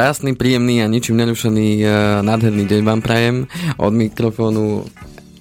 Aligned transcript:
Krásny, 0.00 0.32
príjemný 0.32 0.80
a 0.80 0.88
ničím 0.88 1.20
nerušený 1.20 1.84
uh, 1.84 1.90
nádherný 2.24 2.64
deň 2.64 2.80
vám 2.88 3.04
prajem. 3.04 3.44
Od 3.76 3.92
mikrofónu 3.92 4.88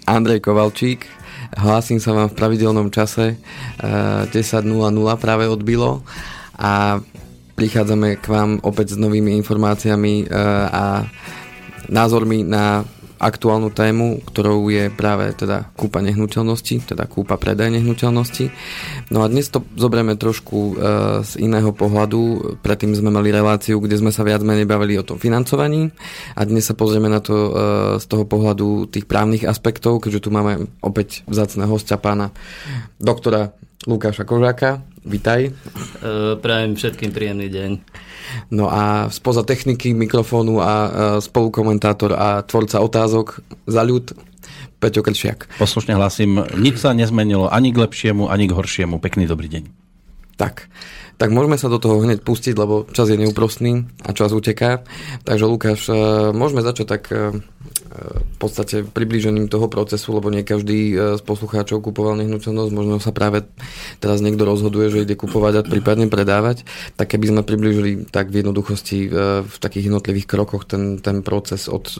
Andrej 0.04 0.44
Kovalčík. 0.44 1.08
Hlásim 1.56 2.04
sa 2.04 2.12
vám 2.12 2.28
v 2.28 2.36
pravidelnom 2.36 2.92
čase. 2.92 3.40
Uh, 3.80 4.28
10.00 4.28 4.68
práve 5.16 5.48
odbilo 5.48 6.04
a 6.60 7.00
prichádzame 7.56 8.20
k 8.20 8.26
vám 8.28 8.60
opäť 8.60 8.92
s 8.92 8.98
novými 9.00 9.32
informáciami 9.40 10.28
uh, 10.28 10.36
a 10.68 10.86
názormi 11.88 12.44
na 12.44 12.84
aktuálnu 13.20 13.70
tému, 13.76 14.24
ktorou 14.24 14.72
je 14.72 14.88
práve 14.88 15.36
teda 15.36 15.68
kúpa 15.76 16.00
nehnuteľnosti, 16.00 16.96
teda 16.96 17.04
kúpa 17.06 17.36
predaj 17.36 17.68
nehnuteľnosti. 17.76 18.48
No 19.12 19.22
a 19.22 19.28
dnes 19.28 19.52
to 19.52 19.62
zoberieme 19.76 20.16
trošku 20.16 20.58
e, 20.58 20.74
z 21.28 21.32
iného 21.44 21.76
pohľadu. 21.76 22.56
Predtým 22.64 22.96
sme 22.96 23.12
mali 23.12 23.30
reláciu, 23.30 23.84
kde 23.84 24.00
sme 24.00 24.16
sa 24.16 24.24
viac 24.24 24.40
menej 24.40 24.64
bavili 24.64 24.96
o 24.96 25.04
tom 25.04 25.20
financovaní 25.20 25.92
a 26.34 26.42
dnes 26.48 26.64
sa 26.64 26.74
pozrieme 26.74 27.12
na 27.12 27.20
to 27.20 27.36
e, 27.36 27.52
z 28.00 28.06
toho 28.08 28.24
pohľadu 28.24 28.88
tých 28.88 29.04
právnych 29.04 29.44
aspektov, 29.44 30.00
keďže 30.00 30.26
tu 30.26 30.30
máme 30.32 30.72
opäť 30.80 31.28
vzácného 31.28 31.70
hostia 31.70 32.00
pána 32.00 32.32
doktora 32.98 33.52
Lukáša 33.84 34.24
Kožáka. 34.24 34.80
Vitaj. 35.04 35.42
E, 35.48 35.52
prajem 36.40 36.80
všetkým 36.80 37.12
príjemný 37.12 37.52
deň. 37.52 37.72
No 38.50 38.70
a 38.70 39.10
spoza 39.14 39.42
techniky, 39.46 39.94
mikrofónu 39.94 40.62
a 40.62 40.74
spolukomentátor 41.24 42.12
a 42.14 42.42
tvorca 42.46 42.82
otázok 42.82 43.42
za 43.70 43.82
ľud 43.86 44.14
Peťo 44.80 45.04
Kršiak. 45.04 45.60
Poslušne 45.60 46.00
hlasím, 46.00 46.40
nič 46.56 46.80
sa 46.80 46.96
nezmenilo 46.96 47.52
ani 47.52 47.76
k 47.76 47.84
lepšiemu, 47.84 48.32
ani 48.32 48.48
k 48.48 48.56
horšiemu. 48.56 48.96
Pekný 49.04 49.28
dobrý 49.28 49.52
deň. 49.52 49.64
Tak, 50.40 50.72
tak 51.20 51.36
môžeme 51.36 51.60
sa 51.60 51.68
do 51.68 51.84
toho 51.84 52.00
hneď 52.00 52.24
pustiť, 52.24 52.56
lebo 52.56 52.88
čas 52.96 53.12
je 53.12 53.20
neúprostný 53.20 53.84
a 54.08 54.16
čas 54.16 54.32
uteká. 54.32 54.88
Takže 55.28 55.46
Lukáš, 55.52 55.92
e, 55.92 55.94
môžeme 56.32 56.64
začať 56.64 56.88
tak 56.88 57.12
e, 57.12 57.44
v 58.08 58.38
podstate 58.40 58.88
priblížením 58.88 59.52
toho 59.52 59.68
procesu, 59.68 60.16
lebo 60.16 60.32
nie 60.32 60.48
každý 60.48 60.96
e, 60.96 61.20
z 61.20 61.22
poslucháčov 61.28 61.84
kupoval 61.84 62.16
nehnuteľnosť, 62.24 62.72
možno 62.72 63.04
sa 63.04 63.12
práve 63.12 63.44
teraz 64.00 64.24
niekto 64.24 64.48
rozhoduje, 64.48 64.88
že 64.88 65.04
ide 65.04 65.20
kupovať 65.20 65.54
a 65.60 65.68
prípadne 65.68 66.08
predávať, 66.08 66.64
tak 66.96 67.12
keby 67.12 67.36
sme 67.36 67.42
priblížili 67.44 68.08
tak 68.08 68.32
v 68.32 68.40
jednoduchosti 68.40 69.12
v 69.44 69.56
takých 69.60 69.92
jednotlivých 69.92 70.28
krokoch 70.30 70.64
ten, 70.64 71.04
ten 71.04 71.20
proces 71.20 71.68
od, 71.68 72.00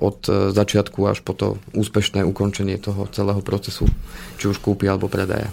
od 0.00 0.18
začiatku 0.56 1.04
až 1.04 1.20
po 1.20 1.36
to 1.36 1.46
úspešné 1.76 2.24
ukončenie 2.24 2.80
toho 2.80 3.04
celého 3.12 3.44
procesu, 3.44 3.84
či 4.40 4.48
už 4.48 4.64
kúpy 4.64 4.88
alebo 4.88 5.12
predaja. 5.12 5.52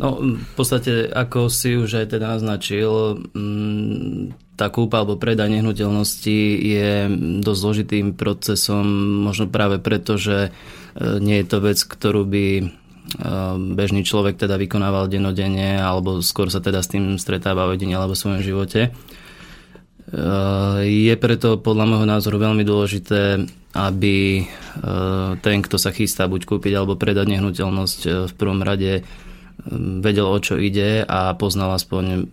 No, 0.00 0.16
v 0.16 0.52
podstate, 0.56 1.12
ako 1.12 1.52
si 1.52 1.76
už 1.76 2.00
aj 2.00 2.16
teda 2.16 2.32
naznačil, 2.32 3.20
tá 4.56 4.72
kúpa 4.72 5.04
alebo 5.04 5.20
predaj 5.20 5.52
nehnuteľnosti 5.52 6.38
je 6.56 6.88
dosť 7.44 7.60
zložitým 7.60 8.06
procesom, 8.16 8.84
možno 9.28 9.52
práve 9.52 9.76
preto, 9.76 10.16
že 10.16 10.48
e, 10.48 11.20
nie 11.20 11.44
je 11.44 11.46
to 11.52 11.60
vec, 11.60 11.76
ktorú 11.84 12.24
by 12.24 12.46
e, 12.60 12.64
bežný 13.76 14.00
človek 14.00 14.40
teda 14.40 14.56
vykonával 14.56 15.12
denodenne, 15.12 15.76
alebo 15.76 16.24
skôr 16.24 16.48
sa 16.48 16.64
teda 16.64 16.80
s 16.80 16.92
tým 16.96 17.20
stretáva 17.20 17.68
v 17.68 17.76
jedine 17.76 18.00
alebo 18.00 18.16
v 18.16 18.22
svojom 18.24 18.40
živote. 18.40 18.80
E, 18.88 18.90
je 20.88 21.14
preto 21.20 21.60
podľa 21.60 21.84
môjho 21.84 22.08
názoru 22.08 22.40
veľmi 22.40 22.64
dôležité, 22.64 23.48
aby 23.76 24.48
ten, 25.46 25.62
kto 25.62 25.78
sa 25.78 25.94
chystá 25.94 26.26
buď 26.26 26.42
kúpiť 26.42 26.72
alebo 26.74 26.98
predať 26.98 27.30
nehnuteľnosť 27.36 28.26
v 28.26 28.32
prvom 28.34 28.66
rade 28.66 29.06
vedel, 30.00 30.26
o 30.28 30.38
čo 30.40 30.56
ide 30.56 31.04
a 31.04 31.34
poznal 31.36 31.76
aspoň, 31.76 32.30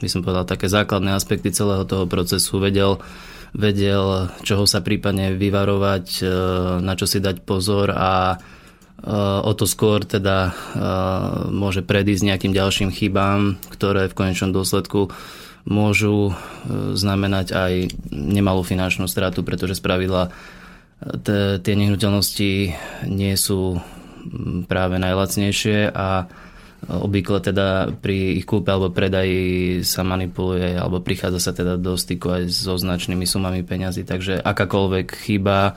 by 0.00 0.08
som 0.08 0.22
povedal, 0.22 0.46
také 0.46 0.70
základné 0.70 1.16
aspekty 1.16 1.50
celého 1.50 1.82
toho 1.86 2.06
procesu, 2.06 2.62
vedel, 2.62 3.02
vedel, 3.54 4.30
čoho 4.46 4.64
sa 4.66 4.82
prípadne 4.82 5.34
vyvarovať, 5.34 6.06
e, 6.20 6.24
na 6.82 6.94
čo 6.94 7.06
si 7.10 7.18
dať 7.18 7.42
pozor 7.42 7.90
a 7.90 8.34
e, 8.34 8.36
o 9.42 9.52
to 9.54 9.66
skôr 9.66 10.06
teda 10.06 10.50
e, 10.50 10.52
môže 11.50 11.82
predísť 11.82 12.26
nejakým 12.30 12.52
ďalším 12.54 12.90
chybám, 12.94 13.58
ktoré 13.74 14.06
v 14.06 14.16
konečnom 14.16 14.54
dôsledku 14.54 15.10
môžu 15.68 16.32
znamenať 16.96 17.52
aj 17.52 17.72
nemalú 18.08 18.64
finančnú 18.64 19.04
stratu, 19.04 19.44
pretože 19.44 19.76
spravidla 19.76 20.32
tie 21.60 21.74
nehnuteľnosti 21.76 22.52
nie 23.04 23.34
sú 23.36 23.76
práve 24.68 24.96
najlacnejšie 24.96 25.92
a 25.92 26.32
Obvykle 26.88 27.44
teda 27.44 27.92
pri 27.92 28.40
ich 28.40 28.48
kúpe 28.48 28.72
alebo 28.72 28.88
predaji 28.88 29.84
sa 29.84 30.00
manipuluje 30.00 30.80
alebo 30.80 31.04
prichádza 31.04 31.40
sa 31.40 31.52
teda 31.52 31.76
do 31.76 31.92
styku 31.92 32.40
aj 32.40 32.42
so 32.48 32.72
značnými 32.80 33.28
sumami 33.28 33.60
peňazí, 33.60 34.08
takže 34.08 34.40
akákoľvek 34.40 35.06
chyba 35.12 35.58
e, 35.68 35.72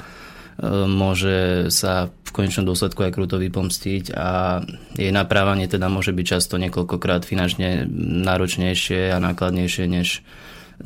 môže 0.87 1.67
sa 1.75 2.07
v 2.07 2.29
konečnom 2.31 2.63
dôsledku 2.63 3.03
aj 3.03 3.19
kruto 3.19 3.35
vypomstiť 3.35 4.15
a 4.15 4.63
jej 4.95 5.11
naprávanie 5.11 5.67
teda 5.67 5.91
môže 5.91 6.15
byť 6.15 6.25
často 6.25 6.55
niekoľkokrát 6.55 7.27
finančne 7.27 7.83
náročnejšie 8.23 9.11
a 9.11 9.19
nákladnejšie 9.19 9.85
než 9.91 10.23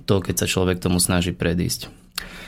to, 0.09 0.17
keď 0.17 0.43
sa 0.43 0.47
človek 0.49 0.81
tomu 0.81 0.97
snaží 0.97 1.31
predísť. 1.31 1.93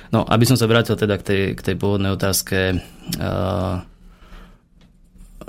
No, 0.10 0.26
aby 0.26 0.42
som 0.50 0.58
sa 0.58 0.66
vrátil 0.66 0.98
teda 0.98 1.22
k 1.22 1.24
tej, 1.24 1.44
k 1.54 1.62
tej 1.62 1.76
pôvodnej 1.78 2.10
otázke, 2.10 2.82
uh, 3.22 3.86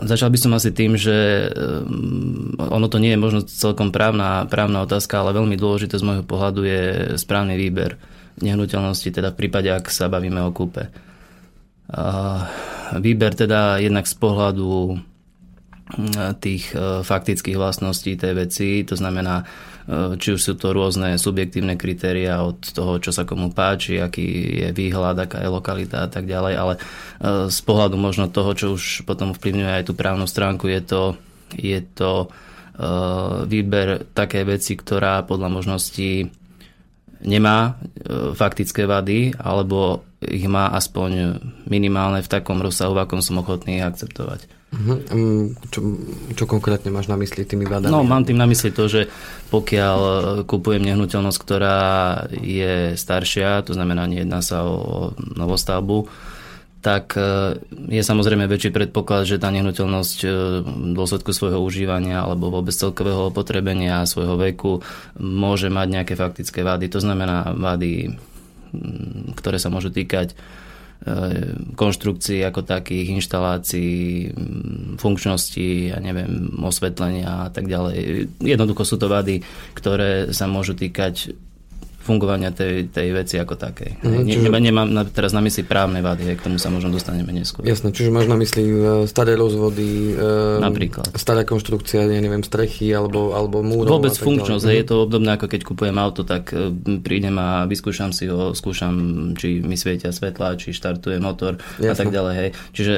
Začal 0.01 0.33
by 0.33 0.39
som 0.41 0.53
asi 0.57 0.73
tým, 0.73 0.97
že 0.97 1.49
um, 1.53 2.57
ono 2.57 2.89
to 2.89 2.97
nie 2.97 3.13
je 3.13 3.21
možno 3.21 3.41
celkom 3.45 3.93
právna, 3.93 4.49
právna 4.49 4.85
otázka, 4.89 5.21
ale 5.21 5.37
veľmi 5.37 5.61
dôležité 5.61 6.01
z 6.01 6.07
môjho 6.07 6.25
pohľadu 6.25 6.61
je 6.65 6.83
správny 7.21 7.61
výber 7.61 8.01
nehnuteľnosti, 8.41 9.13
teda 9.13 9.37
v 9.37 9.39
prípade, 9.45 9.69
ak 9.69 9.93
sa 9.93 10.09
bavíme 10.09 10.41
o 10.41 10.51
kúpe. 10.55 10.89
Výber 12.97 13.33
teda 13.35 13.83
jednak 13.83 14.07
z 14.07 14.17
pohľadu 14.17 14.97
tých 16.39 16.73
e, 16.73 17.03
faktických 17.03 17.59
vlastností 17.59 18.15
tej 18.15 18.33
veci, 18.35 18.69
to 18.87 18.95
znamená, 18.95 19.43
e, 19.43 19.45
či 20.17 20.35
už 20.35 20.41
sú 20.41 20.55
to 20.55 20.71
rôzne 20.71 21.19
subjektívne 21.19 21.75
kritéria 21.75 22.43
od 22.47 22.63
toho, 22.63 23.03
čo 23.03 23.11
sa 23.11 23.27
komu 23.27 23.51
páči, 23.51 23.99
aký 23.99 24.27
je 24.65 24.69
výhľad, 24.71 25.19
aká 25.19 25.43
je 25.43 25.51
lokalita 25.51 26.07
a 26.07 26.09
tak 26.09 26.31
ďalej, 26.31 26.55
ale 26.55 26.75
z 27.51 27.61
pohľadu 27.67 27.97
možno 27.99 28.33
toho, 28.33 28.55
čo 28.57 28.67
už 28.79 29.05
potom 29.05 29.35
vplyvňuje 29.37 29.73
aj 29.83 29.85
tú 29.91 29.93
právnu 29.93 30.25
stránku, 30.25 30.71
je 30.71 30.81
to, 30.81 31.03
je 31.53 31.81
to 31.95 32.31
výber 33.45 34.09
také 34.17 34.41
veci, 34.49 34.73
ktorá 34.73 35.21
podľa 35.29 35.53
možností 35.53 36.33
nemá 37.21 37.77
faktické 38.33 38.89
vady, 38.89 39.37
alebo 39.37 40.09
ich 40.25 40.49
má 40.49 40.73
aspoň 40.73 41.41
minimálne 41.69 42.25
v 42.25 42.33
takom 42.33 42.57
rozsahu, 42.57 42.97
v 42.97 43.05
akom 43.05 43.21
som 43.21 43.37
ochotný 43.37 43.85
akceptovať. 43.85 44.60
Uh-huh. 44.71 45.51
Čo, 45.75 45.81
čo 46.39 46.45
konkrétne 46.47 46.95
máš 46.95 47.11
na 47.11 47.19
mysli 47.19 47.43
tými 47.43 47.67
vadami? 47.67 47.91
No, 47.91 48.07
mám 48.07 48.23
tým 48.23 48.39
na 48.39 48.47
mysli 48.47 48.71
to, 48.71 48.87
že 48.87 49.11
pokiaľ 49.51 49.99
e, 49.99 50.15
kupujem 50.47 50.87
nehnuteľnosť, 50.87 51.39
ktorá 51.43 51.79
je 52.31 52.95
staršia, 52.95 53.67
to 53.67 53.75
znamená, 53.75 54.07
nejedná 54.07 54.39
sa 54.39 54.63
o 54.63 55.11
novostavbu, 55.19 56.07
tak 56.87 57.19
e, 57.19 57.59
je 57.91 57.99
samozrejme 57.99 58.47
väčší 58.47 58.71
predpoklad, 58.71 59.27
že 59.27 59.43
tá 59.43 59.51
nehnuteľnosť 59.51 60.19
e, 60.23 60.29
v 60.63 60.95
dôsledku 60.95 61.35
svojho 61.35 61.59
užívania 61.59 62.23
alebo 62.23 62.55
vôbec 62.55 62.71
celkového 62.71 63.35
opotrebenia 63.35 64.07
svojho 64.07 64.39
veku 64.39 64.87
môže 65.19 65.67
mať 65.67 65.87
nejaké 65.99 66.15
faktické 66.15 66.63
vady. 66.63 66.87
To 66.95 67.03
znamená 67.03 67.59
vady, 67.59 68.15
ktoré 69.35 69.59
sa 69.59 69.67
môžu 69.67 69.91
týkať 69.91 70.39
konštrukcií 71.77 72.45
ako 72.45 72.61
takých, 72.61 73.17
inštalácií, 73.17 74.31
funkčnosti, 75.01 75.97
ja 75.97 75.99
neviem, 75.99 76.53
osvetlenia 76.61 77.49
a 77.49 77.51
tak 77.51 77.73
ďalej. 77.73 78.29
Jednoducho 78.45 78.85
sú 78.85 79.01
to 79.01 79.09
vady, 79.09 79.41
ktoré 79.73 80.29
sa 80.37 80.45
môžu 80.45 80.77
týkať 80.77 81.33
fungovania 82.01 82.49
tej, 82.49 82.89
tej 82.89 83.13
veci 83.13 83.37
ako 83.37 83.55
takej. 83.55 84.01
Mhm, 84.01 84.09
Ne, 84.21 84.25
čiže- 84.27 84.49
Nemám 84.51 84.89
na, 84.89 85.03
teraz 85.05 85.31
na 85.31 85.41
mysli 85.41 85.63
právne 85.63 86.01
vady, 86.01 86.23
hej, 86.25 86.37
k 86.37 86.45
tomu 86.45 86.57
sa 86.57 86.69
možno 86.69 86.91
dostaneme 86.91 87.29
neskôr. 87.31 87.63
Jasné, 87.63 87.91
čiže 87.91 88.09
máš 88.09 88.25
na 88.25 88.35
mysli 88.35 88.65
e, 88.65 88.77
staré 89.05 89.35
rozvody, 89.35 90.13
e, 90.13 90.59
Napríklad. 90.59 91.13
stará 91.15 91.43
konštrukcia, 91.43 92.03
ja 92.03 92.19
neviem, 92.19 92.41
strechy 92.41 92.89
alebo, 92.91 93.33
alebo 93.33 93.61
múrov. 93.61 93.99
Vôbec 93.99 94.11
a 94.11 94.19
funkčnosť, 94.19 94.65
hej, 94.67 94.77
je 94.77 94.87
to 94.87 94.97
obdobné 95.03 95.31
ako 95.33 95.47
keď 95.47 95.61
kupujem 95.63 95.97
auto, 95.97 96.23
tak 96.23 96.51
e, 96.51 96.73
prídem 96.99 97.37
a 97.37 97.65
vyskúšam 97.65 98.11
si 98.11 98.27
ho, 98.27 98.53
skúšam, 98.53 98.93
či 99.33 99.61
mi 99.61 99.75
svietia 99.75 100.09
svetla, 100.09 100.57
či 100.57 100.71
štartuje 100.71 101.17
motor 101.19 101.61
a 101.79 101.83
Jasné. 101.83 101.99
tak 101.99 102.09
ďalej. 102.11 102.35
Hej. 102.35 102.49
Čiže 102.73 102.95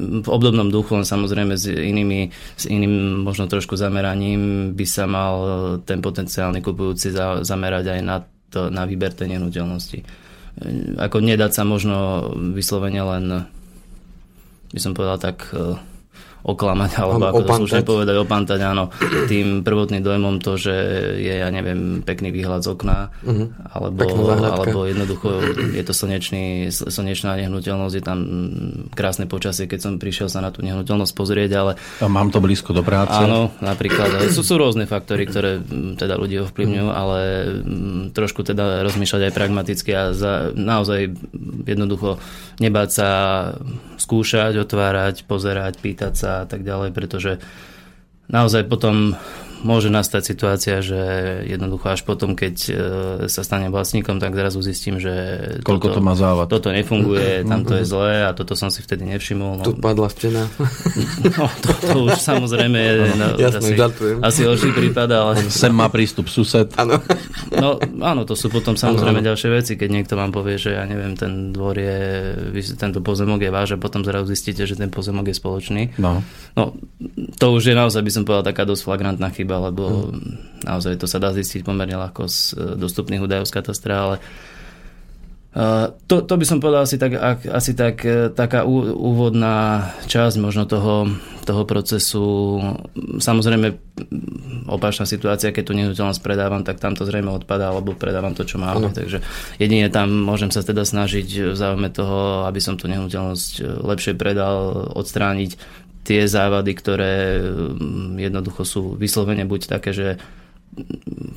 v 0.00 0.24
obdobnom 0.26 0.68
duchu, 0.68 0.94
len 0.94 1.04
samozrejme 1.04 1.54
s 1.54 1.68
inými, 1.68 2.32
s 2.56 2.64
iným 2.64 3.20
možno 3.20 3.44
trošku 3.44 3.76
zameraním 3.76 4.72
by 4.72 4.86
sa 4.86 5.04
mal 5.04 5.34
ten 5.80 6.00
potenciálny 6.00 6.58
kupujúci 6.58 7.12
za, 7.12 7.44
zamerať 7.44 7.84
aj 7.90 8.00
na, 8.00 8.16
to, 8.50 8.68
na 8.68 8.84
výber 8.84 9.14
tej 9.14 9.38
nehnuteľnosti. 9.38 9.98
E, 10.02 10.04
Ako 10.98 11.22
nedať 11.22 11.50
sa 11.54 11.62
možno 11.62 12.28
vyslovene 12.52 13.02
len 13.02 13.24
by 14.70 14.80
som 14.82 14.94
povedal 14.94 15.18
tak 15.18 15.50
e, 15.50 15.74
oklamať, 16.40 16.90
alebo 16.96 17.24
ako 17.26 17.34
to 17.34 17.44
opantať. 17.44 17.58
slušne 17.60 17.82
povedať, 17.84 18.16
opantať, 18.16 18.60
áno, 18.64 18.84
tým 19.26 19.60
prvotným 19.60 20.00
dojmom 20.00 20.40
to, 20.40 20.56
že 20.56 20.74
je, 21.20 21.34
ja 21.36 21.48
neviem, 21.48 22.00
pekný 22.00 22.32
výhľad 22.32 22.64
z 22.64 22.68
okna, 22.72 23.12
Mhm. 23.20 23.44
alebo, 23.70 24.00
alebo 24.40 24.78
jednoducho 24.84 25.28
je 25.72 25.82
to 25.84 25.92
slnečný, 25.92 26.68
slnečná 26.72 27.36
nehnuteľnosť, 27.36 27.94
je 27.94 28.04
tam 28.04 28.18
krásne 28.92 29.24
počasie, 29.24 29.68
keď 29.68 29.80
som 29.80 29.92
prišiel 29.96 30.28
sa 30.28 30.40
na 30.40 30.48
tú 30.48 30.64
nehnuteľnosť 30.64 31.12
pozrieť, 31.12 31.50
ale 31.54 31.72
A 32.00 32.08
mám 32.08 32.32
to 32.32 32.40
blízko 32.40 32.72
do 32.72 32.80
práce. 32.80 33.14
Áno, 33.14 33.52
napríklad. 33.60 34.08
Ale 34.20 34.32
Sú, 34.32 34.40
sú 34.40 34.56
rôzne 34.56 34.88
faktory, 34.88 35.28
ktoré 35.28 35.60
mm, 35.60 36.00
teda 36.00 36.16
ľudí 36.16 36.40
ovplyvňujú, 36.40 36.88
ale 36.88 37.18
mm, 37.60 38.16
trošku 38.16 38.42
teda 38.42 38.80
rozmýšľať 38.82 39.28
aj 39.28 39.32
pragmaticky 39.36 39.90
a 39.92 40.02
za, 40.16 40.50
naozaj 40.52 41.12
jednoducho 41.64 42.16
nebáť 42.60 42.90
sa 42.92 43.08
skúšať, 43.96 44.60
otvárať, 44.60 45.24
pozerať, 45.24 45.80
pýtať 45.80 46.12
sa 46.14 46.30
a 46.44 46.46
tak 46.46 46.60
ďalej, 46.60 46.92
pretože 46.92 47.40
naozaj 48.28 48.68
potom 48.68 49.16
môže 49.62 49.88
nastať 49.92 50.22
situácia, 50.24 50.80
že 50.80 51.00
jednoducho 51.46 51.92
až 51.92 52.00
potom, 52.04 52.36
keď 52.36 52.54
e, 52.66 52.72
sa 53.28 53.42
stane 53.44 53.68
vlastníkom, 53.68 54.20
tak 54.20 54.32
zrazu 54.32 54.60
zistím, 54.64 55.00
že 55.00 55.12
Koľko 55.64 55.96
to 55.96 56.00
má 56.00 56.16
závad. 56.16 56.48
toto 56.48 56.72
nefunguje, 56.72 57.42
tamto 57.50 57.76
je 57.76 57.84
zlé 57.84 58.28
a 58.28 58.36
toto 58.36 58.56
som 58.56 58.68
si 58.68 58.80
vtedy 58.80 59.08
nevšimol. 59.08 59.60
No, 59.60 59.64
Tu 59.64 59.72
padla 59.76 60.08
stena. 60.12 60.46
no 61.36 61.44
to, 61.60 61.70
to 61.80 61.96
už 62.10 62.16
samozrejme 62.20 62.78
je 62.78 62.92
no, 63.16 63.26
Jasné, 63.36 63.58
asi, 63.60 63.72
žartujem. 63.76 64.16
asi 64.22 64.40
horší 64.46 64.70
prípad, 64.72 65.08
ale 65.10 65.32
Sem 65.50 65.74
má 65.74 65.90
prístup 65.90 66.30
sused. 66.30 66.70
Áno. 66.76 67.00
no, 67.50 67.76
áno, 68.04 68.22
to 68.28 68.38
sú 68.38 68.52
potom 68.52 68.78
samozrejme 68.78 69.20
áno. 69.20 69.28
ďalšie 69.34 69.48
veci, 69.50 69.72
keď 69.74 69.88
niekto 69.90 70.14
vám 70.14 70.30
povie, 70.30 70.56
že 70.56 70.76
ja 70.78 70.86
neviem, 70.86 71.18
ten 71.18 71.50
dvor 71.50 71.74
je, 71.74 71.98
tento 72.78 73.02
pozemok 73.02 73.42
je 73.42 73.50
váš 73.50 73.74
a 73.74 73.78
potom 73.80 74.06
zrazu 74.06 74.30
zistíte, 74.30 74.62
že 74.64 74.78
ten 74.78 74.88
pozemok 74.92 75.26
je 75.28 75.36
spoločný. 75.36 75.82
No. 75.98 76.22
No, 76.54 76.74
to 77.38 77.46
už 77.56 77.72
je 77.72 77.74
naozaj, 77.74 78.02
by 78.02 78.12
som 78.12 78.22
povedal, 78.22 78.54
taká 78.54 78.62
dosť 78.62 78.82
flagrantná 78.86 79.28
chyba, 79.34 79.49
lebo 79.58 80.12
naozaj 80.62 81.00
to 81.00 81.08
sa 81.08 81.18
dá 81.18 81.34
zistiť 81.34 81.64
pomerne 81.64 81.96
ľahko 81.96 82.28
z 82.28 82.38
e, 82.54 82.54
dostupných 82.76 83.24
údajov 83.24 83.48
z 83.48 83.54
katastra, 83.56 83.94
ale 83.96 84.16
Uh, 85.50 85.98
to, 86.06 86.22
to 86.22 86.38
by 86.38 86.46
som 86.46 86.62
povedal 86.62 86.86
asi 86.86 86.94
tak, 86.94 87.10
ak, 87.10 87.42
asi 87.50 87.74
tak 87.74 88.06
e, 88.06 88.30
taká 88.30 88.62
ú, 88.62 88.86
úvodná 88.94 89.90
časť 90.06 90.38
možno 90.38 90.62
toho, 90.62 91.10
toho 91.42 91.66
procesu. 91.66 92.22
Samozrejme, 93.18 93.74
opačná 94.70 95.10
situácia, 95.10 95.50
keď 95.50 95.64
tu 95.66 95.74
nehnuteľnosť 95.74 96.22
predávam, 96.22 96.62
tak 96.62 96.78
tam 96.78 96.94
to 96.94 97.02
zrejme 97.02 97.34
odpadá, 97.34 97.74
alebo 97.74 97.98
predávam 97.98 98.30
to, 98.30 98.46
čo 98.46 98.62
mám. 98.62 98.78
Áno. 98.78 98.94
Takže 98.94 99.26
jedine 99.58 99.90
tam 99.90 100.22
môžem 100.22 100.54
sa 100.54 100.62
teda 100.62 100.86
snažiť 100.86 101.50
v 101.50 101.56
záujme 101.58 101.90
toho, 101.90 102.46
aby 102.46 102.62
som 102.62 102.78
tú 102.78 102.86
nehnuteľnosť 102.86 103.52
e, 103.58 103.62
lepšie 103.90 104.14
predal, 104.14 104.86
odstrániť 104.94 105.58
tie 106.04 106.24
závady, 106.24 106.72
ktoré 106.76 107.14
mm, 107.40 108.16
jednoducho 108.18 108.62
sú 108.64 108.82
vyslovene 108.96 109.44
buď 109.44 109.60
také, 109.78 109.90
že 109.92 110.08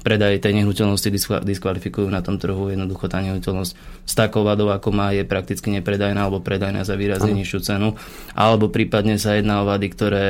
predaj 0.05 0.45
tej 0.45 0.53
nehnuteľnosti 0.61 1.09
diskva- 1.09 1.41
diskvalifikujú 1.41 2.05
na 2.05 2.21
tom 2.21 2.37
trhu. 2.37 2.69
Jednoducho 2.69 3.09
tá 3.09 3.19
nehnuteľnosť 3.25 3.71
s 4.05 4.13
takou 4.13 4.45
vadou, 4.45 4.69
ako 4.69 4.93
má, 4.93 5.09
je 5.11 5.25
prakticky 5.25 5.73
nepredajná 5.73 6.21
alebo 6.21 6.43
predajná 6.43 6.85
za 6.85 6.93
výrazne 6.93 7.33
nižšiu 7.33 7.59
cenu. 7.65 7.97
Alebo 8.37 8.69
prípadne 8.69 9.17
sa 9.17 9.33
jedná 9.33 9.65
o 9.65 9.67
vady, 9.67 9.87
ktoré 9.89 10.25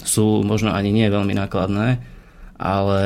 sú 0.00 0.40
možno 0.40 0.72
ani 0.72 0.88
nie 0.88 1.12
veľmi 1.12 1.36
nákladné, 1.36 2.00
ale 2.56 3.00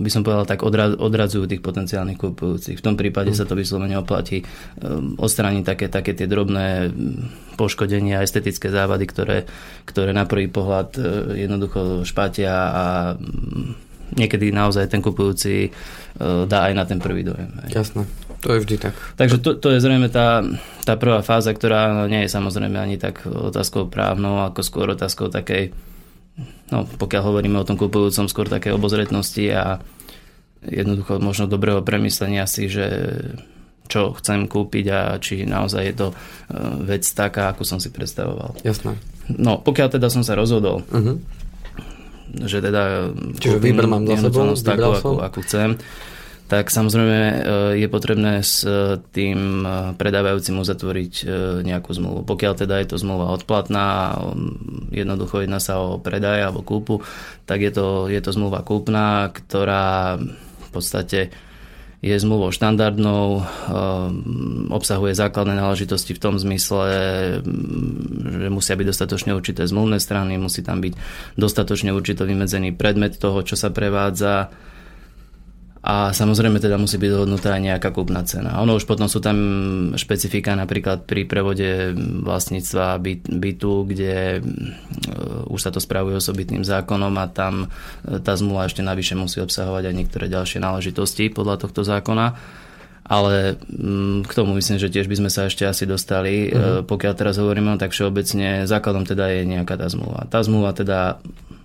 by 0.00 0.08
som 0.08 0.24
povedal 0.24 0.48
tak 0.48 0.64
odra- 0.64 0.96
odradzujú 0.96 1.44
tých 1.44 1.60
potenciálnych 1.60 2.16
kupujúcich. 2.16 2.80
V 2.80 2.84
tom 2.84 2.96
prípade 2.96 3.36
sa 3.36 3.44
to 3.44 3.52
vyslovene 3.52 4.00
oplatí 4.00 4.40
um, 4.40 5.14
odstrániť 5.20 5.64
také, 5.68 5.86
také 5.92 6.16
tie 6.16 6.24
drobné 6.24 6.88
mm, 6.88 7.54
poškodenia, 7.60 8.24
estetické 8.24 8.72
závady, 8.72 9.04
ktoré, 9.04 9.38
ktoré 9.84 10.16
na 10.16 10.24
prvý 10.24 10.48
pohľad 10.48 10.96
e, 10.96 11.00
jednoducho 11.44 12.08
špatia 12.08 12.54
a 12.72 12.84
mm, 13.12 14.16
niekedy 14.16 14.48
naozaj 14.48 14.88
ten 14.88 15.04
kupujúci 15.04 15.68
e, 15.68 15.70
dá 16.48 16.72
aj 16.72 16.72
na 16.72 16.84
ten 16.88 16.96
prvý 16.96 17.28
dojem. 17.28 17.52
Jasné. 17.68 18.08
To 18.42 18.56
je 18.56 18.64
vždy 18.64 18.76
tak. 18.80 18.96
Takže 19.20 19.38
to, 19.38 19.54
to 19.60 19.76
je 19.76 19.78
zrejme 19.78 20.08
tá, 20.08 20.42
tá 20.82 20.96
prvá 20.98 21.22
fáza, 21.22 21.54
ktorá 21.54 22.08
nie 22.10 22.26
je 22.26 22.32
samozrejme 22.32 22.74
ani 22.74 22.96
tak 22.98 23.22
otázkou 23.28 23.86
právnou, 23.86 24.42
ako 24.42 24.60
skôr 24.66 24.86
otázkou 24.96 25.30
takej, 25.30 25.70
no 26.72 26.78
pokiaľ 26.86 27.22
hovoríme 27.22 27.60
o 27.60 27.68
tom 27.68 27.76
kupujúcom, 27.76 28.26
skôr 28.26 28.48
také 28.48 28.72
obozretnosti 28.72 29.44
a 29.52 29.80
jednoducho 30.62 31.18
možno 31.18 31.50
dobrého 31.50 31.82
premyslenia 31.82 32.46
si, 32.46 32.70
že 32.70 32.86
čo 33.90 34.16
chcem 34.16 34.48
kúpiť 34.48 34.86
a 34.88 35.00
či 35.20 35.44
naozaj 35.44 35.82
je 35.84 35.94
to 35.94 36.06
e, 36.08 36.14
vec 36.88 37.04
taká, 37.04 37.52
ako 37.52 37.66
som 37.66 37.76
si 37.82 37.92
predstavoval. 37.92 38.56
Jasné. 38.64 38.96
No, 39.28 39.60
pokiaľ 39.60 39.98
teda 39.98 40.08
som 40.08 40.24
sa 40.24 40.32
rozhodol, 40.32 40.80
Mhm. 40.88 41.14
že 42.48 42.64
teda 42.64 43.12
Čiže 43.36 43.60
výber 43.60 43.84
mám 43.84 44.08
za 44.08 44.16
sebou, 44.16 44.56
takú, 44.56 44.88
ako, 44.96 45.10
ako 45.20 45.38
chcem, 45.44 45.76
tak 46.52 46.68
samozrejme 46.68 47.20
e, 47.24 47.36
je 47.80 47.88
potrebné 47.88 48.44
s 48.44 48.60
e, 48.68 49.00
tým 49.16 49.64
e, 49.64 49.96
predávajúcim 49.96 50.60
uzatvoriť 50.60 51.24
nejakú 51.64 51.88
zmluvu. 51.96 52.28
Pokiaľ 52.28 52.52
teda 52.52 52.76
je 52.84 52.92
to 52.92 53.00
zmluva 53.00 53.32
odplatná, 53.32 54.20
um, 54.20 54.52
jednoducho 54.92 55.40
jedná 55.40 55.56
sa 55.64 55.80
o 55.80 55.96
predaj 55.96 56.44
alebo 56.44 56.60
kúpu, 56.60 57.00
tak 57.48 57.64
je 57.64 57.72
to, 57.72 58.12
je 58.12 58.20
to 58.20 58.36
zmluva 58.36 58.60
kúpna, 58.60 59.32
ktorá 59.32 60.20
v 60.20 60.68
podstate 60.68 61.32
je 62.02 62.18
zmluvou 62.18 62.50
štandardnou, 62.50 63.46
obsahuje 64.74 65.14
základné 65.14 65.54
náležitosti 65.54 66.18
v 66.18 66.20
tom 66.20 66.34
zmysle, 66.36 66.84
um, 67.40 68.28
že 68.28 68.48
musia 68.52 68.76
byť 68.76 68.86
dostatočne 68.92 69.32
určité 69.32 69.64
zmluvné 69.64 69.96
strany, 70.04 70.36
musí 70.36 70.60
tam 70.60 70.84
byť 70.84 70.92
dostatočne 71.40 71.96
určito 71.96 72.28
vymedzený 72.28 72.76
predmet 72.76 73.16
toho, 73.16 73.40
čo 73.40 73.56
sa 73.56 73.72
prevádza 73.72 74.52
a 75.82 76.14
samozrejme 76.14 76.62
teda 76.62 76.78
musí 76.78 76.94
byť 76.94 77.10
dohodnutá 77.10 77.58
aj 77.58 77.62
nejaká 77.66 77.90
kúpna 77.90 78.22
cena. 78.22 78.62
Ono 78.62 78.78
už 78.78 78.86
potom 78.86 79.10
sú 79.10 79.18
tam 79.18 79.36
špecifika 79.98 80.54
napríklad 80.54 81.10
pri 81.10 81.26
prevode 81.26 81.90
vlastníctva 82.22 83.02
byt, 83.02 83.26
bytu, 83.26 83.74
kde 83.90 84.38
uh, 84.38 85.50
už 85.50 85.58
sa 85.58 85.74
to 85.74 85.82
spravuje 85.82 86.22
osobitným 86.22 86.62
zákonom 86.62 87.10
a 87.18 87.26
tam 87.26 87.66
uh, 87.66 88.22
tá 88.22 88.38
zmluva 88.38 88.70
ešte 88.70 88.78
navyše 88.78 89.18
musí 89.18 89.42
obsahovať 89.42 89.90
aj 89.90 89.94
niektoré 89.98 90.30
ďalšie 90.30 90.62
náležitosti 90.62 91.34
podľa 91.34 91.66
tohto 91.66 91.82
zákona. 91.82 92.38
Ale 93.02 93.58
mm, 93.66 94.30
k 94.30 94.32
tomu 94.38 94.54
myslím, 94.54 94.78
že 94.78 94.86
tiež 94.86 95.10
by 95.10 95.18
sme 95.18 95.30
sa 95.34 95.50
ešte 95.50 95.66
asi 95.66 95.90
dostali. 95.90 96.46
Uh-huh. 96.48 96.86
Pokiaľ 96.86 97.12
teraz 97.18 97.34
hovoríme, 97.34 97.74
tak 97.74 97.90
všeobecne 97.90 98.70
základom 98.70 99.02
teda 99.02 99.26
je 99.34 99.42
nejaká 99.42 99.74
tá 99.74 99.90
zmluva. 99.90 100.30
Tá 100.30 100.38
zmluva 100.46 100.70
teda 100.70 101.18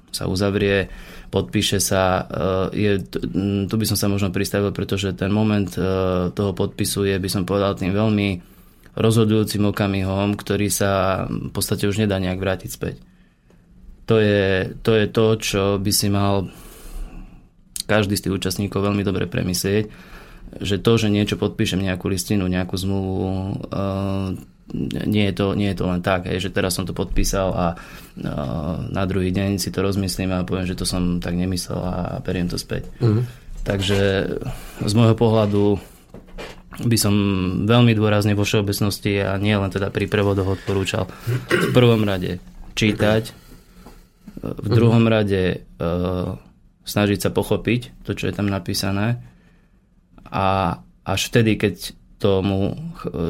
sa 0.09 0.25
uzavrie, 0.25 0.89
podpíše 1.27 1.83
sa. 1.83 2.25
Je, 2.71 3.03
tu 3.67 3.75
by 3.75 3.85
som 3.87 3.97
sa 3.99 4.07
možno 4.07 4.31
pristavil, 4.31 4.71
pretože 4.71 5.11
ten 5.13 5.31
moment 5.31 5.67
toho 6.33 6.51
podpisu 6.55 7.07
je, 7.07 7.15
by 7.19 7.29
som 7.29 7.43
povedal, 7.43 7.75
tým 7.75 7.91
veľmi 7.91 8.41
rozhodujúcim 8.97 9.61
okamihom, 9.69 10.33
ktorý 10.33 10.73
sa 10.73 11.23
v 11.29 11.53
podstate 11.53 11.85
už 11.85 12.01
nedá 12.01 12.17
nejak 12.17 12.41
vrátiť 12.41 12.69
späť. 12.73 12.95
To 14.09 14.17
je 14.17 14.73
to, 14.81 14.91
je 14.95 15.07
to 15.11 15.25
čo 15.37 15.63
by 15.77 15.91
si 15.91 16.07
mal 16.07 16.47
každý 17.85 18.15
z 18.17 18.27
tých 18.27 18.35
účastníkov 18.39 18.83
veľmi 18.83 19.03
dobre 19.03 19.27
premyslieť, 19.27 19.85
že 20.63 20.79
to, 20.79 20.91
že 20.95 21.11
niečo 21.11 21.35
podpíšem, 21.35 21.83
nejakú 21.83 22.07
listinu, 22.07 22.47
nejakú 22.47 22.75
zmluvu, 22.75 23.27
nie 25.07 25.31
je 25.31 25.33
to, 25.33 25.55
nie 25.55 25.71
je 25.71 25.77
to 25.79 25.85
len 25.87 26.03
tak, 26.03 26.27
hej, 26.27 26.43
že 26.43 26.51
teraz 26.51 26.75
som 26.75 26.83
to 26.83 26.91
podpísal 26.91 27.49
a 27.55 27.65
na 28.91 29.03
druhý 29.07 29.31
deň 29.31 29.61
si 29.61 29.71
to 29.71 29.79
rozmyslím 29.79 30.35
a 30.35 30.47
poviem, 30.47 30.67
že 30.67 30.75
to 30.75 30.83
som 30.83 31.23
tak 31.23 31.39
nemyslel 31.39 31.79
a 31.79 31.95
beriem 32.19 32.51
to 32.51 32.59
späť. 32.59 32.87
Mhm. 32.99 33.23
Takže 33.67 33.99
z 34.79 34.93
môjho 34.95 35.15
pohľadu 35.19 35.75
by 36.77 36.97
som 36.99 37.13
veľmi 37.65 37.97
dôrazne 37.97 38.37
vo 38.37 38.45
všeobecnosti 38.45 39.19
a 39.19 39.35
nie 39.41 39.57
len 39.57 39.67
teda 39.67 39.89
pri 39.89 40.05
prevodoch 40.05 40.61
odporúčal 40.61 41.09
v 41.49 41.73
prvom 41.73 42.05
rade 42.05 42.37
čítať, 42.77 43.33
v 44.37 44.67
druhom 44.69 45.01
rade 45.09 45.65
uh, 45.81 46.37
snažiť 46.85 47.19
sa 47.19 47.29
pochopiť 47.33 48.05
to, 48.05 48.13
čo 48.13 48.29
je 48.29 48.33
tam 48.37 48.47
napísané 48.47 49.19
a 50.29 50.79
až 51.07 51.21
vtedy, 51.33 51.57
keď 51.57 51.97
tomu, 52.17 52.73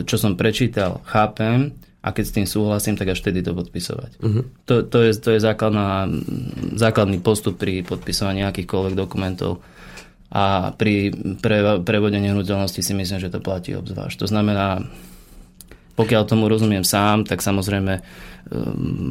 čo 0.08 0.15
som 0.15 0.39
prečítal, 0.39 1.03
chápem 1.03 1.75
a 2.00 2.15
keď 2.15 2.24
s 2.24 2.36
tým 2.36 2.48
súhlasím, 2.48 2.96
tak 2.96 3.12
až 3.12 3.20
vtedy 3.20 3.44
to 3.44 3.51
podpisovať. 3.51 4.12
Uh-huh. 4.24 4.48
To, 4.72 4.88
to 4.88 4.98
je, 5.03 5.12
to 5.20 5.29
je 5.36 5.44
základná, 5.44 6.08
základný 6.79 7.20
postup 7.20 7.60
pri 7.60 7.84
podpisovaní 7.84 8.48
akýchkoľvek 8.48 8.96
dokumentov 8.96 9.60
a 10.32 10.75
pri 10.75 11.12
pre, 11.39 11.84
prevode 11.84 12.20
nehnuteľnosti 12.20 12.79
si 12.79 12.94
myslím, 12.96 13.20
že 13.20 13.32
to 13.32 13.44
platí 13.44 13.75
obzvlášť. 13.75 14.24
To 14.24 14.27
znamená, 14.27 14.88
pokiaľ 16.00 16.24
tomu 16.27 16.48
rozumiem 16.48 16.88
sám, 16.88 17.27
tak 17.27 17.44
samozrejme 17.44 18.00
um, 18.00 18.03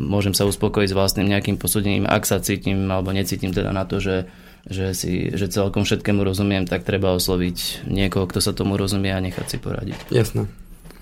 môžem 0.09 0.33
sa 0.33 0.49
uspokojiť 0.49 0.89
s 0.93 0.97
vlastným 0.97 1.29
nejakým 1.29 1.61
posúdením, 1.61 2.09
ak 2.09 2.25
sa 2.25 2.41
cítim 2.41 2.89
alebo 2.89 3.13
necítim 3.13 3.53
teda 3.53 3.77
na 3.77 3.85
to, 3.85 4.01
že 4.01 4.29
že, 4.67 4.99
si, 4.99 5.31
že 5.31 5.47
celkom 5.47 5.87
všetkému 5.87 6.27
rozumiem, 6.27 6.67
tak 6.67 6.83
treba 6.83 7.15
osloviť 7.15 7.87
niekoho, 7.87 8.27
kto 8.27 8.43
sa 8.43 8.51
tomu 8.51 8.75
rozumie 8.75 9.15
a 9.15 9.23
nechať 9.23 9.47
si 9.47 9.57
poradiť. 9.63 10.11
Jasné. 10.11 10.51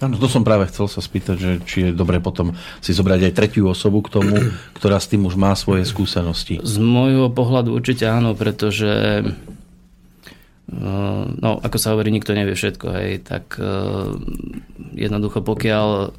Áno, 0.02 0.18
to 0.20 0.28
som 0.28 0.44
práve 0.44 0.68
chcel 0.68 0.84
sa 0.90 1.00
spýtať, 1.00 1.36
že 1.38 1.50
či 1.64 1.88
je 1.88 1.96
dobre 1.96 2.20
potom 2.20 2.52
si 2.84 2.92
zobrať 2.92 3.30
aj 3.30 3.32
tretiu 3.32 3.70
osobu 3.70 4.04
k 4.04 4.20
tomu, 4.20 4.36
ktorá 4.78 5.00
s 5.00 5.08
tým 5.08 5.24
už 5.24 5.40
má 5.40 5.56
svoje 5.56 5.88
skúsenosti. 5.88 6.60
Z 6.60 6.76
môjho 6.76 7.32
pohľadu 7.32 7.72
určite 7.72 8.04
áno, 8.04 8.36
pretože 8.36 9.24
eh, 9.24 9.32
no, 11.24 11.56
ako 11.62 11.76
sa 11.80 11.96
hovorí, 11.96 12.12
nikto 12.12 12.36
nevie 12.36 12.52
všetko, 12.52 12.86
hej, 13.00 13.24
tak 13.24 13.56
eh, 13.56 14.12
jednoducho 14.92 15.40
pokiaľ 15.40 16.12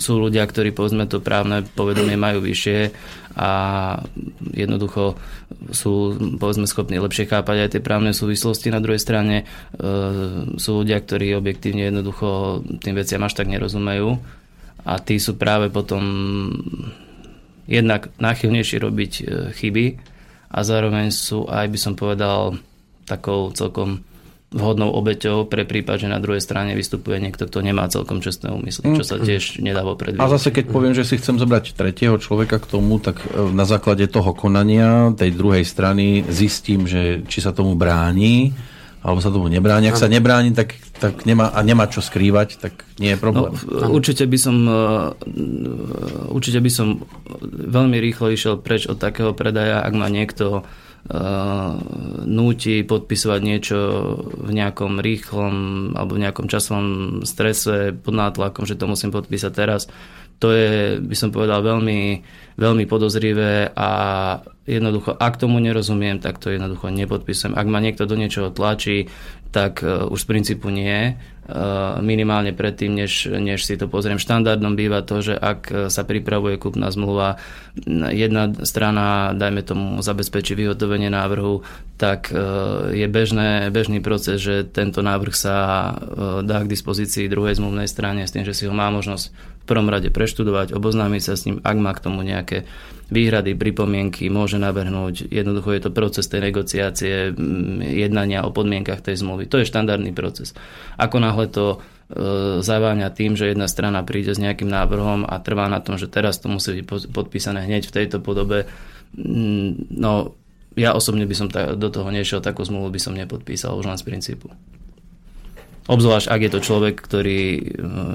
sú 0.00 0.20
ľudia, 0.20 0.44
ktorí 0.46 0.72
povedzme 0.72 1.04
to 1.06 1.20
právne 1.20 1.64
povedomie 1.76 2.16
majú 2.16 2.40
vyššie 2.44 2.78
a 3.34 3.50
jednoducho 4.54 5.18
sú 5.74 6.14
povedzme 6.38 6.70
schopní 6.70 7.02
lepšie 7.02 7.26
chápať 7.26 7.56
aj 7.66 7.70
tie 7.74 7.82
právne 7.82 8.12
súvislosti. 8.14 8.70
Na 8.70 8.78
druhej 8.78 9.02
strane 9.02 9.42
e, 9.42 9.44
sú 10.54 10.70
ľudia, 10.84 11.02
ktorí 11.02 11.34
objektívne 11.34 11.90
jednoducho 11.90 12.62
tým 12.80 12.94
veciam 12.94 13.22
až 13.26 13.34
tak 13.34 13.50
nerozumejú 13.50 14.18
a 14.84 14.92
tí 15.00 15.16
sú 15.18 15.34
práve 15.34 15.72
potom 15.72 16.02
jednak 17.64 18.12
náchylnejší 18.20 18.76
robiť 18.78 19.12
e, 19.18 19.22
chyby 19.56 19.86
a 20.54 20.58
zároveň 20.62 21.10
sú 21.10 21.48
aj 21.50 21.66
by 21.66 21.78
som 21.80 21.94
povedal 21.98 22.60
takou 23.08 23.50
celkom 23.50 24.04
vhodnou 24.54 24.94
obeťou 24.94 25.50
pre 25.50 25.66
prípad, 25.66 26.06
že 26.06 26.08
na 26.12 26.22
druhej 26.22 26.38
strane 26.38 26.78
vystupuje 26.78 27.18
niekto, 27.18 27.50
kto 27.50 27.58
nemá 27.64 27.90
celkom 27.90 28.22
čestné 28.22 28.54
úmysly, 28.54 28.94
čo 28.94 29.02
sa 29.02 29.18
mm. 29.18 29.24
tiež 29.26 29.42
nedá 29.58 29.82
predvídať. 29.82 30.22
A 30.22 30.30
zase 30.30 30.54
keď 30.54 30.70
poviem, 30.70 30.94
že 30.94 31.02
si 31.02 31.18
chcem 31.18 31.40
zobrať 31.42 31.74
tretieho 31.74 32.14
človeka 32.22 32.62
k 32.62 32.70
tomu, 32.70 33.02
tak 33.02 33.18
e, 33.26 33.50
na 33.50 33.66
základe 33.66 34.06
toho 34.06 34.30
konania 34.30 35.10
tej 35.18 35.34
druhej 35.34 35.66
strany 35.66 36.22
zistím, 36.30 36.86
že 36.86 37.26
či 37.26 37.42
sa 37.42 37.50
tomu 37.50 37.74
bráni, 37.74 38.54
alebo 39.04 39.20
sa 39.20 39.28
tomu 39.28 39.52
nebráni. 39.52 39.92
Ak 39.92 40.00
sa 40.00 40.08
nebráni, 40.08 40.56
tak, 40.56 40.80
tak 40.96 41.28
nemá, 41.28 41.52
a 41.52 41.60
nemá 41.60 41.84
čo 41.90 42.00
skrývať, 42.00 42.56
tak 42.56 42.88
nie 42.96 43.12
je 43.12 43.18
problém. 43.20 43.52
No, 43.68 43.92
určite 43.92 44.24
by 44.24 44.38
som 44.38 44.56
e, 44.64 44.80
určite 46.30 46.62
by 46.62 46.70
som 46.70 47.02
veľmi 47.52 47.98
rýchlo 47.98 48.30
išiel 48.30 48.62
preč 48.62 48.86
od 48.86 49.02
takého 49.02 49.34
predaja, 49.34 49.82
ak 49.82 49.92
má 49.92 50.06
niekto 50.06 50.62
núti 52.24 52.80
podpisovať 52.80 53.40
niečo 53.44 53.78
v 54.40 54.50
nejakom 54.56 55.04
rýchlom 55.04 55.54
alebo 55.92 56.16
v 56.16 56.22
nejakom 56.24 56.48
časovom 56.48 57.20
strese 57.28 57.92
pod 57.92 58.16
nátlakom, 58.16 58.64
že 58.64 58.80
to 58.80 58.88
musím 58.88 59.12
podpísať 59.12 59.52
teraz. 59.52 59.84
To 60.42 60.50
je, 60.50 60.98
by 60.98 61.14
som 61.14 61.30
povedal, 61.30 61.60
veľmi, 61.62 62.24
veľmi 62.56 62.84
podozrivé 62.88 63.70
a 63.70 63.88
jednoducho, 64.66 65.14
ak 65.14 65.38
tomu 65.38 65.60
nerozumiem, 65.60 66.18
tak 66.18 66.40
to 66.40 66.50
jednoducho 66.50 66.90
nepodpisujem. 66.90 67.54
Ak 67.54 67.68
ma 67.68 67.78
niekto 67.78 68.08
do 68.08 68.18
niečoho 68.18 68.50
tlačí, 68.50 69.12
tak 69.54 69.84
uh, 69.86 70.10
už 70.10 70.26
z 70.26 70.28
princípu 70.28 70.72
nie. 70.72 71.14
Uh, 71.44 72.00
minimálne 72.00 72.56
predtým, 72.56 72.96
než, 72.96 73.28
než 73.28 73.68
si 73.68 73.76
to 73.76 73.84
pozriem. 73.84 74.16
Štandardom 74.16 74.80
býva 74.80 75.04
to, 75.04 75.20
že 75.20 75.36
ak 75.36 75.92
sa 75.92 76.00
pripravuje 76.00 76.56
kúpna 76.56 76.88
zmluva, 76.88 77.36
jedna 78.08 78.48
strana, 78.64 79.36
dajme 79.36 79.60
tomu, 79.60 80.00
zabezpečí 80.00 80.56
vyhotovenie 80.56 81.12
návrhu, 81.12 81.60
tak 82.00 82.32
uh, 82.32 82.88
je 82.96 83.04
bežné, 83.12 83.68
bežný 83.68 84.00
proces, 84.00 84.40
že 84.40 84.64
tento 84.64 85.04
návrh 85.04 85.34
sa 85.36 85.56
dá 86.40 86.64
k 86.64 86.72
dispozícii 86.72 87.28
druhej 87.28 87.60
zmluvnej 87.60 87.92
strane 87.92 88.24
s 88.24 88.32
tým, 88.32 88.48
že 88.48 88.56
si 88.56 88.64
ho 88.64 88.72
má 88.72 88.88
možnosť 88.88 89.53
v 89.64 89.68
prvom 89.72 89.88
rade 89.88 90.12
preštudovať, 90.12 90.76
oboznámiť 90.76 91.22
sa 91.24 91.34
s 91.40 91.48
ním, 91.48 91.56
ak 91.64 91.76
má 91.80 91.96
k 91.96 92.04
tomu 92.04 92.20
nejaké 92.20 92.68
výhrady, 93.08 93.56
pripomienky, 93.56 94.28
môže 94.28 94.60
navrhnúť. 94.60 95.32
Jednoducho 95.32 95.72
je 95.72 95.82
to 95.88 95.90
proces 95.96 96.28
tej 96.28 96.52
negociácie, 96.52 97.32
jednania 97.80 98.44
o 98.44 98.52
podmienkach 98.52 99.00
tej 99.00 99.24
zmluvy. 99.24 99.48
To 99.48 99.64
je 99.64 99.68
štandardný 99.68 100.12
proces. 100.12 100.52
Ako 101.00 101.16
náhle 101.16 101.48
to 101.48 101.80
e, 102.12 102.60
zaváňa 102.60 103.08
tým, 103.16 103.40
že 103.40 103.56
jedna 103.56 103.64
strana 103.64 104.04
príde 104.04 104.36
s 104.36 104.40
nejakým 104.40 104.68
návrhom 104.68 105.24
a 105.24 105.40
trvá 105.40 105.64
na 105.72 105.80
tom, 105.80 105.96
že 105.96 106.12
teraz 106.12 106.36
to 106.44 106.52
musí 106.52 106.84
byť 106.84 107.08
podpísané 107.08 107.64
hneď 107.64 107.88
v 107.88 107.96
tejto 108.04 108.20
podobe, 108.20 108.68
no 109.16 110.36
ja 110.74 110.90
osobne 110.92 111.24
by 111.24 111.34
som 111.38 111.48
do 111.54 111.88
toho 111.88 112.10
nešiel, 112.10 112.42
takú 112.42 112.66
zmluvu 112.66 112.90
by 112.90 113.00
som 113.00 113.14
nepodpísal 113.14 113.78
už 113.78 113.86
len 113.86 113.98
z 113.98 114.04
princípu. 114.04 114.50
Obzvlášť, 115.84 116.32
ak 116.32 116.40
je 116.40 116.50
to 116.52 116.60
človek, 116.64 116.96
ktorý 116.96 117.40
eh, 117.40 117.60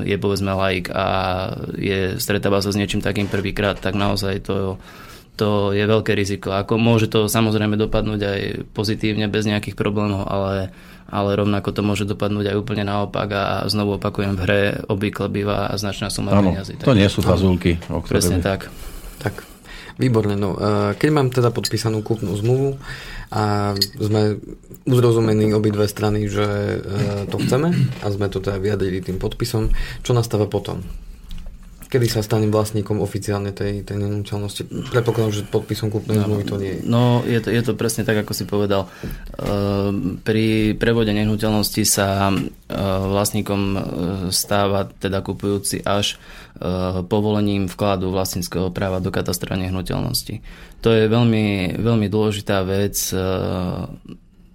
je 0.09 0.17
povedzme 0.17 0.49
laik 0.57 0.89
a 0.89 1.05
je, 1.77 2.17
stretáva 2.17 2.65
sa 2.65 2.73
s 2.73 2.79
niečím 2.79 3.05
takým 3.05 3.29
prvýkrát, 3.29 3.77
tak 3.77 3.93
naozaj 3.93 4.41
to, 4.41 4.81
to 5.37 5.71
je 5.77 5.85
veľké 5.85 6.17
riziko. 6.17 6.51
Ako 6.51 6.81
môže 6.81 7.07
to 7.07 7.29
samozrejme 7.29 7.77
dopadnúť 7.77 8.21
aj 8.25 8.41
pozitívne, 8.73 9.29
bez 9.29 9.45
nejakých 9.45 9.77
problémov, 9.77 10.25
ale, 10.25 10.73
ale 11.07 11.29
rovnako 11.37 11.69
to 11.69 11.81
môže 11.85 12.09
dopadnúť 12.09 12.51
aj 12.51 12.55
úplne 12.57 12.89
naopak 12.89 13.29
a 13.31 13.43
znovu 13.69 14.01
opakujem, 14.01 14.33
v 14.33 14.41
hre 14.43 14.61
obvykle 14.89 15.29
býva 15.29 15.69
značná 15.77 16.09
suma 16.09 16.33
peniazy. 16.41 16.73
To 16.81 16.97
nie 16.97 17.07
sú 17.07 17.21
fazulky. 17.21 17.77
O 17.93 18.01
Presne 18.01 18.41
by... 18.41 18.43
tak. 18.43 18.61
Tak, 19.19 19.35
výborne. 19.99 20.39
No, 20.39 20.55
eh, 20.55 20.91
keď 20.95 21.09
mám 21.11 21.27
teda 21.29 21.51
podpísanú 21.51 21.99
kúpnu 22.01 22.31
zmluvu, 22.39 22.79
a 23.29 23.73
sme 23.77 24.41
uzrozumení 24.89 25.53
obidve 25.53 25.85
strany, 25.85 26.25
že 26.25 26.45
e, 26.45 26.77
to 27.29 27.37
chceme 27.37 27.69
a 28.01 28.05
sme 28.09 28.25
to 28.25 28.41
teda 28.41 28.57
vyjadrili 28.57 29.05
tým 29.05 29.21
podpisom. 29.21 29.69
Čo 30.01 30.17
nastáva 30.17 30.49
potom? 30.49 30.81
Kedy 31.89 32.05
sa 32.05 32.21
stanem 32.21 32.53
vlastníkom 32.53 33.01
oficiálne 33.01 33.49
tej, 33.49 33.81
tej 33.81 33.97
nenúteľnosti? 33.97 34.69
Predpokladám, 34.93 35.33
že 35.33 35.49
podpisom 35.49 35.89
kúpnej 35.89 36.21
no, 36.21 36.29
zmluvy 36.29 36.43
to 36.45 36.55
nie 36.61 36.71
je. 36.77 36.79
No, 36.85 37.25
je 37.25 37.39
to, 37.41 37.49
je 37.49 37.61
to 37.65 37.73
presne 37.73 38.05
tak, 38.05 38.21
ako 38.21 38.37
si 38.37 38.45
povedal. 38.45 38.85
E, 38.85 38.89
pri 40.21 40.77
prevode 40.77 41.09
nehnuteľnosti 41.09 41.81
sa 41.89 42.29
e, 42.29 42.37
vlastníkom 43.09 43.61
stáva 44.29 44.85
teda 44.85 45.25
kupujúci 45.25 45.81
až 45.81 46.21
povolením 47.07 47.71
vkladu 47.71 48.11
vlastníckého 48.11 48.67
práva 48.69 48.99
do 48.99 49.15
katastra 49.15 49.55
nehnuteľnosti. 49.55 50.43
To 50.83 50.91
je 50.91 51.07
veľmi, 51.07 51.79
veľmi 51.79 52.07
dôležitá 52.11 52.67
vec, 52.67 52.99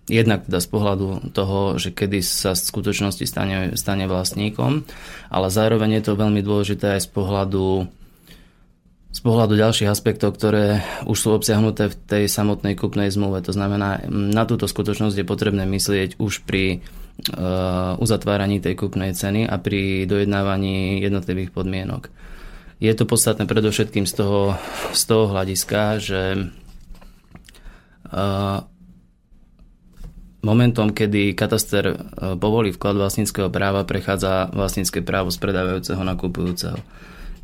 jednak 0.08 0.44
teda 0.44 0.60
z 0.60 0.68
pohľadu 0.68 1.06
toho, 1.32 1.80
že 1.80 1.92
kedy 1.96 2.20
sa 2.20 2.52
v 2.52 2.60
skutočnosti 2.60 3.24
stane, 3.24 3.56
stane 3.76 4.04
vlastníkom, 4.04 4.84
ale 5.32 5.46
zároveň 5.48 6.00
je 6.00 6.02
to 6.04 6.20
veľmi 6.20 6.44
dôležité 6.44 7.00
aj 7.00 7.08
z 7.08 7.10
pohľadu 7.12 7.88
z 9.14 9.22
pohľadu 9.22 9.54
ďalších 9.54 9.86
aspektov, 9.86 10.34
ktoré 10.34 10.82
už 11.06 11.14
sú 11.14 11.28
obsiahnuté 11.38 11.86
v 11.86 11.94
tej 12.02 12.24
samotnej 12.26 12.74
kupnej 12.74 13.14
zmluve. 13.14 13.46
To 13.46 13.54
znamená, 13.54 14.02
na 14.10 14.42
túto 14.42 14.66
skutočnosť 14.66 15.22
je 15.22 15.22
potrebné 15.22 15.62
myslieť 15.70 16.18
už 16.18 16.42
pri 16.42 16.82
uh, 16.82 17.94
uzatváraní 18.02 18.58
tej 18.58 18.74
kupnej 18.74 19.14
ceny 19.14 19.46
a 19.46 19.54
pri 19.62 20.10
dojednávaní 20.10 20.98
jednotlivých 20.98 21.54
podmienok. 21.54 22.10
Je 22.82 22.90
to 22.90 23.06
podstatné 23.06 23.46
predovšetkým 23.46 24.02
z 24.02 24.18
toho, 24.18 24.58
z 24.90 25.02
toho 25.06 25.30
hľadiska, 25.30 26.02
že 26.02 26.50
momentom, 30.44 30.92
kedy 30.92 31.32
kataster 31.32 31.96
povolí 32.38 32.70
vklad 32.76 33.00
vlastníckého 33.00 33.48
práva, 33.48 33.88
prechádza 33.88 34.52
vlastnícke 34.52 35.00
právo 35.00 35.32
z 35.32 35.40
predávajúceho 35.40 36.02
na 36.04 36.14
kupujúceho. 36.14 36.76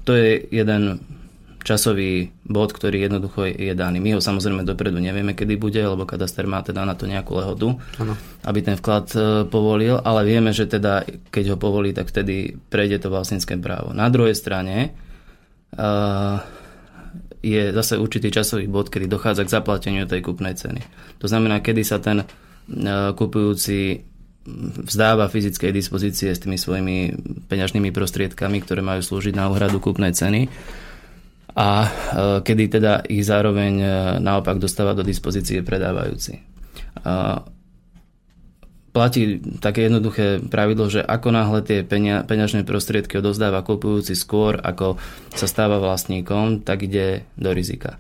To 0.05 0.13
je 0.13 0.45
jeden 0.53 1.01
časový 1.61 2.33
bod, 2.49 2.73
ktorý 2.73 3.05
jednoducho 3.05 3.45
je 3.45 3.77
daný. 3.77 4.01
My 4.01 4.17
ho 4.17 4.21
samozrejme 4.25 4.65
dopredu 4.65 4.97
nevieme, 4.97 5.37
kedy 5.37 5.61
bude, 5.61 5.81
lebo 5.81 6.09
kataster 6.09 6.49
má 6.49 6.65
teda 6.65 6.89
na 6.89 6.97
to 6.97 7.05
nejakú 7.05 7.37
lehotu, 7.37 7.77
ano. 8.01 8.17
aby 8.49 8.65
ten 8.65 8.81
vklad 8.81 9.07
e, 9.13 9.21
povolil, 9.45 10.01
ale 10.01 10.25
vieme, 10.25 10.57
že 10.57 10.65
teda 10.65 11.05
keď 11.29 11.53
ho 11.53 11.57
povolí, 11.61 11.93
tak 11.93 12.09
vtedy 12.09 12.57
prejde 12.73 13.05
to 13.05 13.13
vlastnícke 13.13 13.61
právo. 13.61 13.93
Na 13.93 14.09
druhej 14.09 14.33
strane 14.33 14.97
je 17.41 17.63
zase 17.73 17.95
určitý 17.97 18.29
časový 18.29 18.69
bod, 18.69 18.93
kedy 18.93 19.09
dochádza 19.09 19.47
k 19.47 19.55
zaplateniu 19.55 20.05
tej 20.05 20.21
kúpnej 20.21 20.59
ceny. 20.59 20.83
To 21.23 21.27
znamená, 21.31 21.63
kedy 21.63 21.83
sa 21.87 22.03
ten 22.03 22.27
kupujúci 23.19 24.07
vzdáva 24.87 25.29
fyzickej 25.29 25.71
dispozície 25.71 26.33
s 26.33 26.41
tými 26.41 26.57
svojimi 26.57 27.13
peňažnými 27.47 27.93
prostriedkami, 27.93 28.65
ktoré 28.65 28.81
majú 28.81 29.05
slúžiť 29.05 29.37
na 29.37 29.53
úhradu 29.53 29.79
kúpnej 29.83 30.17
ceny 30.17 30.49
a 31.51 31.91
kedy 32.41 32.81
teda 32.81 33.05
ich 33.11 33.27
zároveň 33.27 33.73
naopak 34.23 34.57
dostáva 34.63 34.95
do 34.95 35.03
dispozície 35.03 35.61
predávajúci. 35.67 36.41
platí 38.91 39.39
také 39.63 39.87
jednoduché 39.87 40.43
pravidlo, 40.43 40.91
že 40.91 41.01
ako 41.03 41.29
náhle 41.31 41.61
tie 41.63 41.87
peňa, 41.87 42.27
peňažné 42.27 42.67
prostriedky 42.67 43.23
odozdáva 43.23 43.63
kupujúci 43.63 44.19
skôr, 44.19 44.59
ako 44.59 44.99
sa 45.35 45.47
stáva 45.47 45.79
vlastníkom, 45.79 46.67
tak 46.67 46.87
ide 46.87 47.27
do 47.39 47.55
rizika. 47.55 47.99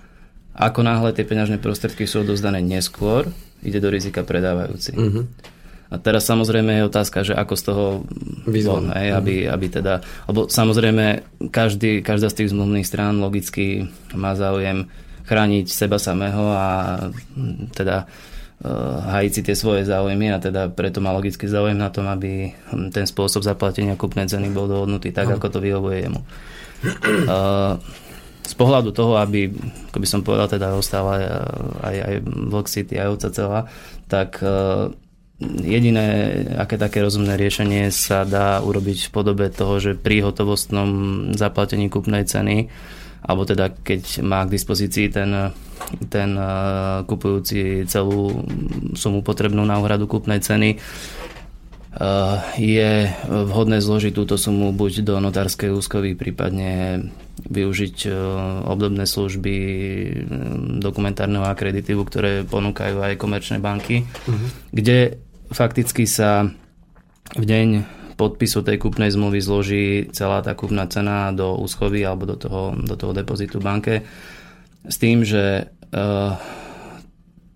Ako 0.61 0.85
náhle 0.85 1.17
tie 1.17 1.25
peňažné 1.25 1.57
prostriedky 1.57 2.05
sú 2.05 2.21
odozdané 2.21 2.61
neskôr, 2.61 3.33
ide 3.65 3.81
do 3.81 3.89
rizika 3.89 4.21
predávajúci. 4.21 4.93
Uh-huh. 4.93 5.25
A 5.91 5.99
teraz 5.99 6.29
samozrejme 6.29 6.71
je 6.77 6.87
otázka, 6.87 7.27
že 7.27 7.35
ako 7.35 7.55
z 7.57 7.63
toho 7.67 7.85
von, 8.47 8.95
hej, 8.95 9.11
aby, 9.11 9.35
mhm. 9.43 9.51
aby 9.51 9.67
teda, 9.73 9.95
lebo 10.31 10.47
samozrejme 10.47 11.27
každý, 11.51 11.99
každá 11.99 12.31
z 12.31 12.45
tých 12.45 12.55
zmluvných 12.55 12.87
strán 12.87 13.19
logicky 13.19 13.91
má 14.15 14.39
záujem 14.39 14.87
chrániť 15.27 15.67
seba 15.67 15.99
samého 15.99 16.47
a 16.55 16.67
teda 17.75 18.07
Eh, 18.61 18.69
hajiť 19.09 19.33
si 19.33 19.41
tie 19.41 19.57
svoje 19.57 19.89
záujmy 19.89 20.29
a 20.29 20.37
teda 20.37 20.69
preto 20.69 21.01
má 21.01 21.17
logicky 21.17 21.49
záujem 21.49 21.81
na 21.81 21.89
tom, 21.89 22.05
aby 22.13 22.53
ten 22.93 23.09
spôsob 23.09 23.41
zaplatenia 23.41 23.97
kupnej 23.97 24.29
ceny 24.29 24.53
bol 24.53 24.69
dohodnutý 24.69 25.17
tak, 25.17 25.33
ako 25.33 25.49
to 25.49 25.65
vyhovuje 25.65 26.05
jemu. 26.05 26.21
Eh, 26.81 27.73
z 28.51 28.55
pohľadu 28.59 28.91
toho, 28.91 29.15
aby, 29.23 29.47
ako 29.95 29.99
by 30.03 30.09
som 30.11 30.27
povedal, 30.27 30.51
teda 30.51 30.75
ostala 30.75 31.23
aj, 31.87 31.97
aj 32.03 32.15
Vlog 32.27 32.67
City, 32.67 32.99
aj 32.99 33.15
ovca 33.15 33.29
celá, 33.31 33.61
tak 34.11 34.43
eh, 34.43 34.91
jediné, 35.63 36.07
aké 36.59 36.75
také 36.75 36.99
rozumné 36.99 37.39
riešenie 37.39 37.95
sa 37.95 38.27
dá 38.27 38.59
urobiť 38.59 39.07
v 39.07 39.13
podobe 39.15 39.47
toho, 39.55 39.79
že 39.79 39.95
pri 39.95 40.27
hotovostnom 40.27 40.91
zaplatení 41.39 41.87
kupnej 41.87 42.27
ceny 42.27 42.67
alebo 43.21 43.45
teda 43.45 43.69
keď 43.85 44.25
má 44.25 44.49
k 44.49 44.57
dispozícii 44.57 45.13
ten, 45.13 45.53
ten 46.09 46.31
eh, 46.35 46.51
kupujúci 47.07 47.87
celú 47.87 48.43
sumu 48.97 49.21
potrebnú 49.23 49.63
na 49.63 49.79
úhradu 49.79 50.11
kúpnej 50.11 50.41
ceny, 50.43 50.81
je 52.55 52.91
vhodné 53.27 53.83
zložiť 53.83 54.15
túto 54.15 54.39
sumu 54.39 54.71
buď 54.71 55.03
do 55.03 55.19
notárskej 55.19 55.75
úskovy, 55.75 56.15
prípadne 56.15 57.03
využiť 57.51 57.97
eh, 58.07 58.13
obdobné 58.69 59.05
služby 59.09 59.55
dokumentárneho 60.79 61.47
akreditivu, 61.49 62.05
ktoré 62.05 62.45
ponúkajú 62.45 63.01
aj 63.01 63.15
komerčné 63.17 63.59
banky, 63.59 64.05
uh-huh. 64.05 64.49
kde 64.71 65.19
fakticky 65.51 66.05
sa 66.05 66.47
v 67.35 67.45
deň 67.47 67.69
podpisu 68.15 68.61
tej 68.61 68.77
kúpnej 68.77 69.09
zmluvy 69.09 69.41
zloží 69.41 69.85
celá 70.13 70.45
tá 70.45 70.53
kúpna 70.53 70.85
cena 70.93 71.33
do 71.33 71.57
úschovy 71.57 72.05
alebo 72.05 72.29
do 72.29 72.37
toho, 72.37 72.77
do 72.77 72.93
toho 72.93 73.17
depozitu 73.17 73.57
banke 73.57 74.05
s 74.85 74.97
tým, 75.01 75.25
že 75.25 75.73
uh, 75.97 76.37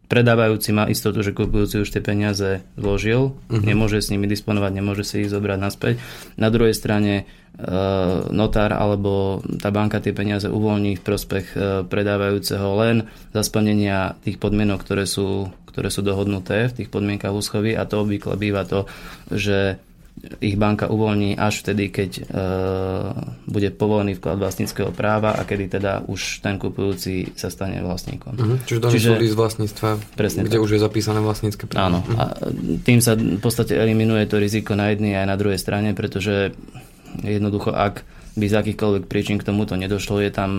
predávajúci 0.09 0.71
má 0.77 0.85
istotu, 0.87 1.25
že 1.25 1.37
kupujúci 1.37 1.81
už 1.81 1.91
tie 1.91 2.03
peniaze 2.05 2.65
zložil, 2.77 3.35
uh-huh. 3.35 3.65
nemôže 3.65 4.05
s 4.05 4.13
nimi 4.13 4.29
disponovať, 4.29 4.73
nemôže 4.75 5.05
si 5.05 5.25
ich 5.25 5.33
zobrať 5.33 5.59
naspäť. 5.59 5.95
Na 6.37 6.53
druhej 6.53 6.77
strane 6.77 7.25
uh, 7.25 8.29
notár 8.29 8.77
alebo 8.77 9.41
tá 9.61 9.73
banka 9.73 9.99
tie 10.05 10.13
peniaze 10.13 10.47
uvoľní 10.51 11.01
v 11.01 11.05
prospech 11.05 11.47
uh, 11.55 11.61
predávajúceho 11.89 12.69
len 12.81 12.97
za 13.33 13.43
splnenia 13.43 14.19
tých 14.21 14.37
podmienok, 14.37 14.85
ktoré 14.85 15.09
sú, 15.09 15.49
ktoré 15.69 15.89
sú 15.89 16.05
dohodnuté 16.05 16.69
v 16.69 16.77
tých 16.85 16.89
podmienkach 16.93 17.33
úschovy 17.33 17.75
a 17.75 17.89
to 17.89 18.05
obvykle 18.05 18.37
býva 18.37 18.69
to, 18.69 18.85
že 19.33 19.81
ich 20.41 20.57
banka 20.57 20.89
uvoľní 20.89 21.37
až 21.37 21.67
vtedy, 21.67 21.91
keď 21.91 22.11
e, 22.17 22.23
bude 23.51 23.69
povolený 23.75 24.17
vklad 24.17 24.41
vlastníckého 24.41 24.95
práva 24.95 25.37
a 25.37 25.43
kedy 25.43 25.77
teda 25.77 26.07
už 26.07 26.41
ten 26.41 26.57
kupujúci 26.57 27.35
sa 27.37 27.51
stane 27.53 27.83
vlastníkom. 27.83 28.33
Uh-huh. 28.33 28.57
Čiže 28.65 28.79
daný 28.81 28.93
Čiže, 28.95 29.11
z 29.21 29.37
vlastníctva, 29.37 29.89
presne 30.17 30.41
kde 30.47 30.57
tak. 30.57 30.65
už 30.65 30.71
je 30.79 30.81
zapísané 30.81 31.19
vlastnícke 31.21 31.67
právo. 31.67 31.83
Áno. 31.83 31.99
Uh-huh. 32.07 32.17
A 32.17 32.25
tým 32.87 33.03
sa 33.05 33.19
v 33.19 33.43
podstate 33.43 33.77
eliminuje 33.77 34.25
to 34.31 34.41
riziko 34.41 34.79
na 34.79 34.95
jednej 34.95 35.19
aj 35.19 35.27
na 35.29 35.37
druhej 35.37 35.61
strane, 35.61 35.93
pretože 35.93 36.57
jednoducho 37.21 37.75
ak 37.75 38.07
by 38.35 38.51
z 38.51 38.55
akýchkoľvek 38.59 39.05
príčin 39.07 39.39
k 39.39 39.47
tomuto 39.47 39.79
nedošlo, 39.79 40.19
je 40.19 40.31
tam 40.35 40.51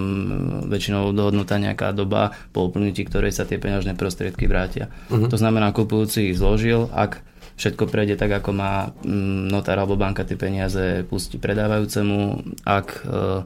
väčšinou 0.72 1.12
dohodnutá 1.12 1.60
nejaká 1.60 1.92
doba 1.92 2.32
po 2.56 2.72
uplynutí, 2.72 3.04
ktorej 3.04 3.36
sa 3.36 3.44
tie 3.44 3.60
peňažné 3.60 4.00
prostriedky 4.00 4.48
vrátia. 4.48 4.88
Uh-huh. 5.12 5.28
To 5.28 5.36
znamená, 5.36 5.76
kupujúci 5.76 6.32
ich 6.32 6.40
zložil, 6.40 6.88
ak 6.96 7.20
všetko 7.56 7.88
prejde 7.88 8.20
tak, 8.20 8.32
ako 8.32 8.52
má 8.52 8.92
mm, 8.92 9.48
notár 9.48 9.80
alebo 9.80 9.96
banka 9.96 10.28
tie 10.28 10.36
peniaze 10.36 11.08
pustí 11.08 11.40
predávajúcemu. 11.40 12.44
Ak 12.68 13.04
e, 13.04 13.44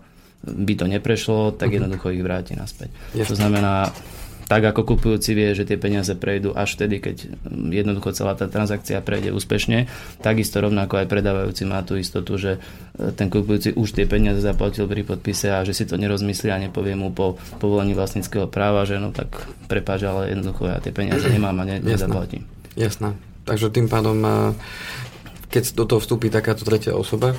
by 0.50 0.74
to 0.76 0.86
neprešlo, 0.90 1.54
tak 1.54 1.70
mhm. 1.70 1.76
jednoducho 1.82 2.14
ich 2.14 2.26
vráti 2.26 2.58
naspäť. 2.58 2.90
To 3.16 3.36
znamená, 3.38 3.94
tak 4.50 4.66
ako 4.66 4.98
kupujúci 4.98 5.38
vie, 5.38 5.54
že 5.54 5.62
tie 5.62 5.78
peniaze 5.78 6.10
prejdú 6.18 6.58
až 6.58 6.74
vtedy, 6.74 6.98
keď 6.98 7.16
mm, 7.30 7.70
jednoducho 7.70 8.18
celá 8.18 8.34
tá 8.34 8.50
transakcia 8.50 8.98
prejde 9.06 9.30
úspešne, 9.30 9.86
takisto 10.26 10.58
rovnako 10.58 11.06
aj 11.06 11.06
predávajúci 11.06 11.70
má 11.70 11.86
tú 11.86 11.94
istotu, 11.94 12.34
že 12.42 12.58
e, 12.98 13.14
ten 13.14 13.30
kupujúci 13.30 13.78
už 13.78 13.94
tie 13.94 14.10
peniaze 14.10 14.42
zaplatil 14.42 14.90
pri 14.90 15.06
podpise 15.06 15.54
a 15.54 15.62
že 15.62 15.78
si 15.78 15.86
to 15.86 16.02
nerozmyslí 16.02 16.50
a 16.50 16.58
nepovie 16.58 16.98
mu 16.98 17.14
po 17.14 17.38
povolení 17.62 17.94
vlastníckého 17.94 18.50
práva, 18.50 18.90
že 18.90 18.98
no 18.98 19.14
tak 19.14 19.30
prepáč, 19.70 20.10
ale 20.10 20.34
jednoducho 20.34 20.66
ja 20.66 20.82
tie 20.82 20.98
peniaze 20.98 21.30
nemám 21.30 21.62
a 21.62 21.64
ne, 21.70 21.78
nezaplatím. 21.78 22.50
Jasné. 22.74 23.14
Takže 23.50 23.74
tým 23.74 23.90
pádom, 23.90 24.22
keď 25.50 25.74
do 25.74 25.90
toho 25.90 25.98
vstúpi 25.98 26.30
takáto 26.30 26.62
tretia 26.62 26.94
osoba, 26.94 27.34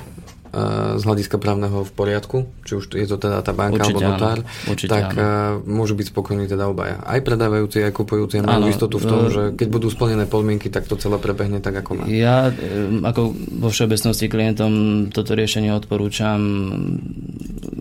z 0.99 1.03
hľadiska 1.07 1.39
právneho 1.39 1.87
v 1.87 1.91
poriadku, 1.95 2.43
či 2.67 2.75
už 2.75 2.91
je 2.91 3.07
to 3.07 3.15
teda 3.15 3.39
tá 3.39 3.55
banka 3.55 3.87
Určite 3.87 4.03
alebo 4.03 4.11
notár, 4.19 4.37
Určite 4.67 4.91
tak 4.91 5.15
áno. 5.15 5.63
môžu 5.63 5.95
byť 5.95 6.11
spokojní 6.11 6.43
teda 6.51 6.67
obaja. 6.67 6.99
Aj 7.07 7.23
predávajúci, 7.23 7.79
aj 7.87 7.95
kupujúci 7.95 8.43
majú 8.43 8.67
istotu 8.67 8.99
v 8.99 9.05
tom, 9.07 9.31
že 9.31 9.55
keď 9.55 9.67
budú 9.71 9.87
splnené 9.87 10.27
podmienky, 10.27 10.67
tak 10.67 10.91
to 10.91 10.99
celé 10.99 11.15
prebehne 11.23 11.63
tak, 11.63 11.79
ako 11.79 12.03
má. 12.03 12.11
Ja 12.11 12.51
ako 12.99 13.31
vo 13.63 13.71
všeobecnosti 13.71 14.27
klientom 14.27 14.71
toto 15.15 15.39
riešenie 15.39 15.71
odporúčam 15.71 16.43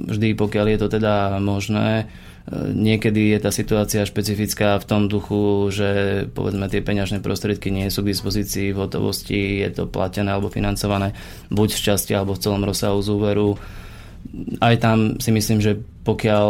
vždy, 0.06 0.38
pokiaľ 0.38 0.66
je 0.70 0.78
to 0.78 0.88
teda 0.94 1.42
možné 1.42 2.06
Niekedy 2.50 3.37
je 3.37 3.38
tá 3.38 3.53
situácia 3.53 4.03
špecifická 4.03 4.81
v 4.81 4.88
tom 4.88 5.03
duchu, 5.12 5.68
že 5.70 5.88
povedzme 6.33 6.66
tie 6.72 6.81
peňažné 6.81 7.20
prostriedky 7.20 7.68
nie 7.68 7.92
sú 7.92 8.00
k 8.03 8.16
dispozícii 8.16 8.72
v 8.72 8.81
hotovosti, 8.81 9.61
je 9.61 9.70
to 9.70 9.85
platené 9.85 10.33
alebo 10.33 10.48
financované 10.48 11.12
buď 11.53 11.68
v 11.76 11.81
časti 11.92 12.16
alebo 12.16 12.33
v 12.35 12.42
celom 12.42 12.64
rozsahu 12.64 12.98
z 13.05 13.09
úveru 13.12 13.48
aj 14.62 14.74
tam 14.78 14.98
si 15.18 15.35
myslím, 15.35 15.59
že 15.59 15.80
pokiaľ 16.00 16.46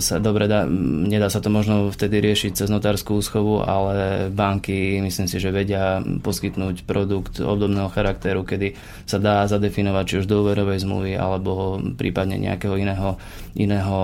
sa 0.00 0.16
dobre 0.16 0.48
dá, 0.48 0.64
nedá 0.70 1.28
sa 1.28 1.44
to 1.44 1.52
možno 1.52 1.92
vtedy 1.92 2.24
riešiť 2.24 2.56
cez 2.56 2.68
notárskú 2.72 3.20
úschovu, 3.20 3.60
ale 3.60 4.28
banky 4.32 5.02
myslím 5.04 5.28
si, 5.28 5.36
že 5.36 5.52
vedia 5.52 6.00
poskytnúť 6.00 6.88
produkt 6.88 7.42
obdobného 7.42 7.92
charakteru, 7.92 8.46
kedy 8.46 8.78
sa 9.04 9.20
dá 9.20 9.44
zadefinovať 9.44 10.04
či 10.08 10.14
už 10.24 10.26
do 10.30 10.40
úverovej 10.46 10.88
zmluvy 10.88 11.12
alebo 11.20 11.82
prípadne 12.00 12.40
nejakého 12.40 12.80
iného, 12.80 13.20
iného 13.52 14.00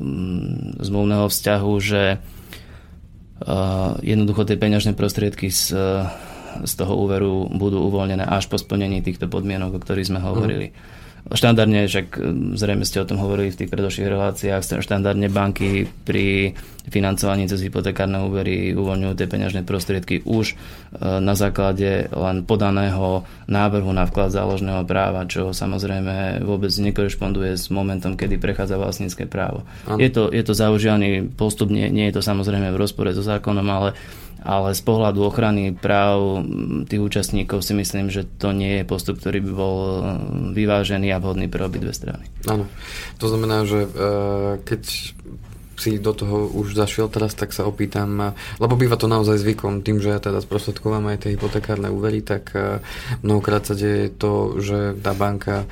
mm, 0.00 0.80
zmluvného 0.80 1.26
vzťahu, 1.28 1.72
že 1.82 2.02
uh, 2.16 3.92
jednoducho 4.00 4.48
tie 4.48 4.56
peňažné 4.56 4.96
prostriedky 4.96 5.52
z, 5.52 5.76
z 6.64 6.72
toho 6.80 6.96
úveru 6.96 7.44
budú 7.50 7.82
uvoľnené 7.92 8.24
až 8.24 8.48
po 8.48 8.56
splnení 8.56 9.04
týchto 9.04 9.28
podmienok, 9.28 9.76
o 9.76 9.82
ktorých 9.82 10.08
sme 10.08 10.20
hovorili. 10.24 10.72
Mm. 10.72 10.99
Štandardne, 11.28 11.84
však 11.84 12.16
zrejme 12.56 12.88
ste 12.88 13.04
o 13.04 13.08
tom 13.08 13.20
hovorili 13.20 13.52
v 13.52 13.64
tých 13.64 13.70
predošlých 13.70 14.08
reláciách, 14.08 14.80
štandardne 14.80 15.28
banky 15.28 15.84
pri 16.04 16.56
financovaní 16.88 17.44
cez 17.46 17.60
hypotekárne 17.60 18.24
úvery 18.24 18.72
uvoľňujú 18.72 19.12
tie 19.14 19.28
peňažné 19.28 19.60
prostriedky 19.62 20.24
už 20.24 20.52
e, 20.52 20.54
na 21.20 21.36
základe 21.36 22.08
len 22.08 22.42
podaného 22.42 23.28
návrhu 23.46 23.92
na 23.92 24.08
vklad 24.08 24.32
záložného 24.32 24.82
práva, 24.88 25.28
čo 25.28 25.52
samozrejme 25.52 26.40
vôbec 26.42 26.72
nekorešponduje 26.72 27.54
s 27.60 27.68
momentom, 27.68 28.16
kedy 28.16 28.40
prechádza 28.40 28.80
vlastnícke 28.80 29.28
právo. 29.28 29.68
Je 30.00 30.08
to, 30.08 30.32
je 30.32 30.42
to 30.42 30.56
zaužívaný 30.56 31.28
postup, 31.30 31.68
nie, 31.68 31.92
nie 31.92 32.08
je 32.08 32.18
to 32.18 32.22
samozrejme 32.24 32.72
v 32.72 32.80
rozpore 32.80 33.12
so 33.12 33.22
zákonom, 33.22 33.66
ale 33.68 33.88
ale 34.40 34.72
z 34.72 34.82
pohľadu 34.82 35.20
ochrany 35.20 35.76
práv 35.76 36.44
tých 36.88 37.00
účastníkov 37.00 37.60
si 37.60 37.76
myslím, 37.76 38.08
že 38.08 38.24
to 38.24 38.56
nie 38.56 38.80
je 38.80 38.84
postup, 38.88 39.20
ktorý 39.20 39.44
by 39.44 39.52
bol 39.52 39.76
e, 39.76 39.92
vyvážený 40.56 41.12
a 41.12 41.20
vhodný 41.20 41.46
pre 41.46 41.64
obidve 41.64 41.92
strany. 41.92 42.24
Áno, 42.48 42.64
to 43.20 43.26
znamená, 43.28 43.68
že 43.68 43.84
e, 43.84 43.90
keď 44.64 44.82
si 45.80 45.96
do 45.96 46.12
toho 46.12 46.46
už 46.52 46.76
zašiel 46.76 47.08
teraz, 47.08 47.32
tak 47.32 47.56
sa 47.56 47.64
opýtam, 47.64 48.36
lebo 48.60 48.76
býva 48.76 49.00
to 49.00 49.08
naozaj 49.08 49.40
zvykom, 49.40 49.80
tým, 49.80 49.98
že 50.04 50.12
ja 50.12 50.20
teda 50.20 50.44
sprostredkovám 50.44 51.08
aj 51.08 51.26
tie 51.26 51.32
hypotekárne 51.34 51.88
úvery, 51.88 52.20
tak 52.20 52.52
e, 52.52 52.84
mnohokrát 53.24 53.64
sa 53.64 53.72
deje 53.72 54.12
to, 54.12 54.60
že 54.60 55.00
tá 55.00 55.16
banka 55.16 55.64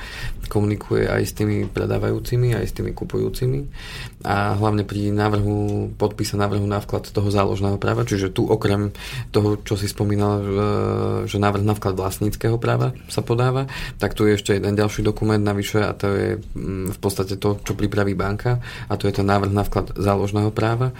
komunikuje 0.48 1.04
aj 1.04 1.22
s 1.28 1.36
tými 1.36 1.68
predávajúcimi, 1.68 2.56
aj 2.56 2.66
s 2.66 2.72
tými 2.72 2.96
kupujúcimi. 2.96 3.68
A 4.24 4.56
hlavne 4.56 4.82
pri 4.82 5.12
návrhu, 5.12 5.92
podpise 5.94 6.34
návrhu 6.34 6.64
na 6.64 6.80
vklad 6.80 7.12
toho 7.12 7.28
záložného 7.28 7.76
práva, 7.76 8.08
čiže 8.08 8.32
tu 8.32 8.48
okrem 8.48 8.90
toho, 9.30 9.60
čo 9.60 9.76
si 9.76 9.86
spomínal, 9.86 10.40
že 11.28 11.36
návrh 11.36 11.62
na 11.62 11.76
vklad 11.76 11.94
vlastníckého 11.94 12.56
práva 12.56 12.96
sa 13.06 13.20
podáva, 13.20 13.68
tak 14.00 14.16
tu 14.16 14.24
je 14.24 14.40
ešte 14.40 14.56
jeden 14.56 14.74
ďalší 14.74 15.04
dokument 15.04 15.38
navyše 15.38 15.84
a 15.84 15.92
to 15.92 16.06
je 16.10 16.28
mm, 16.40 16.96
v 16.96 16.98
podstate 16.98 17.36
to, 17.36 17.60
čo 17.62 17.76
pripraví 17.76 18.16
banka 18.16 18.58
a 18.88 18.96
to 18.96 19.06
je 19.06 19.14
ten 19.20 19.28
návrh 19.28 19.52
na 19.52 19.62
vklad 19.62 19.97
záložného 19.98 20.54
práva, 20.54 20.94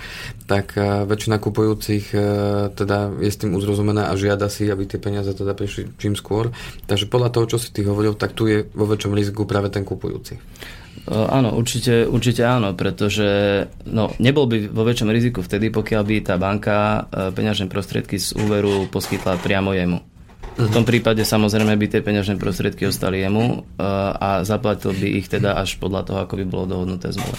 tak 0.50 0.74
väčšina 0.78 1.38
kupujúcich 1.38 2.10
teda 2.74 2.98
je 3.22 3.30
s 3.30 3.38
tým 3.38 3.54
uzrozumená 3.54 4.10
a 4.10 4.18
žiada 4.18 4.50
si, 4.50 4.66
aby 4.66 4.84
tie 4.84 4.98
peniaze 4.98 5.30
teda 5.32 5.54
prišli 5.54 5.94
čím 5.96 6.18
skôr. 6.18 6.50
Takže 6.90 7.06
podľa 7.06 7.30
toho, 7.30 7.46
čo 7.54 7.58
si 7.62 7.70
ty 7.70 7.86
hovoril, 7.86 8.18
tak 8.18 8.34
tu 8.34 8.50
je 8.50 8.66
vo 8.66 8.84
väčšom 8.84 9.14
riziku 9.14 9.46
práve 9.46 9.70
ten 9.70 9.86
kupujúci. 9.86 10.36
Áno, 11.08 11.56
určite, 11.56 12.04
určite 12.04 12.44
áno, 12.44 12.76
pretože 12.76 13.24
no, 13.88 14.12
nebol 14.20 14.44
by 14.44 14.68
vo 14.68 14.84
väčšom 14.84 15.08
riziku 15.08 15.40
vtedy, 15.40 15.72
pokiaľ 15.72 16.02
by 16.04 16.16
tá 16.20 16.34
banka 16.36 17.08
peňažné 17.08 17.70
prostriedky 17.72 18.20
z 18.20 18.36
úveru 18.36 18.90
poskytla 18.92 19.40
priamo 19.40 19.72
jemu. 19.72 20.17
V 20.58 20.74
tom 20.74 20.82
prípade 20.82 21.22
samozrejme 21.22 21.70
by 21.78 21.86
tie 21.86 22.02
peňažné 22.02 22.34
prostriedky 22.34 22.90
ostali 22.90 23.22
jemu 23.22 23.62
a 24.18 24.42
zaplatil 24.42 24.90
by 24.90 25.06
ich 25.22 25.30
teda 25.30 25.54
až 25.54 25.78
podľa 25.78 26.02
toho, 26.02 26.18
ako 26.26 26.34
by 26.34 26.44
bolo 26.50 26.64
dohodnuté 26.66 27.14
zmluve. 27.14 27.38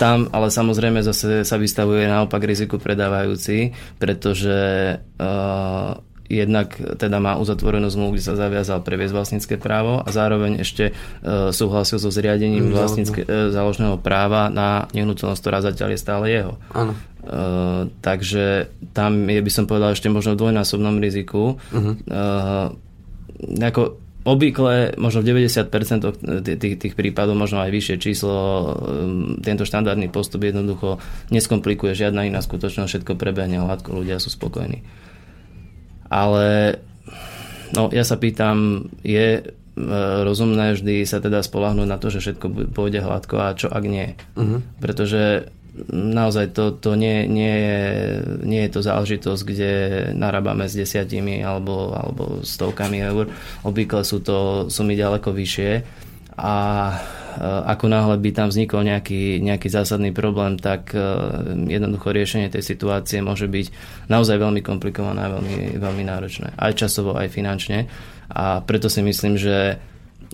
Tam 0.00 0.32
ale 0.32 0.48
samozrejme 0.48 1.04
zase 1.04 1.44
sa 1.44 1.56
vystavuje 1.60 2.08
naopak 2.08 2.40
riziku 2.40 2.80
predávajúci, 2.80 3.76
pretože 4.00 4.56
uh, 4.96 5.92
jednak 6.28 6.76
teda 6.76 7.20
má 7.20 7.36
uzatvorenú 7.36 7.92
zmluvu, 7.92 8.16
kde 8.16 8.24
sa 8.24 8.34
zaviazal 8.38 8.80
previesť 8.80 9.12
vlastnícke 9.12 9.54
právo 9.60 10.00
a 10.00 10.08
zároveň 10.08 10.64
ešte 10.64 10.90
e, 10.90 10.92
súhlasil 11.52 12.00
so 12.00 12.08
zriadením 12.08 12.72
vlastnícke, 12.72 13.24
e, 13.24 13.52
záložného 13.52 14.00
práva 14.00 14.48
na 14.48 14.88
nehnuteľnosť, 14.96 15.40
ktorá 15.40 15.58
zatiaľ 15.60 15.88
je 15.92 16.00
stále 16.00 16.24
jeho. 16.32 16.54
Áno. 16.72 16.92
E, 16.96 16.98
takže 18.00 18.72
tam 18.96 19.28
je, 19.28 19.40
by 19.40 19.52
som 19.52 19.64
povedal, 19.68 19.92
ešte 19.92 20.08
možno 20.08 20.32
v 20.32 20.40
dvojnásobnom 20.40 20.96
riziku. 20.96 21.60
Uh-huh. 21.60 21.94
E, 22.08 23.60
ako 23.60 24.04
Obvykle, 24.24 24.96
možno 24.96 25.20
v 25.20 25.36
90% 25.44 25.68
tých, 26.56 26.74
tých 26.80 26.94
prípadov, 26.96 27.36
možno 27.36 27.60
aj 27.60 27.68
vyššie 27.68 27.96
číslo, 28.00 28.72
tento 29.44 29.68
štandardný 29.68 30.08
postup 30.08 30.48
jednoducho 30.48 30.96
neskomplikuje 31.28 31.92
žiadna 31.92 32.32
iná 32.32 32.40
skutočnosť, 32.40 32.88
všetko 32.88 33.20
prebehne 33.20 33.60
hladko, 33.60 34.00
ľudia 34.00 34.16
sú 34.16 34.32
spokojní. 34.32 34.80
Ale 36.14 36.78
no, 37.74 37.90
ja 37.90 38.06
sa 38.06 38.14
pýtam, 38.14 38.86
je 39.02 39.42
e, 39.42 39.44
rozumné 40.22 40.78
vždy 40.78 41.02
sa 41.02 41.18
teda 41.18 41.42
spolahnúť 41.42 41.88
na 41.90 41.98
to, 41.98 42.14
že 42.14 42.22
všetko 42.22 42.70
pôjde 42.70 43.02
hladko 43.02 43.34
a 43.42 43.58
čo 43.58 43.66
ak 43.66 43.82
nie. 43.82 44.14
Uh-huh. 44.38 44.62
Pretože 44.78 45.50
naozaj 45.90 46.54
to, 46.54 46.70
to 46.78 46.94
nie, 46.94 47.26
nie, 47.26 47.50
je, 47.50 47.80
nie 48.46 48.62
je 48.66 48.70
to 48.70 48.80
záležitosť, 48.86 49.42
kde 49.42 49.72
narábame 50.14 50.70
s 50.70 50.78
desiatimi 50.78 51.42
alebo, 51.42 51.90
alebo 51.90 52.46
stovkami 52.46 53.02
eur. 53.02 53.26
Obvykle 53.66 54.06
sú 54.06 54.22
to 54.22 54.70
sumy 54.70 54.94
ďaleko 54.94 55.34
vyššie 55.34 55.72
a 56.38 56.54
ako 57.42 57.90
náhle 57.90 58.16
by 58.20 58.30
tam 58.30 58.48
vznikol 58.52 58.86
nejaký, 58.86 59.42
nejaký 59.42 59.68
zásadný 59.72 60.14
problém, 60.14 60.60
tak 60.60 60.94
eh, 60.94 61.02
jednoducho 61.68 62.14
riešenie 62.14 62.52
tej 62.52 62.62
situácie 62.62 63.24
môže 63.24 63.50
byť 63.50 63.66
naozaj 64.06 64.36
veľmi 64.38 64.60
komplikované 64.62 65.26
a 65.26 65.32
veľmi, 65.38 65.78
veľmi 65.80 66.04
náročné. 66.06 66.54
Aj 66.54 66.72
časovo, 66.76 67.18
aj 67.18 67.32
finančne. 67.32 67.90
A 68.30 68.64
preto 68.64 68.88
si 68.88 69.04
myslím, 69.04 69.36
že 69.36 69.76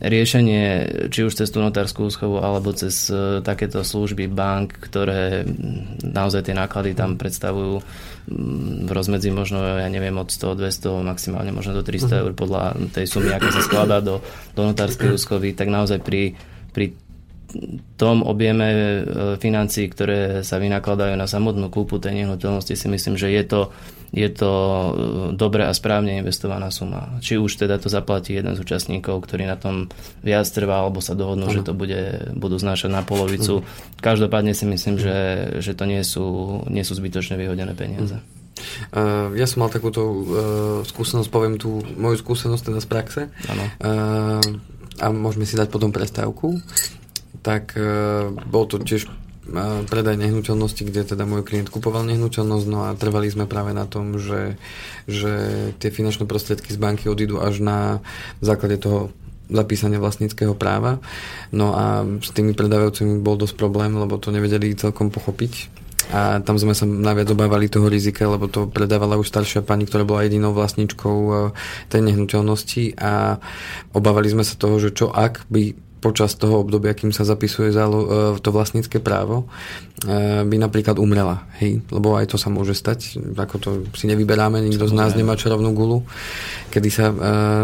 riešenie, 0.01 0.65
či 1.13 1.29
už 1.29 1.37
cez 1.37 1.53
tú 1.53 1.61
notárskú 1.61 2.09
úschovu 2.09 2.41
alebo 2.41 2.73
cez 2.73 3.13
eh, 3.13 3.45
takéto 3.45 3.85
služby 3.85 4.29
bank, 4.29 4.77
ktoré 4.81 5.45
naozaj 6.01 6.49
tie 6.49 6.55
náklady 6.57 6.97
tam 6.97 7.21
predstavujú 7.21 7.81
mm, 7.81 8.89
v 8.89 8.91
rozmedzi 8.91 9.29
možno, 9.33 9.61
ja 9.61 9.89
neviem, 9.89 10.17
od 10.17 10.33
100, 10.33 10.57
200, 10.57 11.05
maximálne 11.05 11.53
možno 11.53 11.77
do 11.77 11.83
300 11.85 12.07
mhm. 12.07 12.17
eur 12.25 12.33
podľa 12.37 12.63
tej 12.93 13.07
sumy, 13.09 13.33
aká 13.33 13.53
sa 13.53 13.63
skladá 13.65 14.01
do, 14.01 14.25
do 14.57 14.63
notárskej 14.65 15.17
úschovy, 15.17 15.53
tak 15.53 15.69
naozaj 15.69 16.01
pri 16.01 16.37
pri 16.71 16.99
tom 17.99 18.23
objeme 18.23 18.67
e, 18.71 18.83
financií, 19.43 19.91
ktoré 19.91 20.47
sa 20.47 20.63
vynakladajú 20.63 21.15
na 21.19 21.27
samotnú 21.27 21.69
kúpu 21.69 21.99
tej 21.99 22.23
nehnuteľnosti, 22.23 22.75
si 22.79 22.87
myslím, 22.87 23.19
že 23.19 23.29
je 23.31 23.43
to, 23.43 23.61
je 24.15 24.29
to 24.31 24.53
e, 24.53 24.91
dobre 25.35 25.67
a 25.67 25.73
správne 25.75 26.23
investovaná 26.23 26.71
suma. 26.71 27.19
Či 27.19 27.43
už 27.43 27.67
teda 27.67 27.83
to 27.83 27.91
zaplatí 27.91 28.39
jeden 28.39 28.55
z 28.55 28.63
účastníkov, 28.63 29.27
ktorý 29.27 29.51
na 29.51 29.59
tom 29.59 29.91
viac 30.23 30.47
trvá, 30.47 30.87
alebo 30.87 31.03
sa 31.03 31.19
dohodnú, 31.19 31.51
uh-huh. 31.51 31.63
že 31.63 31.67
to 31.67 31.75
bude, 31.75 32.33
budú 32.39 32.57
znášať 32.57 32.91
na 32.91 33.03
polovicu. 33.03 33.67
Každopádne 33.99 34.55
si 34.55 34.65
myslím, 34.71 35.03
že, 35.03 35.19
že 35.59 35.75
to 35.75 35.85
nie 35.91 36.03
sú, 36.07 36.27
nie 36.71 36.87
sú 36.87 36.95
zbytočne 36.95 37.35
vyhodené 37.35 37.75
peniaze. 37.75 38.23
Uh, 38.93 39.33
ja 39.41 39.49
som 39.49 39.65
mal 39.65 39.73
takúto 39.73 40.03
uh, 40.05 40.21
skúsenosť, 40.85 41.33
poviem 41.33 41.57
tú 41.57 41.81
moju 41.97 42.21
skúsenosť 42.21 42.63
teda 42.69 42.79
z 42.85 42.89
praxe. 42.93 43.23
Uh, 43.81 44.37
a 45.01 45.09
môžeme 45.09 45.49
si 45.49 45.57
dať 45.57 45.73
potom 45.73 45.91
prestávku, 45.91 46.61
tak 47.41 47.73
uh, 47.75 48.29
bol 48.53 48.69
to 48.69 48.79
tiež 48.79 49.09
uh, 49.09 49.83
predaj 49.89 50.21
nehnuteľnosti, 50.21 50.85
kde 50.85 51.09
teda 51.09 51.25
môj 51.25 51.43
klient 51.43 51.73
kupoval 51.73 52.05
nehnuteľnosť, 52.05 52.67
no 52.69 52.85
a 52.87 52.95
trvali 52.95 53.33
sme 53.33 53.49
práve 53.49 53.73
na 53.73 53.89
tom, 53.89 54.21
že, 54.21 54.61
že 55.09 55.33
tie 55.81 55.89
finančné 55.89 56.29
prostriedky 56.29 56.71
z 56.71 56.79
banky 56.79 57.09
odídu 57.09 57.41
až 57.41 57.65
na 57.65 58.05
základe 58.45 58.77
toho 58.77 59.09
zapísania 59.51 59.99
vlastníckého 59.99 60.55
práva. 60.55 61.03
No 61.51 61.75
a 61.75 62.07
s 62.23 62.31
tými 62.31 62.55
predávajúcimi 62.55 63.19
bol 63.19 63.35
dosť 63.35 63.59
problém, 63.59 63.91
lebo 63.99 64.15
to 64.15 64.31
nevedeli 64.31 64.79
celkom 64.79 65.11
pochopiť 65.11 65.80
a 66.11 66.43
tam 66.43 66.59
sme 66.59 66.75
sa 66.75 66.85
najviac 66.87 67.31
obávali 67.31 67.71
toho 67.71 67.87
rizika, 67.87 68.27
lebo 68.27 68.51
to 68.51 68.67
predávala 68.67 69.15
už 69.15 69.31
staršia 69.31 69.63
pani, 69.63 69.87
ktorá 69.87 70.03
bola 70.03 70.27
jedinou 70.27 70.51
vlastníčkou 70.51 71.17
e, 71.17 71.33
tej 71.87 72.01
nehnuteľnosti 72.03 72.99
a 72.99 73.39
obávali 73.95 74.27
sme 74.27 74.43
sa 74.43 74.59
toho, 74.59 74.83
že 74.83 74.91
čo 74.91 75.15
ak 75.15 75.47
by 75.47 75.75
počas 76.01 76.33
toho 76.33 76.65
obdobia, 76.65 76.97
kým 76.97 77.13
sa 77.15 77.23
zapisuje 77.23 77.71
e, 77.71 77.79
to 78.43 78.51
vlastnícke 78.51 78.99
právo, 78.99 79.47
e, 80.03 80.43
by 80.43 80.57
napríklad 80.59 80.99
umrela. 80.99 81.47
Hej? 81.63 81.87
Lebo 81.95 82.19
aj 82.19 82.35
to 82.35 82.37
sa 82.43 82.51
môže 82.51 82.75
stať. 82.75 83.21
Ako 83.39 83.57
to 83.63 83.71
si 83.95 84.11
nevyberáme, 84.11 84.59
nikto 84.59 84.91
z 84.91 84.95
nás 84.97 85.15
nemá 85.15 85.39
čarovnú 85.39 85.71
gulu, 85.71 86.03
kedy 86.75 86.89
sa 86.91 87.07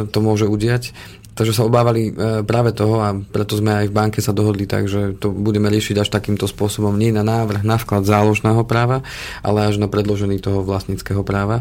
to 0.06 0.18
môže 0.22 0.46
udiať. 0.46 0.94
Takže 1.36 1.52
sa 1.52 1.68
obávali 1.68 2.08
e, 2.08 2.40
práve 2.48 2.72
toho 2.72 3.04
a 3.04 3.12
preto 3.12 3.60
sme 3.60 3.84
aj 3.84 3.92
v 3.92 3.96
banke 3.96 4.18
sa 4.24 4.32
dohodli 4.32 4.64
tak, 4.64 4.88
že 4.88 5.12
to 5.20 5.28
budeme 5.28 5.68
riešiť 5.68 6.00
až 6.00 6.08
takýmto 6.08 6.48
spôsobom, 6.48 6.96
nie 6.96 7.12
na 7.12 7.20
návrh, 7.20 7.60
na 7.60 7.76
vklad 7.76 8.08
záložného 8.08 8.64
práva, 8.64 9.04
ale 9.44 9.68
až 9.68 9.76
na 9.76 9.84
predložený 9.84 10.40
toho 10.40 10.64
vlastníckého 10.64 11.20
práva. 11.20 11.60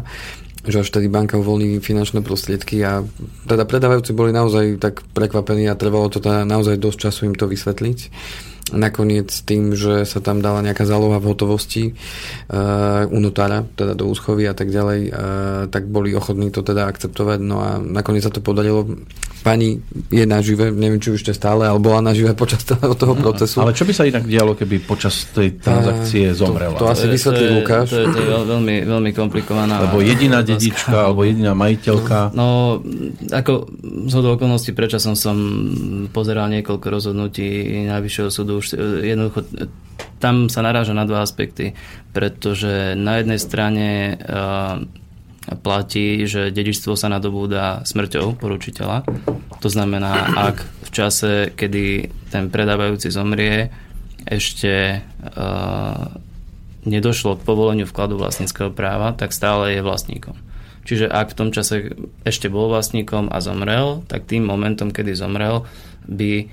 Že 0.64 0.82
až 0.82 0.88
tedy 0.96 1.12
banka 1.12 1.36
uvoľní 1.36 1.78
finančné 1.84 2.24
prostriedky 2.24 2.80
a 2.82 3.04
teda 3.44 3.68
predávajúci 3.68 4.16
boli 4.16 4.32
naozaj 4.32 4.80
tak 4.80 5.04
prekvapení 5.12 5.68
a 5.68 5.78
trvalo 5.78 6.08
to 6.08 6.24
teda 6.24 6.48
naozaj 6.48 6.80
dosť 6.80 6.98
času 7.06 7.20
im 7.30 7.36
to 7.36 7.46
vysvetliť 7.46 7.98
nakoniec 8.74 9.30
tým, 9.30 9.78
že 9.78 10.02
sa 10.02 10.18
tam 10.18 10.42
dala 10.42 10.58
nejaká 10.58 10.82
záloha 10.82 11.22
v 11.22 11.30
hotovosti 11.30 11.94
uh, 12.50 13.06
u 13.06 13.18
notára, 13.22 13.62
teda 13.62 13.94
do 13.94 14.10
úschovy 14.10 14.50
a 14.50 14.54
tak 14.58 14.74
ďalej, 14.74 15.00
uh, 15.06 15.14
tak 15.70 15.86
boli 15.86 16.10
ochotní 16.18 16.50
to 16.50 16.66
teda 16.66 16.90
akceptovať. 16.90 17.38
No 17.46 17.62
a 17.62 17.78
nakoniec 17.78 18.26
sa 18.26 18.34
to 18.34 18.42
podarilo. 18.42 18.82
Pani 19.46 19.78
je 20.10 20.26
nažive, 20.26 20.74
neviem, 20.74 20.98
či 20.98 21.14
už 21.14 21.22
ešte 21.22 21.38
stále, 21.38 21.70
ale 21.70 21.78
bola 21.78 22.02
nažive 22.02 22.34
počas 22.34 22.66
toho, 22.66 22.98
toho 22.98 23.14
procesu. 23.14 23.62
Ale 23.62 23.70
čo 23.70 23.86
by 23.86 23.94
sa 23.94 24.02
inak 24.02 24.26
dialo, 24.26 24.58
keby 24.58 24.82
počas 24.82 25.30
tej 25.30 25.62
transakcie 25.62 26.34
zomrela? 26.34 26.74
To, 26.74 26.90
to 26.90 26.90
asi 26.90 27.06
vysvetlí 27.06 27.62
Lukáš. 27.62 27.94
To 27.94 28.02
je, 28.02 28.06
to 28.10 28.18
je 28.18 28.30
veľmi, 28.42 28.76
veľmi 28.82 29.10
komplikovaná. 29.14 29.86
Alebo 29.86 30.02
jediná 30.02 30.42
dedička, 30.42 31.06
alebo 31.06 31.22
jediná 31.22 31.54
majiteľka. 31.54 32.34
No, 32.34 32.82
ako 33.30 33.70
z 34.10 34.14
okolností, 34.18 34.74
prečo 34.74 34.98
som 34.98 35.14
som 35.14 35.38
pozeral 36.10 36.50
niekoľko 36.50 36.86
rozhodnutí 36.90 37.86
Najvyššieho 37.86 38.30
súdu 38.34 38.55
už 38.56 38.66
e, 38.74 38.76
jednoducho 39.12 39.44
e, 39.44 39.68
tam 40.16 40.48
sa 40.48 40.64
naráža 40.64 40.96
na 40.96 41.04
dva 41.04 41.20
aspekty, 41.20 41.76
pretože 42.10 42.96
na 42.96 43.20
jednej 43.20 43.40
strane 43.40 43.88
e, 43.88 44.14
platí, 45.60 46.26
že 46.26 46.50
dedičstvo 46.50 46.98
sa 46.98 47.12
nadobúda 47.12 47.86
smrťou 47.86 48.34
poručiteľa. 48.40 49.06
To 49.62 49.68
znamená, 49.70 50.34
ak 50.34 50.56
v 50.64 50.90
čase, 50.90 51.32
kedy 51.54 52.10
ten 52.34 52.50
predávajúci 52.50 53.14
zomrie, 53.14 53.70
ešte 54.26 55.06
nedošlo 56.82 57.38
k 57.38 57.46
povoleniu 57.46 57.86
vkladu 57.86 58.18
vlastníckého 58.18 58.74
práva, 58.74 59.14
tak 59.14 59.30
stále 59.30 59.78
je 59.78 59.86
vlastníkom. 59.86 60.34
Čiže 60.86 61.10
ak 61.10 61.34
v 61.34 61.38
tom 61.38 61.50
čase 61.50 61.98
ešte 62.22 62.46
bol 62.46 62.70
vlastníkom 62.70 63.26
a 63.34 63.42
zomrel, 63.42 64.06
tak 64.06 64.30
tým 64.30 64.46
momentom, 64.46 64.94
kedy 64.94 65.18
zomrel, 65.18 65.66
by 66.06 66.46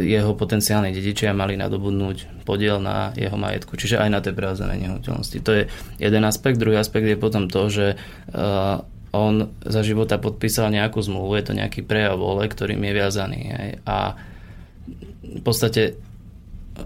jeho 0.00 0.32
potenciálni 0.32 0.96
dedičia 0.96 1.36
mali 1.36 1.60
nadobudnúť 1.60 2.44
podiel 2.48 2.80
na 2.80 3.12
jeho 3.12 3.36
majetku, 3.36 3.76
čiže 3.76 4.00
aj 4.00 4.08
na 4.08 4.20
tej 4.24 4.32
prehozenej 4.32 4.80
nehnuteľnosti. 4.80 5.38
To 5.44 5.52
je 5.52 5.62
jeden 6.00 6.24
aspekt. 6.24 6.56
Druhý 6.56 6.80
aspekt 6.80 7.04
je 7.04 7.20
potom 7.20 7.52
to, 7.52 7.68
že 7.68 7.86
e, 7.92 7.96
on 9.12 9.52
za 9.60 9.84
života 9.84 10.16
podpísal 10.16 10.72
nejakú 10.72 11.04
zmluvu, 11.04 11.36
je 11.36 11.44
to 11.44 11.52
nejaký 11.52 11.84
prejav 11.84 12.16
vole, 12.16 12.48
ktorým 12.48 12.80
je 12.80 12.92
viazaný. 12.96 13.40
A 13.84 14.16
v 15.20 15.42
podstate 15.44 16.00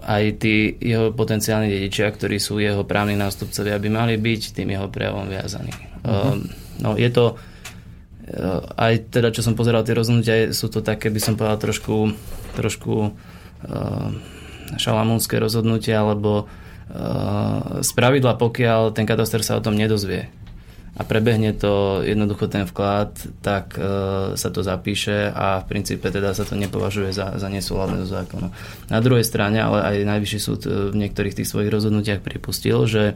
aj 0.03 0.43
tí 0.43 0.75
jeho 0.83 1.15
potenciálni 1.15 1.71
dedičia, 1.71 2.11
ktorí 2.11 2.35
sú 2.35 2.59
jeho 2.59 2.83
právni 2.83 3.15
nástupcovia, 3.15 3.79
by 3.79 3.87
mali 3.87 4.19
byť 4.19 4.41
tým 4.51 4.75
jeho 4.75 4.91
prejavom 4.91 5.31
viazaní. 5.31 5.71
Uh-huh. 6.03 6.43
No, 6.83 6.99
je 6.99 7.07
to 7.07 7.39
aj 8.75 9.07
teda, 9.07 9.31
čo 9.31 9.39
som 9.39 9.55
pozeral 9.55 9.87
tie 9.87 9.95
rozhodnutia, 9.95 10.51
sú 10.51 10.67
to 10.67 10.83
také, 10.83 11.07
by 11.07 11.19
som 11.23 11.39
povedal, 11.39 11.71
trošku 11.71 12.11
trošku 12.55 13.11
uh, 13.11 14.09
šalamúnske 14.75 15.39
rozhodnutia, 15.39 16.03
lebo 16.03 16.47
z 17.83 17.89
pravidla, 17.99 18.39
pokiaľ 18.39 18.95
ten 18.95 19.03
kataster 19.03 19.43
sa 19.43 19.59
o 19.59 19.63
tom 19.63 19.75
nedozvie 19.75 20.31
a 20.97 21.05
prebehne 21.05 21.53
to 21.53 22.01
jednoducho 22.01 22.49
ten 22.49 22.65
vklad, 22.65 23.13
tak 23.45 23.77
e, 23.77 23.85
sa 24.33 24.49
to 24.49 24.65
zapíše 24.65 25.29
a 25.29 25.61
v 25.61 25.69
princípe 25.69 26.09
teda 26.09 26.33
sa 26.33 26.41
to 26.41 26.57
nepovažuje 26.57 27.13
za, 27.13 27.37
za 27.37 27.53
nesúladné 27.53 28.01
zo 28.01 28.17
zákonu. 28.17 28.49
Na 28.89 28.97
druhej 28.97 29.21
strane, 29.21 29.61
ale 29.61 29.85
aj 29.85 30.09
Najvyšší 30.09 30.39
súd 30.41 30.65
v 30.65 30.97
niektorých 30.97 31.37
tých 31.37 31.49
svojich 31.53 31.69
rozhodnutiach 31.69 32.25
pripustil, 32.25 32.89
že 32.89 33.13
e, 33.13 33.15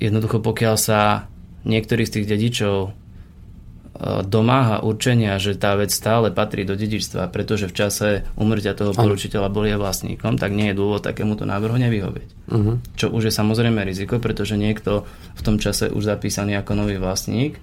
jednoducho 0.00 0.40
pokiaľ 0.40 0.80
sa 0.80 1.28
niektorý 1.68 2.08
z 2.08 2.12
tých 2.18 2.26
dedičov 2.40 2.96
domáha 4.24 4.80
určenia, 4.80 5.36
že 5.36 5.52
tá 5.54 5.76
vec 5.76 5.92
stále 5.92 6.32
patrí 6.32 6.64
do 6.64 6.72
dedičstva, 6.72 7.28
pretože 7.28 7.68
v 7.68 7.76
čase 7.76 8.08
umrtia 8.40 8.72
toho 8.72 8.96
poručiteľa 8.96 9.52
boli 9.52 9.70
vlastníkom, 9.76 10.40
tak 10.40 10.50
nie 10.56 10.72
je 10.72 10.78
dôvod 10.80 11.04
takémuto 11.04 11.44
návrhu 11.44 11.76
nevyhovieť. 11.76 12.28
Uh-huh. 12.48 12.80
Čo 12.96 13.12
už 13.12 13.28
je 13.28 13.32
samozrejme 13.36 13.84
riziko, 13.84 14.16
pretože 14.16 14.56
niekto 14.56 15.04
v 15.36 15.42
tom 15.44 15.60
čase 15.60 15.92
už 15.92 16.08
zapísaný 16.08 16.56
ako 16.56 16.72
nový 16.72 16.96
vlastník 16.96 17.60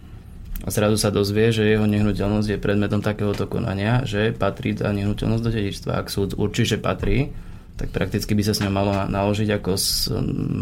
a 0.63 0.69
zrazu 0.69 1.01
sa 1.01 1.09
dozvie, 1.09 1.49
že 1.49 1.65
jeho 1.65 1.89
nehnuteľnosť 1.89 2.47
je 2.55 2.59
predmetom 2.61 3.01
takéhoto 3.01 3.49
konania, 3.49 4.05
že 4.05 4.35
patrí 4.35 4.77
tá 4.77 4.91
nehnuteľnosť 4.93 5.43
do 5.43 5.51
dedičstva. 5.51 5.91
Ak 5.97 6.13
súd 6.13 6.37
určí, 6.37 6.67
že 6.67 6.77
patrí, 6.77 7.33
tak 7.79 7.95
prakticky 7.95 8.35
by 8.35 8.43
sa 8.43 8.51
s 8.51 8.59
ňou 8.59 8.75
malo 8.75 8.91
naložiť 8.91 9.55
ako 9.55 9.71
s 9.79 10.11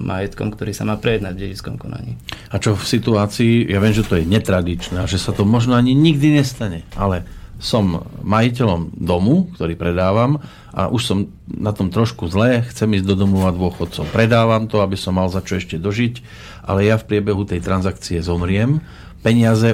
majetkom, 0.06 0.54
ktorý 0.54 0.70
sa 0.70 0.86
má 0.86 1.02
prejednať 1.02 1.34
v 1.34 1.42
dedickom 1.50 1.82
konaní. 1.82 2.14
A 2.54 2.62
čo 2.62 2.78
v 2.78 2.86
situácii, 2.86 3.66
ja 3.66 3.82
viem, 3.82 3.98
že 3.98 4.06
to 4.06 4.22
je 4.22 4.30
netradičné, 4.30 5.02
že 5.10 5.18
sa 5.18 5.34
to 5.34 5.42
možno 5.42 5.74
ani 5.74 5.98
nikdy 5.98 6.38
nestane, 6.38 6.86
ale 6.94 7.26
som 7.58 8.06
majiteľom 8.22 8.94
domu, 8.94 9.50
ktorý 9.58 9.74
predávam 9.74 10.38
a 10.70 10.94
už 10.94 11.02
som 11.02 11.18
na 11.50 11.74
tom 11.74 11.90
trošku 11.90 12.30
zle, 12.30 12.62
chcem 12.70 12.86
ísť 13.02 13.10
do 13.10 13.18
domova 13.18 13.50
dôchodcov. 13.50 14.14
Predávam 14.14 14.70
to, 14.70 14.78
aby 14.86 14.94
som 14.94 15.18
mal 15.18 15.26
za 15.34 15.42
čo 15.42 15.58
ešte 15.58 15.82
dožiť, 15.82 16.22
ale 16.70 16.86
ja 16.86 17.02
v 17.02 17.10
priebehu 17.10 17.50
tej 17.50 17.66
transakcie 17.66 18.22
zomriem, 18.22 18.78
peniaze 19.26 19.74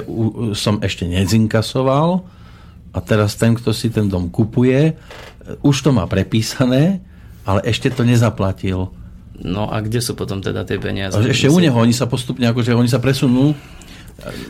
som 0.56 0.80
ešte 0.80 1.04
nezinkasoval 1.04 2.24
a 2.96 2.98
teraz 3.04 3.36
ten, 3.36 3.52
kto 3.52 3.76
si 3.76 3.92
ten 3.92 4.08
dom 4.08 4.32
kupuje, 4.32 4.96
už 5.60 5.76
to 5.84 5.92
má 5.92 6.08
prepísané, 6.08 7.04
ale 7.44 7.60
ešte 7.64 7.92
to 7.92 8.02
nezaplatil. 8.04 8.92
No 9.34 9.66
a 9.66 9.82
kde 9.82 9.98
sú 9.98 10.14
potom 10.14 10.40
teda 10.40 10.62
tie 10.64 10.78
peniaze? 10.78 11.16
ešte 11.18 11.50
u 11.50 11.58
neho, 11.58 11.74
oni 11.74 11.92
sa 11.92 12.06
postupne, 12.06 12.46
akože 12.46 12.74
oni 12.74 12.86
sa 12.90 13.02
presunú 13.02 13.52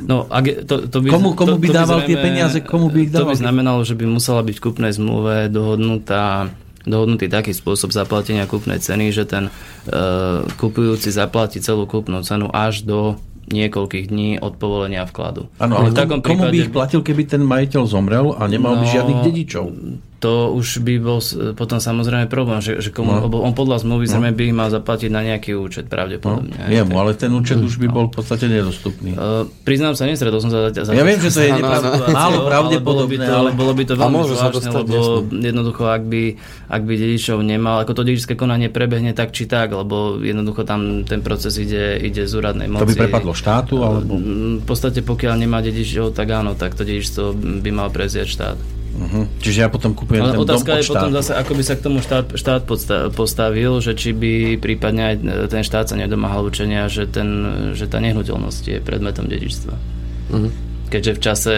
No, 0.04 0.28
ak, 0.28 0.68
to, 0.68 0.86
to 0.92 0.98
by, 1.00 1.08
komu, 1.08 1.32
komu 1.32 1.56
by 1.56 1.68
to, 1.68 1.72
to 1.72 1.78
dával 1.80 2.00
by 2.04 2.06
tie 2.06 2.18
peniaze? 2.20 2.58
Komu 2.60 2.92
by 2.92 2.98
ich 3.08 3.10
dával? 3.10 3.26
To 3.26 3.32
by 3.32 3.40
znamenalo, 3.40 3.80
že 3.82 3.96
by 3.96 4.04
musela 4.06 4.44
byť 4.44 4.56
v 4.60 4.62
kúpnej 4.62 4.92
zmluve 4.92 5.48
dohodnutá 5.48 6.52
dohodnutý 6.84 7.32
taký 7.32 7.56
spôsob 7.56 7.96
zaplatenia 7.96 8.44
kúpnej 8.44 8.76
ceny, 8.76 9.08
že 9.08 9.24
ten 9.24 9.48
uh, 9.48 10.44
kupujúci 10.60 11.08
zaplatí 11.08 11.56
celú 11.64 11.88
kúpnu 11.88 12.20
cenu 12.20 12.52
až 12.52 12.84
do 12.84 13.16
niekoľkých 13.48 14.12
dní 14.12 14.36
od 14.36 14.60
povolenia 14.60 15.08
vkladu. 15.08 15.48
Áno, 15.56 15.80
ale 15.80 15.92
v 15.92 15.96
takom 15.96 16.20
komu 16.20 16.44
prípade, 16.44 16.52
by 16.52 16.56
ich 16.60 16.72
platil, 16.72 17.00
keby 17.00 17.22
ten 17.24 17.40
majiteľ 17.44 17.82
zomrel 17.88 18.36
a 18.36 18.44
nemal 18.48 18.76
no, 18.76 18.84
by 18.84 18.86
žiadnych 18.88 19.20
dedičov? 19.24 19.64
To 20.24 20.56
už 20.56 20.80
by 20.80 20.96
bol 20.96 21.20
potom 21.52 21.84
samozrejme 21.84 22.32
problém, 22.32 22.64
že, 22.64 22.80
že 22.80 22.88
komu, 22.88 23.12
no. 23.12 23.28
on 23.28 23.52
podľa 23.52 23.84
zmluvy 23.84 24.08
no. 24.08 24.32
by 24.32 24.42
ich 24.48 24.56
mal 24.56 24.72
zaplatiť 24.72 25.12
na 25.12 25.20
nejaký 25.20 25.52
účet 25.52 25.84
pravdepodobne. 25.92 26.56
No, 26.56 26.72
jemu, 26.72 26.96
ale 26.96 27.12
ten 27.12 27.28
účet 27.28 27.60
už 27.60 27.76
by 27.76 27.92
bol 27.92 28.08
v 28.08 28.16
podstate 28.16 28.48
nedostupný. 28.48 29.12
Uh, 29.12 29.44
priznám 29.68 29.92
sa, 29.92 30.08
nesredol 30.08 30.40
som 30.40 30.48
sa 30.48 30.72
za, 30.72 30.88
za 30.88 30.96
Ja 30.96 31.04
viem, 31.04 31.20
že 31.20 31.28
to 31.28 31.44
je 31.44 31.52
málo 32.08 32.48
pravdepodobné, 32.48 32.80
bolo 32.80 33.04
by 33.04 33.16
to, 33.20 33.32
ale 33.36 33.50
bolo 33.52 33.72
by 33.76 33.84
to 33.84 33.94
veľmi 34.00 34.20
zvláštne, 34.24 34.70
lebo 34.72 34.96
jasný. 34.96 35.44
jednoducho, 35.44 35.82
ak 35.92 36.02
by, 36.08 36.22
ak 36.72 36.82
by 36.88 36.94
dedičov 36.96 37.38
nemal, 37.44 37.76
ako 37.84 37.92
to 37.92 38.02
dedičské 38.08 38.32
konanie 38.32 38.72
prebehne 38.72 39.12
tak 39.12 39.36
či 39.36 39.44
tak, 39.44 39.76
lebo 39.76 40.24
jednoducho 40.24 40.64
tam 40.64 41.04
ten 41.04 41.20
proces 41.20 41.52
ide, 41.60 42.00
ide 42.00 42.24
z 42.24 42.32
úradnej 42.32 42.72
moci. 42.72 42.80
To 42.80 42.88
by 42.88 42.96
prepadlo 42.96 43.36
štátu? 43.36 43.76
Alebo... 43.84 44.16
V 44.56 44.64
podstate, 44.64 45.04
pokiaľ 45.04 45.34
nemá 45.36 45.60
dedičov, 45.60 46.16
tak 46.16 46.32
áno, 46.32 46.56
tak 46.56 46.72
to 46.72 46.80
dedičstvo 46.80 47.36
by 47.60 47.70
mal 47.76 47.92
preziať 47.92 48.28
štát. 48.32 48.83
Uh-huh. 48.94 49.26
Čiže 49.42 49.66
ja 49.66 49.68
potom 49.68 49.90
kúpujem 49.90 50.22
Ale 50.22 50.38
ten 50.38 50.42
otázka 50.46 50.70
dom 50.70 50.78
je 50.78 50.86
potom 50.86 51.10
zase, 51.18 51.32
ako 51.34 51.52
by 51.58 51.62
sa 51.66 51.74
k 51.74 51.82
tomu 51.82 51.98
štát, 51.98 52.26
štát 52.38 52.62
postavil, 53.10 53.72
že 53.82 53.92
či 53.98 54.14
by 54.14 54.62
prípadne 54.62 55.02
aj 55.02 55.14
ten 55.50 55.62
štát 55.66 55.90
sa 55.90 55.96
nedomáhal 55.98 56.46
učenia, 56.46 56.86
že, 56.86 57.10
ten, 57.10 57.28
že 57.74 57.90
tá 57.90 57.98
nehnuteľnosť 57.98 58.62
je 58.70 58.78
predmetom 58.78 59.26
dedičstva. 59.26 59.74
Uh-huh. 59.74 60.50
Keďže 60.94 61.12
v 61.12 61.20
čase 61.20 61.54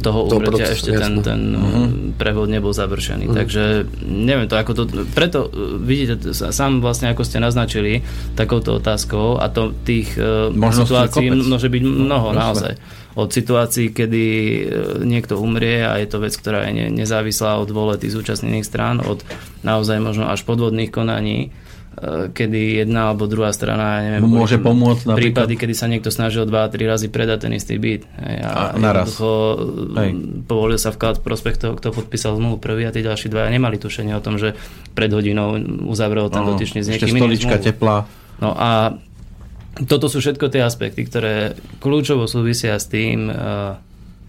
toho 0.00 0.26
to 0.26 0.40
proces, 0.40 0.80
ešte 0.80 0.96
ten, 0.96 1.20
ten 1.20 1.40
uh-huh. 1.54 1.86
prevod 2.16 2.48
nebol 2.48 2.72
završený. 2.72 3.28
Uh-huh. 3.28 3.36
Takže 3.36 3.84
neviem 4.04 4.48
to, 4.48 4.56
ako 4.56 4.72
to... 4.72 4.82
Preto 5.12 5.48
e, 5.48 5.78
vidíte, 5.78 6.32
sám 6.32 6.80
vlastne 6.80 7.12
ako 7.12 7.22
ste 7.22 7.38
naznačili 7.38 8.00
takouto 8.34 8.80
otázkou 8.80 9.38
a 9.38 9.52
to 9.52 9.76
tých 9.84 10.16
uh, 10.16 10.50
situácií 10.50 11.28
môže 11.30 11.68
byť 11.68 11.82
mnoho 11.84 12.32
no, 12.32 12.38
naozaj 12.38 12.74
od 13.14 13.30
situácií, 13.30 13.94
kedy 13.94 14.24
e, 14.26 14.62
niekto 15.06 15.38
umrie 15.38 15.86
a 15.86 16.02
je 16.02 16.10
to 16.10 16.18
vec, 16.18 16.34
ktorá 16.34 16.66
je 16.66 16.90
nezávislá 16.90 17.62
od 17.62 17.70
vole 17.70 17.94
tých 17.94 18.10
zúčastnených 18.10 18.66
strán, 18.66 18.98
od 18.98 19.22
naozaj 19.62 20.02
možno 20.02 20.26
až 20.26 20.42
podvodných 20.42 20.90
konaní, 20.90 21.54
kedy 22.34 22.82
jedna 22.82 23.14
alebo 23.14 23.30
druhá 23.30 23.54
strana, 23.54 24.02
ja 24.02 24.10
neviem, 24.18 24.26
môže 24.26 24.58
pomôcť 24.58 25.06
napríklad... 25.06 25.46
prípady, 25.46 25.54
kedy 25.54 25.74
sa 25.74 25.86
niekto 25.86 26.10
snažil 26.10 26.42
2-3 26.44 26.90
razy 26.90 27.08
predať 27.08 27.46
ten 27.46 27.52
istý 27.54 27.78
byt. 27.78 28.02
A, 28.18 28.74
a 28.74 28.78
naraz. 28.78 29.14
Hej. 29.14 30.10
povolil 30.50 30.78
sa 30.78 30.90
vklad 30.90 31.22
v 31.22 31.22
prospech 31.22 31.56
toho, 31.56 31.72
kto 31.78 31.94
podpísal 31.94 32.34
zmluvu 32.34 32.58
prvý 32.58 32.86
a 32.86 32.90
tí 32.90 33.00
ďalší 33.00 33.30
dvaja 33.30 33.48
nemali 33.48 33.78
tušenie 33.78 34.14
o 34.18 34.22
tom, 34.22 34.36
že 34.36 34.58
pred 34.92 35.10
hodinou 35.14 35.54
uzavrel 35.86 36.26
ten 36.28 36.42
dotyčný 36.42 36.82
s 36.82 36.90
niekým 36.90 37.14
stolička 37.14 37.56
teplá. 37.62 38.10
No 38.42 38.50
a 38.58 38.98
toto 39.86 40.06
sú 40.06 40.22
všetko 40.22 40.50
tie 40.54 40.62
aspekty, 40.62 41.02
ktoré 41.06 41.58
kľúčovo 41.82 42.30
súvisia 42.30 42.78
s 42.78 42.86
tým, 42.86 43.30
eh, 43.30 43.78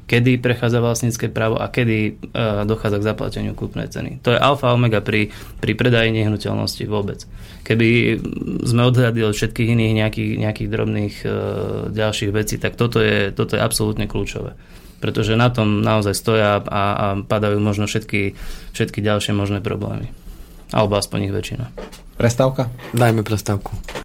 kedy 0.06 0.38
prechádza 0.38 0.82
vlastnícke 0.82 1.34
právo 1.34 1.58
a 1.58 1.70
kedy 1.70 1.98
eh, 1.98 2.64
dochádza 2.66 3.02
k 3.02 3.08
zaplateniu 3.10 3.54
kúpnej 3.58 3.90
ceny. 3.90 4.22
To 4.22 4.34
je 4.34 4.40
alfa 4.40 4.74
omega 4.74 5.02
pri, 5.02 5.34
pri 5.60 5.74
predaji 5.74 6.14
nehnuteľnosti 6.14 6.84
vôbec. 6.86 7.26
Keby 7.66 8.22
sme 8.62 8.86
odhľadili 8.86 9.26
od 9.26 9.34
všetkých 9.34 9.74
iných 9.74 9.94
nejakých, 9.98 10.32
nejakých 10.38 10.70
drobných 10.70 11.16
uh, 11.26 11.34
ďalších 11.90 12.30
vecí, 12.30 12.62
tak 12.62 12.78
toto 12.78 13.02
je, 13.02 13.34
toto 13.34 13.58
je 13.58 13.62
absolútne 13.66 14.06
kľúčové. 14.06 14.54
Pretože 15.02 15.34
na 15.34 15.50
tom 15.50 15.82
naozaj 15.82 16.14
stoja 16.14 16.62
a, 16.62 16.84
a 16.94 17.06
padajú 17.26 17.58
možno 17.58 17.90
všetky, 17.90 18.38
všetky 18.78 19.02
ďalšie 19.02 19.34
možné 19.34 19.66
problémy. 19.66 20.14
Alebo 20.70 20.94
aspoň 20.94 21.26
ich 21.26 21.34
väčšina. 21.34 21.66
Prestávka? 22.22 22.70
Dajme 22.94 23.26
prestávku. 23.26 24.05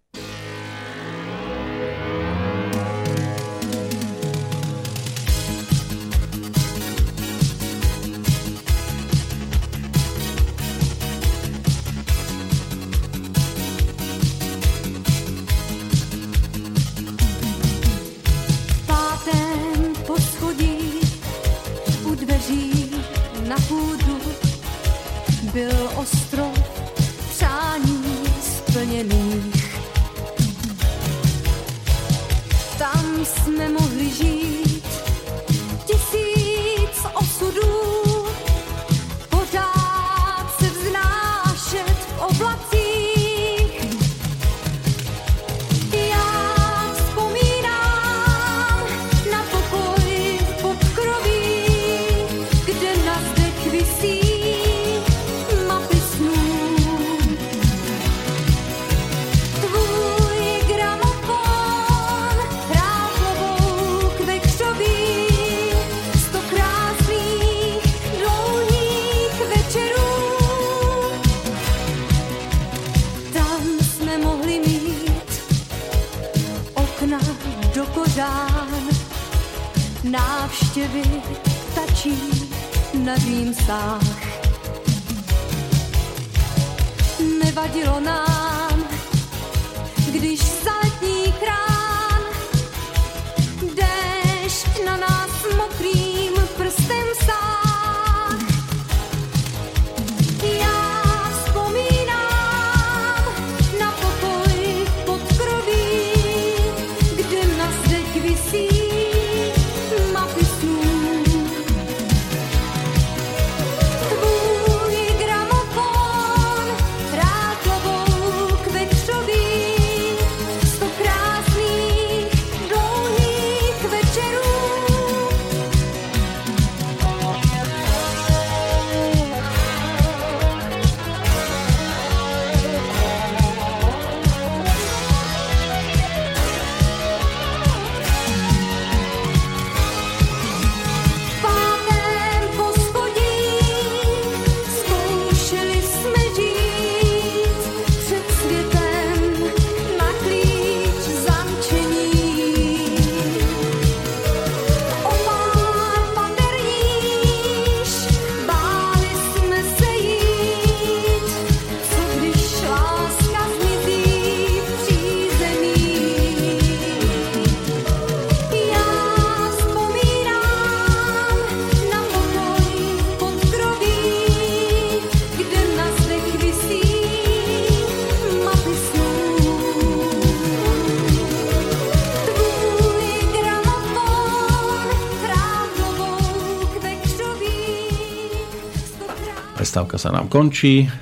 Prestávka 189.80 189.96
sa 189.96 190.12
nám 190.12 190.28
končí. 190.28 190.92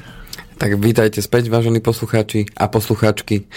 Tak 0.54 0.78
vítajte 0.78 1.18
späť, 1.18 1.50
vážení 1.50 1.82
poslucháči 1.82 2.46
a 2.54 2.70
poslucháčky, 2.70 3.50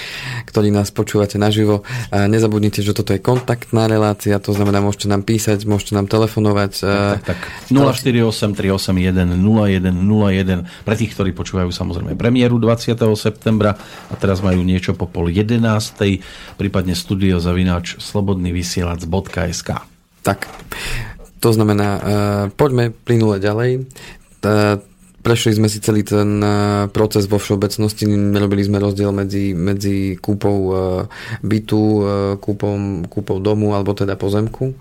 ktorí 0.49 0.73
nás 0.73 0.89
počúvate 0.89 1.37
naživo. 1.37 1.85
Nezabudnite, 2.09 2.81
že 2.81 2.97
toto 2.97 3.13
je 3.13 3.21
kontaktná 3.21 3.85
relácia, 3.85 4.41
to 4.41 4.49
znamená, 4.49 4.81
môžete 4.81 5.13
nám 5.13 5.21
písať, 5.21 5.69
môžete 5.69 5.93
nám 5.93 6.09
telefonovať. 6.09 6.73
Tak, 7.21 7.37
tak. 7.37 7.39
048 7.69 8.33
381 8.57 9.37
0101 9.37 10.89
pre 10.89 10.95
tých, 10.97 11.13
ktorí 11.13 11.37
počúvajú 11.37 11.69
samozrejme 11.69 12.17
premiéru 12.17 12.57
20. 12.57 12.97
septembra 13.13 13.77
a 14.09 14.13
teraz 14.17 14.41
majú 14.41 14.65
niečo 14.65 14.97
po 14.97 15.05
pol 15.05 15.29
11. 15.29 15.61
prípadne 16.57 16.97
studio 16.97 17.37
zavináč 17.37 18.01
slobodnyvysielac.sk 18.01 19.69
Tak, 20.25 20.49
to 21.37 21.49
znamená, 21.53 21.89
uh, 21.93 22.01
poďme 22.57 22.89
plynule 22.89 23.37
ďalej. 23.37 23.85
Prešli 25.21 25.53
sme 25.53 25.69
si 25.69 25.77
celý 25.77 26.01
ten 26.01 26.41
uh, 26.41 26.89
proces 26.89 27.29
vo 27.29 27.37
všeobecnosti, 27.37 28.09
nerobili 28.09 28.65
sme 28.65 28.81
rozdiel 28.81 29.13
medzi, 29.13 29.53
medzi 29.53 30.17
kúpou 30.17 30.57
uh, 30.57 30.75
bytu, 31.45 31.77
uh, 31.77 32.33
kúpou, 32.41 32.73
kúpou 33.05 33.37
domu 33.37 33.77
alebo 33.77 33.93
teda 33.93 34.17
pozemku 34.17 34.73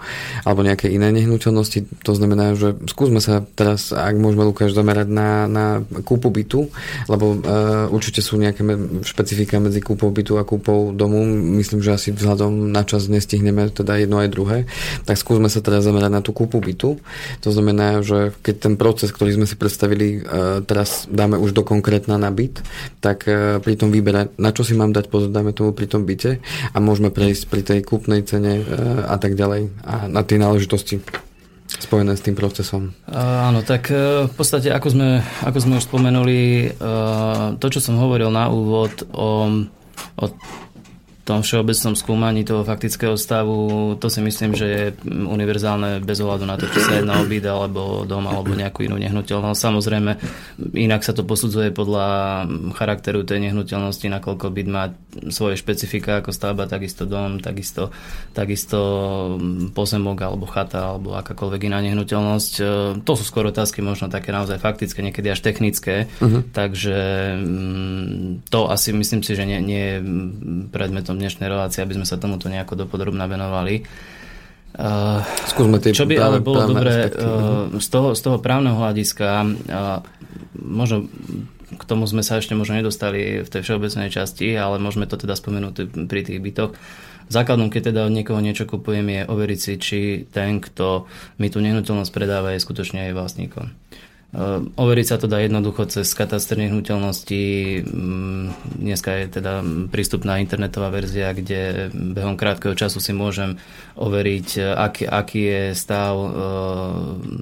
alebo 0.48 0.64
nejaké 0.64 0.88
iné 0.88 1.12
nehnuteľnosti. 1.12 2.02
To 2.08 2.12
znamená, 2.16 2.56
že 2.56 2.72
skúsme 2.88 3.20
sa 3.20 3.44
teraz, 3.44 3.92
ak 3.92 4.16
môžeme 4.16 4.48
Lukáš 4.48 4.72
zamerať 4.72 5.12
na, 5.12 5.44
na 5.44 5.64
kúpu 6.08 6.32
bytu, 6.32 6.72
lebo 7.04 7.36
uh, 7.36 7.92
určite 7.92 8.24
sú 8.24 8.40
nejaké 8.40 8.64
špecifika 9.04 9.60
medzi 9.60 9.84
kúpou 9.84 10.08
bytu 10.08 10.40
a 10.40 10.48
kúpou 10.48 10.96
domu. 10.96 11.20
Myslím, 11.60 11.84
že 11.84 11.92
asi 11.92 12.08
vzhľadom 12.16 12.72
na 12.72 12.88
čas 12.88 13.12
nestihneme 13.12 13.68
teda 13.68 14.00
jedno 14.00 14.24
aj 14.24 14.32
druhé. 14.32 14.58
Tak 15.04 15.20
skúsme 15.20 15.52
sa 15.52 15.60
teraz 15.60 15.84
zamerať 15.84 16.10
na 16.10 16.24
tú 16.24 16.32
kúpu 16.32 16.64
bytu. 16.64 16.96
To 17.44 17.50
znamená, 17.52 18.00
že 18.00 18.32
keď 18.40 18.54
ten 18.56 18.74
proces, 18.80 19.12
ktorý 19.12 19.36
sme 19.36 19.44
si 19.44 19.60
predstavili, 19.60 20.29
teraz 20.64 21.10
dáme 21.10 21.36
už 21.36 21.52
do 21.52 21.62
konkrétna 21.66 22.16
na 22.16 22.30
byt, 22.30 22.62
tak 23.02 23.26
e, 23.26 23.58
pri 23.58 23.74
tom 23.74 23.90
výbere, 23.90 24.30
na 24.38 24.50
čo 24.54 24.62
si 24.62 24.78
mám 24.78 24.94
dať 24.94 25.10
pozor, 25.10 25.30
dáme 25.30 25.50
tomu 25.50 25.74
pri 25.74 25.90
tom 25.90 26.06
byte 26.06 26.38
a 26.70 26.76
môžeme 26.78 27.10
prejsť 27.10 27.42
pri 27.50 27.62
tej 27.66 27.80
kúpnej 27.82 28.22
cene 28.22 28.62
e, 28.62 28.64
a 29.06 29.16
tak 29.18 29.34
ďalej 29.34 29.70
a 29.82 30.06
na 30.06 30.22
tie 30.22 30.38
náležitosti 30.38 31.02
spojené 31.70 32.18
s 32.18 32.26
tým 32.26 32.34
procesom. 32.34 32.90
Áno, 33.14 33.62
tak 33.62 33.94
v 34.26 34.34
podstate, 34.34 34.74
ako 34.74 34.88
sme, 34.90 35.08
ako 35.46 35.58
sme 35.62 35.78
už 35.78 35.86
spomenuli, 35.86 36.74
to, 37.62 37.66
čo 37.70 37.78
som 37.78 37.94
hovoril 37.94 38.26
na 38.34 38.50
úvod 38.50 39.06
o, 39.14 39.46
o 40.18 40.24
tom 41.30 41.46
všeobecnom 41.46 41.94
skúmaní 41.94 42.42
toho 42.42 42.66
faktického 42.66 43.14
stavu, 43.14 43.94
to 44.02 44.10
si 44.10 44.18
myslím, 44.18 44.58
že 44.58 44.66
je 44.66 44.84
univerzálne 45.06 46.02
bez 46.02 46.18
ohľadu 46.18 46.42
na 46.42 46.58
to, 46.58 46.66
či 46.66 46.82
sa 46.82 46.98
jedná 46.98 47.22
o 47.22 47.24
byt 47.24 47.46
alebo 47.46 48.02
dom 48.02 48.26
alebo 48.26 48.50
nejakú 48.58 48.82
inú 48.82 48.98
nehnuteľnosť. 48.98 49.60
Samozrejme, 49.62 50.12
inak 50.74 51.06
sa 51.06 51.14
to 51.14 51.22
posudzuje 51.22 51.70
podľa 51.70 52.06
charakteru 52.74 53.22
tej 53.22 53.46
nehnuteľnosti, 53.46 54.02
nakoľko 54.10 54.46
byt 54.50 54.68
má 54.68 54.90
svoje 55.30 55.54
špecifika 55.54 56.18
ako 56.18 56.34
stavba, 56.34 56.66
takisto 56.66 57.06
dom, 57.06 57.38
takisto, 57.38 57.94
takisto 58.34 58.78
pozemok 59.70 60.18
alebo 60.26 60.50
chata 60.50 60.96
alebo 60.96 61.14
akákoľvek 61.14 61.70
iná 61.70 61.78
nehnuteľnosť. 61.84 62.52
E, 62.58 62.62
To 63.06 63.12
sú 63.14 63.22
skôr 63.22 63.46
otázky 63.46 63.84
možno 63.86 64.10
také 64.10 64.34
naozaj 64.34 64.58
faktické, 64.58 64.98
niekedy 65.04 65.30
až 65.30 65.46
technické, 65.46 66.10
uh-huh. 66.18 66.42
takže 66.50 66.98
mm, 67.38 68.50
to 68.50 68.66
asi 68.66 68.90
myslím 68.90 69.22
si, 69.22 69.38
že 69.38 69.44
nie, 69.46 69.60
nie 69.62 69.82
je 69.94 69.96
predmetom 70.72 71.19
dnešnej 71.20 71.52
relácie, 71.52 71.84
aby 71.84 72.00
sme 72.00 72.08
sa 72.08 72.16
tomuto 72.16 72.48
nejako 72.48 72.88
dopodrobne 72.88 73.22
venovali. 73.28 73.84
Uh, 74.70 75.20
Skúsme 75.50 75.82
tie 75.82 75.90
čo 75.90 76.06
by 76.06 76.14
ale 76.16 76.38
bolo 76.38 76.62
dobré 76.70 77.10
uh, 77.10 77.68
z, 77.76 77.88
toho, 77.90 78.14
z 78.14 78.20
toho 78.22 78.38
právneho 78.38 78.78
hľadiska, 78.78 79.28
uh, 79.44 79.98
možno 80.54 81.10
k 81.74 81.82
tomu 81.86 82.06
sme 82.06 82.22
sa 82.22 82.38
ešte 82.38 82.54
možno 82.54 82.78
nedostali 82.78 83.42
v 83.42 83.48
tej 83.50 83.66
všeobecnej 83.66 84.14
časti, 84.14 84.54
ale 84.54 84.82
môžeme 84.82 85.10
to 85.10 85.18
teda 85.18 85.34
spomenúť 85.38 86.06
pri 86.06 86.20
tých 86.22 86.38
bytoch. 86.38 86.74
Základom, 87.30 87.70
keď 87.70 87.94
teda 87.94 88.10
od 88.10 88.14
niekoho 88.14 88.42
niečo 88.42 88.66
kupujem, 88.66 89.06
je 89.06 89.22
overiť 89.30 89.58
si, 89.58 89.72
či 89.78 89.98
ten, 90.26 90.58
kto 90.58 91.06
mi 91.38 91.46
tú 91.46 91.62
nehnuteľnosť 91.62 92.10
predáva, 92.10 92.58
je 92.58 92.62
skutočne 92.62 93.06
aj 93.10 93.14
vlastníkom. 93.14 93.70
Uh, 94.30 94.62
Overiť 94.78 95.06
sa 95.10 95.18
to 95.18 95.26
dá 95.26 95.42
jednoducho 95.42 95.90
cez 95.90 96.06
katastr 96.14 96.54
nehnuteľností. 96.62 97.42
Mm, 97.82 98.54
Dneska 98.78 99.10
je 99.18 99.26
teda 99.26 99.66
prístupná 99.90 100.38
internetová 100.38 100.86
verzia, 100.94 101.34
kde 101.34 101.90
behom 101.90 102.38
krátkeho 102.38 102.78
času 102.78 103.02
si 103.02 103.10
môžem 103.10 103.58
overiť, 103.98 104.48
eh, 104.56 104.70
aký, 104.70 105.04
aký 105.04 105.40
je 105.44 105.62
stav 105.74 106.14
uh, 106.14 106.30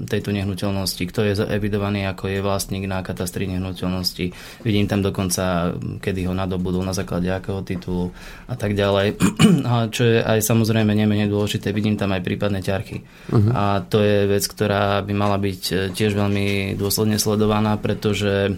tejto 0.09 0.33
nehnuteľnosti, 0.33 1.03
kto 1.12 1.20
je 1.29 1.33
evidovaný 1.53 2.09
ako 2.09 2.33
je 2.33 2.40
vlastník 2.40 2.88
na 2.88 3.05
katastri 3.05 3.44
nehnuteľnosti. 3.46 4.33
Vidím 4.64 4.88
tam 4.88 5.05
dokonca, 5.05 5.77
kedy 6.01 6.24
ho 6.24 6.33
nadobudol, 6.33 6.88
na 6.88 6.96
základe 6.96 7.29
akého 7.29 7.61
titulu 7.68 8.16
a 8.48 8.57
tak 8.57 8.72
ďalej. 8.72 9.20
A 9.68 9.92
čo 9.92 10.09
je 10.09 10.24
aj 10.24 10.40
samozrejme 10.40 10.96
nemenej 10.96 11.29
dôležité, 11.29 11.68
vidím 11.77 12.01
tam 12.01 12.16
aj 12.16 12.24
prípadné 12.24 12.64
ťarchy. 12.64 13.05
Uh-huh. 13.28 13.53
A 13.53 13.84
to 13.84 14.01
je 14.01 14.24
vec, 14.24 14.45
ktorá 14.49 15.05
by 15.05 15.12
mala 15.12 15.36
byť 15.36 15.62
eh, 15.70 15.78
tiež 15.93 16.16
veľmi 16.16 16.78
dôsledne 16.79 17.18
sledovaná, 17.18 17.74
pretože 17.76 18.55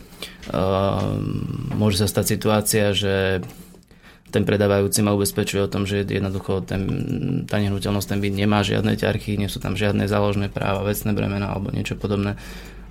uh, 0.53 1.17
môže 1.75 2.05
sa 2.05 2.07
stať 2.07 2.37
situácia, 2.37 2.93
že 2.93 3.41
ten 4.31 4.47
predávajúci 4.47 5.03
ma 5.03 5.11
ubezpečuje 5.11 5.67
o 5.67 5.73
tom, 5.73 5.91
že 5.91 6.07
jednoducho 6.07 6.63
ten, 6.63 6.83
tá 7.51 7.59
nehnuteľnosť, 7.59 8.09
ten 8.15 8.23
byt 8.23 8.35
nemá 8.39 8.63
žiadne 8.63 8.95
ťarchy, 8.95 9.35
nie 9.35 9.51
sú 9.51 9.59
tam 9.59 9.75
žiadne 9.75 10.07
záložné 10.07 10.47
práva, 10.55 10.87
vecné 10.87 11.11
bremena 11.11 11.51
alebo 11.51 11.75
niečo 11.75 11.99
podobné. 11.99 12.39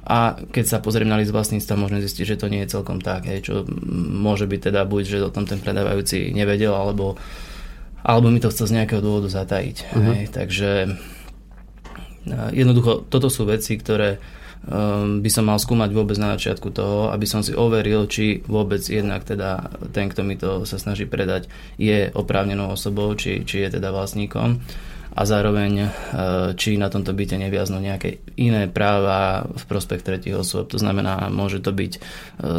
A 0.09 0.35
keď 0.35 0.65
sa 0.65 0.77
pozriem 0.81 1.07
na 1.07 1.21
list 1.21 1.29
vlastníctva, 1.31 1.79
môžeme 1.79 2.01
zistiť, 2.01 2.25
že 2.35 2.39
to 2.41 2.49
nie 2.49 2.65
je 2.65 2.73
celkom 2.73 2.97
tak, 2.99 3.29
hej, 3.29 3.45
čo 3.45 3.63
môže 3.95 4.49
byť 4.49 4.73
teda 4.73 4.81
buď, 4.83 5.03
že 5.05 5.17
o 5.21 5.31
tom 5.31 5.45
ten 5.45 5.61
predávajúci 5.61 6.33
nevedel, 6.33 6.73
alebo, 6.73 7.15
alebo 8.01 8.27
mi 8.33 8.41
to 8.41 8.49
chcel 8.49 8.67
z 8.67 8.81
nejakého 8.81 9.05
dôvodu 9.05 9.29
zatajiť. 9.29 9.77
Uh-huh. 9.93 10.11
Hej, 10.11 10.23
takže 10.33 10.97
jednoducho, 12.51 13.05
toto 13.05 13.29
sú 13.29 13.45
veci, 13.45 13.77
ktoré 13.77 14.17
um, 14.67 15.23
by 15.23 15.29
som 15.31 15.47
mal 15.47 15.61
skúmať 15.61 15.89
vôbec 15.93 16.17
na 16.19 16.35
začiatku 16.35 16.73
toho, 16.73 17.13
aby 17.13 17.23
som 17.29 17.45
si 17.45 17.55
overil, 17.55 18.09
či 18.09 18.43
vôbec 18.43 18.83
jednak 18.83 19.23
teda 19.23 19.71
ten, 19.95 20.11
kto 20.11 20.21
mi 20.25 20.35
to 20.35 20.67
sa 20.67 20.75
snaží 20.81 21.07
predať, 21.07 21.47
je 21.79 22.11
oprávnenou 22.11 22.75
osobou, 22.75 23.13
či, 23.15 23.47
či 23.47 23.63
je 23.63 23.79
teda 23.79 23.93
vlastníkom 23.93 24.59
a 25.09 25.21
zároveň 25.25 25.71
e, 25.75 25.87
či 26.53 26.77
na 26.77 26.87
tomto 26.87 27.17
byte 27.17 27.35
neviaznú 27.35 27.81
nejaké 27.81 28.21
iné 28.37 28.69
práva 28.69 29.43
v 29.49 29.63
prospech 29.65 30.05
tretich 30.05 30.31
osôb. 30.37 30.69
To 30.69 30.77
znamená, 30.77 31.33
môže 31.33 31.59
to 31.59 31.73
byť 31.73 31.93
e, 31.97 31.99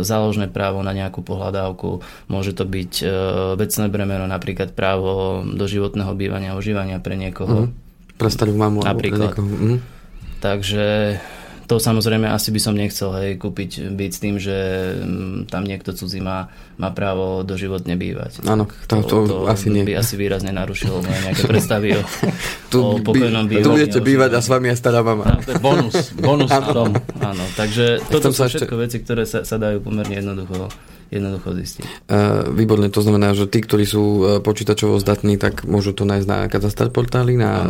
záložné 0.03 0.51
právo 0.51 0.83
na 0.83 0.91
nejakú 0.91 1.23
pohľadávku, 1.23 2.03
môže 2.27 2.53
to 2.53 2.67
byť 2.67 2.93
e, 3.01 3.05
vecné 3.55 3.87
bremeno, 3.87 4.27
napríklad 4.27 4.75
právo 4.75 5.41
do 5.47 5.65
životného 5.65 6.11
bývania, 6.19 6.59
užívania 6.59 6.99
pre 6.99 7.15
niekoho. 7.15 7.71
Mhm. 7.71 8.19
Pre 8.19 8.29
starú 8.29 8.53
mamu 8.53 8.85
alebo 8.85 9.01
pre 9.01 9.09
Napríklad. 9.09 9.29
niekoho. 9.33 9.47
Mhm. 9.47 9.77
Takže 10.41 10.85
to 11.71 11.79
samozrejme 11.79 12.27
asi 12.27 12.51
by 12.51 12.59
som 12.59 12.75
nechcel 12.75 13.15
hej, 13.15 13.39
kúpiť 13.39 13.95
byť 13.95 14.11
s 14.11 14.19
tým, 14.19 14.35
že 14.37 14.57
mm, 14.99 15.47
tam 15.47 15.63
niekto 15.63 15.95
cudzí 15.95 16.19
má, 16.19 16.51
má 16.75 16.91
právo 16.91 17.47
doživotne 17.47 17.95
bývať. 17.95 18.43
Áno, 18.43 18.67
to, 18.91 18.99
to, 19.07 19.47
asi 19.47 19.71
nie. 19.71 19.87
by 19.87 19.95
asi 19.95 20.19
výrazne 20.19 20.51
narušilo 20.51 20.99
moje 20.99 21.19
nejaké 21.23 21.47
predstavy 21.47 21.95
o, 21.95 22.03
Tu, 22.67 22.79
o 22.79 22.99
pokojnom 22.99 23.47
bývaní. 23.47 23.63
tu 23.63 23.71
budete 23.71 24.03
bývať 24.03 24.31
a 24.35 24.41
s 24.43 24.51
vami 24.51 24.67
aj 24.69 24.79
stará 24.79 25.07
mama. 25.07 25.39
To 25.47 25.55
je 25.55 25.63
bonus. 25.63 26.11
bonus 26.19 26.51
na 26.51 26.67
tom. 26.67 26.91
Áno, 27.23 27.45
takže 27.55 28.03
toto 28.05 28.29
Chcem 28.29 28.35
sú 28.35 28.43
ešte- 28.43 28.59
všetko 28.61 28.75
veci, 28.77 28.97
ktoré 28.99 29.23
sa, 29.23 29.47
sa 29.47 29.55
dajú 29.55 29.79
pomerne 29.79 30.11
jednoducho, 30.13 30.67
jednoducho 31.11 31.53
zistiť. 31.55 31.85
Uh, 32.09 32.49
výborne, 32.51 32.89
to 32.89 33.05
znamená, 33.05 33.37
že 33.37 33.47
tí, 33.47 33.61
ktorí 33.61 33.85
sú 33.85 34.03
uh, 34.03 34.25
počítačovo 34.41 34.97
zdatní, 34.99 35.37
tak 35.37 35.69
môžu 35.69 35.93
to 35.93 36.09
nájsť 36.09 36.27
na 36.27 36.39
katastar 36.49 36.89
portáli, 36.91 37.37
na 37.37 37.51
uh, 37.51 37.67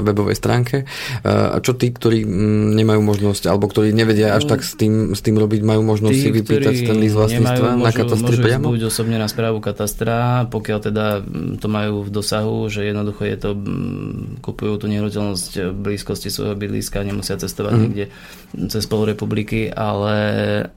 webovej 0.00 0.34
stránke. 0.34 0.88
Uh, 1.22 1.54
a 1.54 1.62
čo 1.62 1.76
tí, 1.76 1.92
ktorí 1.92 2.24
mm, 2.24 2.74
nemajú 2.80 3.00
možnosť, 3.04 3.52
alebo 3.52 3.68
ktorí 3.68 3.92
nevedia 3.92 4.32
až 4.32 4.48
tak 4.48 4.64
s 4.64 4.74
tým, 4.74 5.12
s 5.12 5.20
tým 5.20 5.36
robiť, 5.36 5.60
majú 5.60 5.84
možnosť 5.84 6.16
si 6.16 6.30
vypýtať 6.32 6.74
ten 6.88 6.96
list 6.98 7.14
vlastníctva 7.14 7.76
nemajú, 7.76 7.78
na 7.78 7.90
môžu, 7.92 7.98
katastri 8.00 8.36
môžu 8.40 8.46
priamo? 8.48 8.66
buď 8.72 8.82
osobne 8.88 9.16
na 9.20 9.28
správu 9.28 9.58
katastra, 9.60 10.48
pokiaľ 10.48 10.78
teda 10.80 11.06
mm, 11.20 11.60
to 11.60 11.66
majú 11.68 12.06
v 12.06 12.10
dosahu, 12.10 12.72
že 12.72 12.88
jednoducho 12.88 13.22
je 13.28 13.36
to, 13.36 13.50
mm, 13.52 14.40
kupujú 14.40 14.80
tú 14.80 14.86
nehnuteľnosť 14.88 15.50
v 15.70 15.78
blízkosti 15.78 16.32
svojho 16.32 16.56
bydliska, 16.56 17.04
nemusia 17.04 17.36
cestovať 17.36 17.74
Mhm. 17.74 17.82
niekde 17.82 18.04
cez 18.70 18.86
pol 18.86 19.02
republiky, 19.10 19.66
ale 19.66 20.14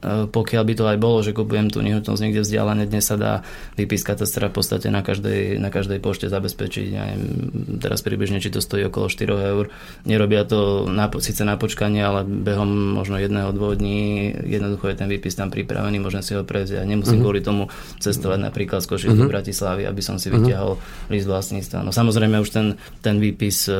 e, 0.01 0.25
pokiaľ 0.27 0.63
by 0.65 0.73
to 0.73 0.83
aj 0.89 0.97
bolo, 0.97 1.21
že 1.21 1.37
kupujem 1.37 1.69
tú 1.69 1.85
nehnuteľnosť 1.85 2.06
niekde 2.15 2.47
vzdialené, 2.47 2.87
dnes 2.87 3.03
sa 3.03 3.19
dá 3.19 3.33
výpis 3.75 4.07
katastra 4.07 4.47
v 4.47 4.55
podstate 4.55 4.87
na 4.87 5.03
každej, 5.03 5.59
na 5.59 5.67
každej 5.67 5.99
pošte 5.99 6.31
zabezpečiť. 6.31 6.85
Ja 6.93 7.03
neviem, 7.11 7.79
teraz 7.83 7.99
približne, 8.05 8.39
či 8.39 8.53
to 8.53 8.63
stojí 8.63 8.87
okolo 8.87 9.11
4 9.11 9.27
eur. 9.27 9.65
Nerobia 10.07 10.47
to 10.47 10.87
na, 10.87 11.09
síce 11.19 11.43
na 11.43 11.57
počkanie, 11.57 11.99
ale 11.99 12.23
behom 12.23 12.95
možno 12.95 13.17
jedného, 13.17 13.51
dvoch 13.51 13.75
dní 13.75 14.31
jednoducho 14.45 14.93
je 14.93 14.95
ten 14.95 15.09
výpis 15.09 15.33
tam 15.33 15.49
pripravený, 15.49 15.97
môžem 15.97 16.21
si 16.21 16.37
ho 16.37 16.45
prevziať. 16.45 16.85
Nemusím 16.85 17.25
kvôli 17.25 17.41
tomu 17.41 17.73
cestovať 17.97 18.39
napríklad 18.39 18.85
z 18.85 18.87
Košic 18.93 19.11
do 19.17 19.25
Bratislavy, 19.25 19.89
aby 19.89 20.01
som 20.05 20.21
si 20.21 20.29
vyťahol 20.29 20.77
list 21.09 21.25
vlastníctva. 21.25 21.81
No 21.81 21.89
samozrejme 21.89 22.37
už 22.37 22.49
ten, 22.53 22.67
ten 23.01 23.17
výpis 23.17 23.65
e, 23.65 23.73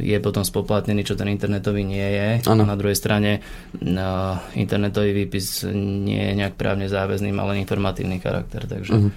je 0.00 0.18
potom 0.24 0.40
spoplatnený, 0.40 1.04
čo 1.04 1.18
ten 1.18 1.28
internetový 1.28 1.84
nie 1.84 2.08
je. 2.08 2.28
Áno. 2.48 2.64
Na 2.64 2.78
druhej 2.80 2.96
strane 2.96 3.44
no, 3.76 4.40
internetový 4.56 5.12
výpis 5.12 5.68
nie 5.74 6.32
je 6.32 6.32
nejak 6.40 6.56
právne 6.56 6.88
záväzný, 6.88 7.19
má 7.28 7.44
len 7.44 7.60
informatívny 7.60 8.16
charakter, 8.16 8.64
takže 8.64 8.96
Mhm. 8.96 9.10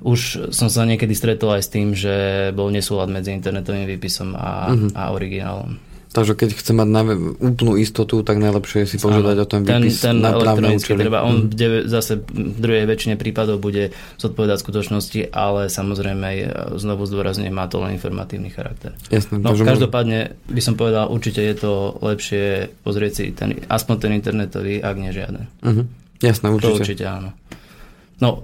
už 0.00 0.20
som 0.50 0.68
sa 0.68 0.84
niekedy 0.84 1.10
stretol 1.12 1.50
aj 1.50 1.62
s 1.64 1.70
tým, 1.70 1.90
že 1.90 2.14
bol 2.52 2.68
nesúlad 2.68 3.08
medzi 3.08 3.32
internetovým 3.32 3.88
výpisom 3.88 4.32
a, 4.32 4.70
Mhm. 4.70 4.88
a 4.92 5.10
originálom. 5.10 5.82
Takže 6.14 6.38
keď 6.38 6.48
chce 6.54 6.70
mať 6.70 6.88
na, 6.88 7.02
úplnú 7.42 7.74
istotu, 7.74 8.22
tak 8.22 8.38
najlepšie 8.38 8.86
je 8.86 8.94
si 8.94 9.02
požiadať 9.02 9.34
o 9.34 9.46
ten 9.50 9.66
ten, 9.66 9.82
výpis 9.82 9.98
ten 9.98 10.22
na 10.22 10.30
právne 10.30 10.70
účely. 10.70 10.94
treba, 10.96 11.26
on 11.26 11.50
deve, 11.50 11.90
zase 11.90 12.22
v 12.22 12.54
druhej 12.54 12.86
väčšine 12.86 13.18
prípadov 13.18 13.58
bude 13.58 13.90
zodpovedať 14.14 14.62
skutočnosti, 14.62 15.34
ale 15.34 15.66
samozrejme 15.66 16.28
znovu 16.78 17.02
zdôrazňujem, 17.02 17.50
má 17.50 17.66
to 17.66 17.82
len 17.82 17.98
informatívny 17.98 18.46
charakter. 18.48 18.94
Jasné, 19.10 19.42
No, 19.42 19.58
každopádne 19.58 20.38
by 20.46 20.62
som 20.62 20.78
povedal, 20.78 21.10
určite 21.10 21.42
je 21.42 21.54
to 21.56 21.72
lepšie 21.98 22.44
pozrieť 22.78 23.12
si 23.12 23.24
ten, 23.32 23.66
aspoň 23.66 23.94
ten 23.98 24.12
internetový, 24.12 24.78
ak 24.78 24.94
nie 24.94 25.10
žiaden. 25.10 25.50
Mhm. 25.64 26.03
Jasné, 26.24 26.46
To 26.48 26.56
určite. 26.56 26.80
určite 26.80 27.04
áno. 27.04 27.30
No, 28.22 28.40
e, 28.40 28.42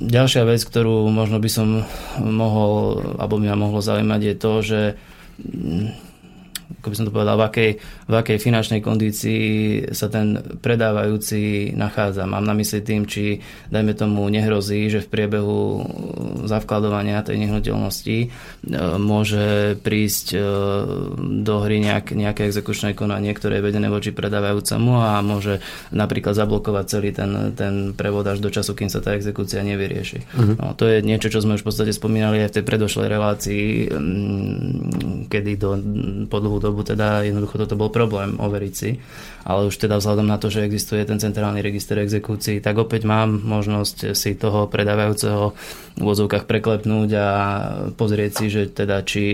ďalšia 0.00 0.46
vec, 0.48 0.62
ktorú 0.64 1.04
možno 1.12 1.42
by 1.42 1.50
som 1.50 1.84
mohol, 2.22 3.02
alebo 3.18 3.36
ma 3.36 3.58
mohlo 3.58 3.82
zaujímať, 3.82 4.20
je 4.22 4.34
to, 4.38 4.52
že 4.62 4.80
mm, 5.44 6.09
ako 6.78 6.86
by 6.86 6.96
som 6.96 7.06
to 7.06 7.12
povedal, 7.12 7.36
v 7.36 7.44
akej, 7.50 7.70
v 8.06 8.14
akej 8.14 8.38
finančnej 8.38 8.80
kondícii 8.80 9.42
sa 9.90 10.06
ten 10.06 10.38
predávajúci 10.62 11.74
nachádza. 11.74 12.30
Mám 12.30 12.46
na 12.46 12.54
mysli 12.54 12.80
tým, 12.80 13.10
či 13.10 13.42
dajme 13.68 13.92
tomu 13.98 14.22
nehrozí, 14.30 14.86
že 14.86 15.02
v 15.02 15.10
priebehu 15.10 15.58
zavkladovania 16.46 17.26
tej 17.26 17.42
nehnuteľnosti 17.42 18.18
e, 18.22 18.26
môže 18.96 19.76
prísť 19.82 20.26
e, 20.32 20.38
do 21.42 21.54
hry 21.66 21.82
nejak, 21.82 22.14
nejaké 22.14 22.46
exekučné 22.46 22.94
konanie, 22.94 23.34
ktoré 23.34 23.58
je 23.58 23.66
vedené 23.66 23.90
voči 23.90 24.14
predávajúcemu 24.14 24.92
a 24.94 25.18
môže 25.26 25.58
napríklad 25.90 26.38
zablokovať 26.38 26.84
celý 26.86 27.10
ten, 27.10 27.52
ten 27.58 27.74
prevod 27.92 28.30
až 28.30 28.38
do 28.38 28.48
času, 28.48 28.78
kým 28.78 28.88
sa 28.88 29.02
tá 29.02 29.18
exekúcia 29.18 29.60
nevyrieši. 29.66 30.18
Uh-huh. 30.22 30.54
No, 30.56 30.72
to 30.78 30.86
je 30.86 31.02
niečo, 31.02 31.28
čo 31.32 31.42
sme 31.42 31.58
už 31.58 31.66
v 31.66 31.68
podstate 31.68 31.92
spomínali 31.92 32.40
aj 32.46 32.54
v 32.54 32.56
tej 32.60 32.64
predošlej 32.64 33.08
relácii, 33.10 33.64
mm, 33.90 35.26
kedy 35.26 35.52
do, 35.58 35.70
po 36.30 36.38
dlhú 36.38 36.59
dobu 36.60 36.84
teda 36.84 37.24
jednoducho 37.24 37.64
toto 37.64 37.74
bol 37.74 37.88
problém 37.88 38.36
overiť 38.36 38.74
si, 38.76 39.00
ale 39.44 39.68
už 39.68 39.76
teda 39.76 39.96
vzhľadom 39.98 40.26
na 40.28 40.36
to, 40.36 40.52
že 40.52 40.64
existuje 40.64 41.04
ten 41.04 41.16
centrálny 41.16 41.64
register 41.64 41.96
exekúcií, 42.00 42.60
tak 42.60 42.76
opäť 42.76 43.08
mám 43.08 43.40
možnosť 43.40 44.12
si 44.12 44.36
toho 44.36 44.68
predávajúceho 44.68 45.56
v 46.00 46.02
vozovkách 46.02 46.48
preklepnúť 46.48 47.10
a 47.16 47.28
pozrieť 47.92 48.32
si, 48.40 48.46
že 48.48 48.72
teda 48.72 49.04
či 49.04 49.24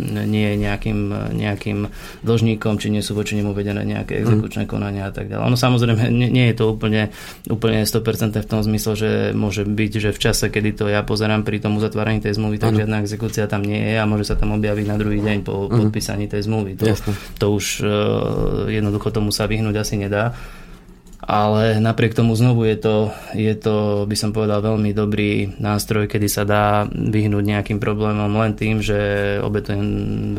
nie 0.00 0.46
je 0.52 0.56
nejakým, 0.60 0.98
nejakým 1.32 1.78
dlžníkom, 2.20 2.76
či 2.76 2.92
nie 2.92 3.00
sú 3.00 3.16
voči 3.16 3.36
nemu 3.36 3.56
vedené 3.56 3.80
nejaké 3.84 4.20
exekučné 4.20 4.68
konania 4.68 5.08
a 5.08 5.12
tak 5.12 5.32
ďalej. 5.32 5.44
Ono 5.48 5.56
samozrejme 5.56 6.12
nie, 6.12 6.28
nie 6.28 6.46
je 6.52 6.56
to 6.56 6.64
úplne, 6.72 7.12
úplne 7.48 7.84
100% 7.84 8.36
v 8.36 8.48
tom 8.48 8.60
zmysle, 8.60 8.92
že 8.96 9.10
môže 9.32 9.64
byť, 9.64 9.92
že 9.96 10.10
v 10.12 10.20
čase, 10.20 10.52
kedy 10.52 10.70
to 10.76 10.84
ja 10.92 11.00
pozerám 11.00 11.42
pri 11.42 11.64
tom 11.64 11.80
uzatváraní 11.80 12.20
tej 12.20 12.36
zmluvy, 12.36 12.60
tak 12.60 12.76
Áno. 12.76 12.78
žiadna 12.84 12.96
exekúcia 13.04 13.48
tam 13.48 13.64
nie 13.64 13.80
je 13.80 13.96
a 13.96 14.04
môže 14.04 14.28
sa 14.28 14.36
tam 14.36 14.52
objaviť 14.56 14.86
na 14.86 14.96
druhý 15.00 15.20
deň 15.24 15.38
po 15.44 15.68
podpísaní 15.72 16.28
tej 16.28 16.44
zmluvy. 16.44 16.76
To, 16.80 16.92
to 17.40 17.46
už 17.56 17.80
e, 17.80 17.88
jednoducho 18.76 19.05
tomu 19.10 19.30
sa 19.34 19.48
vyhnúť 19.48 19.76
asi 19.80 19.98
nedá. 19.98 20.36
Ale 21.26 21.82
napriek 21.82 22.14
tomu 22.14 22.36
znovu 22.38 22.68
je 22.68 22.76
to, 22.78 22.96
je 23.34 23.50
to, 23.58 24.06
by 24.06 24.14
som 24.14 24.30
povedal, 24.30 24.62
veľmi 24.62 24.94
dobrý 24.94 25.58
nástroj, 25.58 26.06
kedy 26.06 26.28
sa 26.30 26.46
dá 26.46 26.86
vyhnúť 26.86 27.42
nejakým 27.42 27.82
problémom 27.82 28.30
len 28.30 28.54
tým, 28.54 28.78
že 28.78 28.94
obetujem 29.42 29.82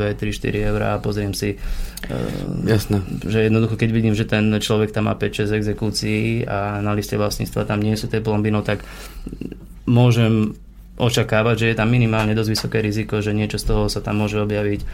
3, 0.00 0.40
4 0.56 0.70
eurá 0.72 0.96
a 0.96 1.02
pozriem 1.02 1.36
si, 1.36 1.60
e, 2.08 2.16
Jasné. 2.64 3.04
že 3.26 3.50
jednoducho 3.50 3.76
keď 3.76 3.90
vidím, 3.90 4.14
že 4.16 4.24
ten 4.24 4.48
človek 4.48 4.94
tam 4.94 5.10
má 5.10 5.18
5-6 5.18 5.50
exekúcií 5.50 6.48
a 6.48 6.80
na 6.80 6.96
liste 6.96 7.20
vlastníctva 7.20 7.68
tam 7.68 7.84
nie 7.84 7.98
sú 7.98 8.08
tie 8.08 8.24
plomby, 8.24 8.48
no 8.48 8.64
tak 8.64 8.80
môžem 9.84 10.56
očakávať, 10.98 11.56
že 11.62 11.66
je 11.72 11.76
tam 11.78 11.88
minimálne 11.88 12.34
dosť 12.34 12.50
vysoké 12.50 12.78
riziko, 12.82 13.22
že 13.22 13.30
niečo 13.30 13.56
z 13.56 13.70
toho 13.70 13.82
sa 13.86 14.02
tam 14.02 14.18
môže 14.18 14.36
objaviť 14.42 14.80
e, 14.82 14.86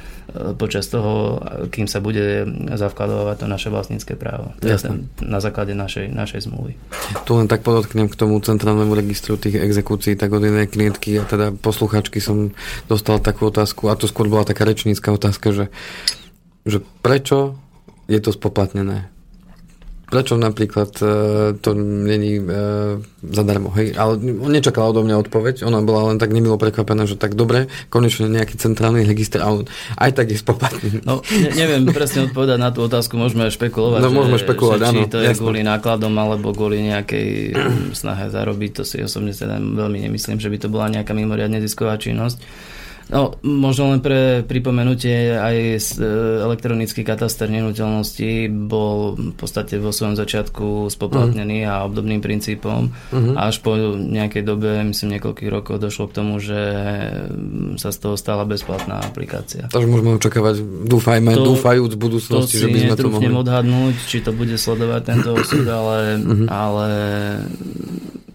počas 0.55 0.85
toho, 0.93 1.41
kým 1.73 1.89
sa 1.89 2.05
bude 2.05 2.45
zavkladovať 2.77 3.37
to 3.41 3.47
naše 3.49 3.69
vlastnícke 3.73 4.13
právo. 4.21 4.53
Teda 4.61 4.77
Jasné. 4.77 4.89
ten- 4.93 5.03
na 5.25 5.41
základe 5.41 5.73
našej, 5.73 6.13
našej 6.13 6.45
zmluvy. 6.45 6.77
Tu 7.25 7.33
len 7.33 7.49
tak 7.49 7.65
podotknem 7.65 8.13
k 8.13 8.19
tomu 8.21 8.37
centrálnemu 8.45 8.93
registru 8.93 9.41
tých 9.41 9.57
exekúcií, 9.57 10.13
tak 10.15 10.37
od 10.37 10.45
jednej 10.45 10.69
klientky 10.69 11.17
a 11.17 11.25
teda 11.25 11.57
posluchačky 11.57 12.21
som 12.21 12.53
dostal 12.85 13.19
takú 13.25 13.49
otázku, 13.49 13.89
a 13.89 13.97
to 13.97 14.05
skôr 14.05 14.29
bola 14.29 14.45
taká 14.45 14.69
rečnícka 14.69 15.09
otázka, 15.09 15.57
že, 15.57 15.65
že 16.69 16.85
prečo 17.01 17.57
je 18.13 18.21
to 18.21 18.37
spoplatnené? 18.37 19.14
Prečo 20.05 20.37
napríklad 20.37 20.91
e, 21.01 21.07
to 21.59 21.71
není 21.75 22.37
e, 22.37 22.45
zadarmo, 23.25 23.73
hej? 23.75 23.97
Ale 23.97 24.21
nečakala 24.23 24.93
odo 24.93 25.01
mňa 25.03 25.17
odpoveď, 25.27 25.65
ona 25.65 25.81
bola 25.81 26.13
len 26.13 26.21
tak 26.21 26.31
nemilo 26.31 26.61
prekvapená, 26.61 27.09
že 27.09 27.17
tak 27.17 27.35
dobre, 27.35 27.67
konečne 27.89 28.29
nejaký 28.29 28.61
centrálny 28.61 29.03
register, 29.03 29.41
ale 29.41 29.65
aj 29.97 30.11
tak 30.13 30.31
je 30.31 30.39
spoplatnený. 30.39 31.03
No, 31.03 31.25
ne, 31.25 31.51
neviem 31.57 31.89
presne 31.89 32.29
odpovedať 32.29 32.59
na 32.61 32.71
tú 32.71 32.85
otázku, 32.85 33.17
môžeme 33.17 33.49
špekulovať, 33.49 34.01
No, 34.05 34.13
môžeme 34.13 34.37
že, 34.37 34.45
špekulovať, 34.45 34.79
že 34.79 34.87
či 34.87 34.99
áno, 35.01 35.09
to 35.09 35.19
je 35.19 35.27
jasné. 35.33 35.41
kvôli 35.41 35.61
nákladom 35.65 36.15
alebo 36.15 36.47
kvôli 36.53 36.85
nejakej 36.85 37.29
mm, 37.57 37.97
snahe 37.97 38.29
zarobiť, 38.29 38.71
to 38.77 38.83
si 38.85 39.01
osobne 39.01 39.33
teda 39.33 39.57
veľmi 39.57 40.05
nemyslím, 40.05 40.37
že 40.37 40.53
by 40.53 40.59
to 40.61 40.69
bola 40.69 40.93
nejaká 40.93 41.17
mimoriadne 41.17 41.59
zisková 41.59 41.97
činnosť. 41.97 42.39
No, 43.15 43.31
možno 43.47 43.95
len 43.95 44.03
pre 44.03 44.43
pripomenutie, 44.43 45.39
aj 45.39 45.57
e, 45.71 45.79
elektronický 46.43 47.07
kataster 47.07 47.47
nehnuteľností 47.47 48.51
bol 48.51 49.15
v 49.15 49.35
podstate 49.39 49.79
vo 49.79 49.95
svojom 49.95 50.19
začiatku 50.19 50.91
spoplatnený 50.91 51.63
a 51.63 51.87
obdobným 51.87 52.19
princípom. 52.19 52.91
A 53.39 53.55
až 53.55 53.63
po 53.63 53.79
nejakej 53.95 54.43
dobe, 54.43 54.83
myslím 54.83 55.15
niekoľkých 55.15 55.47
rokov, 55.47 55.79
došlo 55.79 56.11
k 56.11 56.17
tomu, 56.19 56.43
že 56.43 56.59
mm, 57.31 57.79
sa 57.79 57.95
z 57.95 58.03
toho 58.03 58.19
stala 58.19 58.43
bezplatná 58.43 58.99
aplikácia. 58.99 59.71
Takže 59.71 59.87
môžeme 59.87 60.19
očakávať, 60.19 60.59
dúfajme, 60.83 61.39
To- 61.39 61.55
dúfajúc 61.55 61.95
v 61.95 62.01
budúcnosti, 62.01 62.59
že 62.59 62.67
by 62.67 62.79
sme 62.83 62.97
to 62.99 63.15
mohli. 63.15 63.31
odhadnúť, 63.31 63.95
či 64.11 64.19
to 64.21 64.35
bude 64.35 64.59
sledovať 64.59 65.03
tento 65.07 65.39
osud, 65.39 65.63
ale, 65.71 66.19
ale 66.51 66.89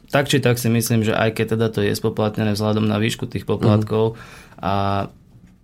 tak 0.09 0.25
či 0.25 0.41
tak 0.41 0.57
si 0.57 0.69
myslím, 0.69 1.05
že 1.05 1.13
aj 1.13 1.37
keď 1.37 1.45
teda 1.55 1.67
to 1.69 1.79
je 1.85 1.93
spoplatnené 1.93 2.57
vzhľadom 2.57 2.85
na 2.85 2.97
výšku 2.97 3.29
tých 3.29 3.45
poplatkov 3.45 4.17
a 4.57 5.07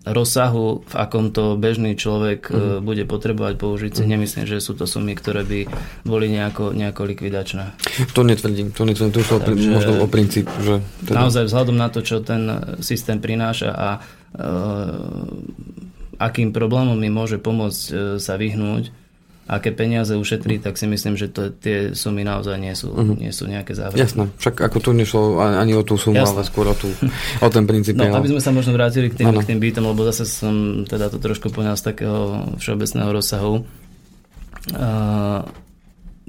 rozsahu, 0.05 0.85
v 0.85 0.95
akom 0.95 1.33
to 1.33 1.57
bežný 1.57 1.97
človek 1.97 2.53
mm. 2.53 2.85
bude 2.85 3.09
potrebovať 3.09 3.57
použiť, 3.57 3.91
si 3.97 4.05
nemyslím, 4.05 4.45
že 4.45 4.61
sú 4.61 4.77
to 4.77 4.85
sumy, 4.85 5.17
ktoré 5.17 5.41
by 5.41 5.65
boli 6.05 6.29
nejako, 6.29 6.77
nejako 6.77 7.09
likvidačné. 7.09 7.73
To 8.13 8.21
netvrdím, 8.21 8.69
to 8.69 8.85
netvrdím, 8.85 9.13
to 9.17 9.25
šlo 9.25 9.41
pri, 9.41 9.57
Takže- 9.57 9.73
možno 9.73 9.93
o 10.05 10.07
princíp, 10.07 10.45
že 10.61 10.85
teda, 11.09 11.25
Naozaj 11.25 11.49
vzhľadom 11.49 11.77
na 11.81 11.89
to, 11.89 12.05
čo 12.05 12.21
ten 12.21 12.45
systém 12.85 13.17
prináša 13.17 13.73
a 13.73 13.89
e, 13.97 13.99
akým 16.21 16.53
problémom 16.53 16.93
mi 16.93 17.09
môže 17.09 17.41
pomôcť 17.41 17.81
e, 17.89 17.91
sa 18.21 18.37
vyhnúť, 18.37 18.93
aké 19.45 19.69
peniaze 19.69 20.17
ušetrí, 20.17 20.57
tak 20.57 20.73
si 20.73 20.89
myslím, 20.89 21.13
že 21.13 21.29
to, 21.29 21.53
tie 21.53 21.93
sumy 21.93 22.25
naozaj 22.25 22.57
nie 22.57 22.73
sú, 22.73 22.89
uh-huh. 22.89 23.13
nie 23.13 23.29
sú 23.29 23.45
nejaké 23.45 23.77
závažné. 23.77 24.01
jasné, 24.01 24.23
však 24.41 24.57
ako 24.57 24.77
tu 24.81 24.89
nešlo 24.97 25.37
ani 25.37 25.77
o 25.77 25.85
tú 25.85 26.01
sumu, 26.01 26.17
Jasné. 26.17 26.41
ale 26.41 26.49
skôr 26.49 26.65
o, 26.65 26.73
tú, 26.73 26.89
o 27.45 27.49
ten 27.53 27.69
princíp. 27.69 27.93
No, 27.93 28.09
aby 28.09 28.33
sme 28.33 28.41
sa 28.41 28.49
možno 28.49 28.73
vrátili 28.73 29.13
k 29.13 29.21
tým, 29.21 29.29
k 29.37 29.45
tým 29.45 29.61
bytom, 29.61 29.85
lebo 29.85 30.01
zase 30.09 30.25
som 30.25 30.81
teda 30.89 31.13
to 31.13 31.21
trošku 31.21 31.53
poňal 31.53 31.77
z 31.77 31.93
takého 31.93 32.49
všeobecného 32.57 33.09
rozsahu. 33.13 33.53
Uh, 34.73 35.45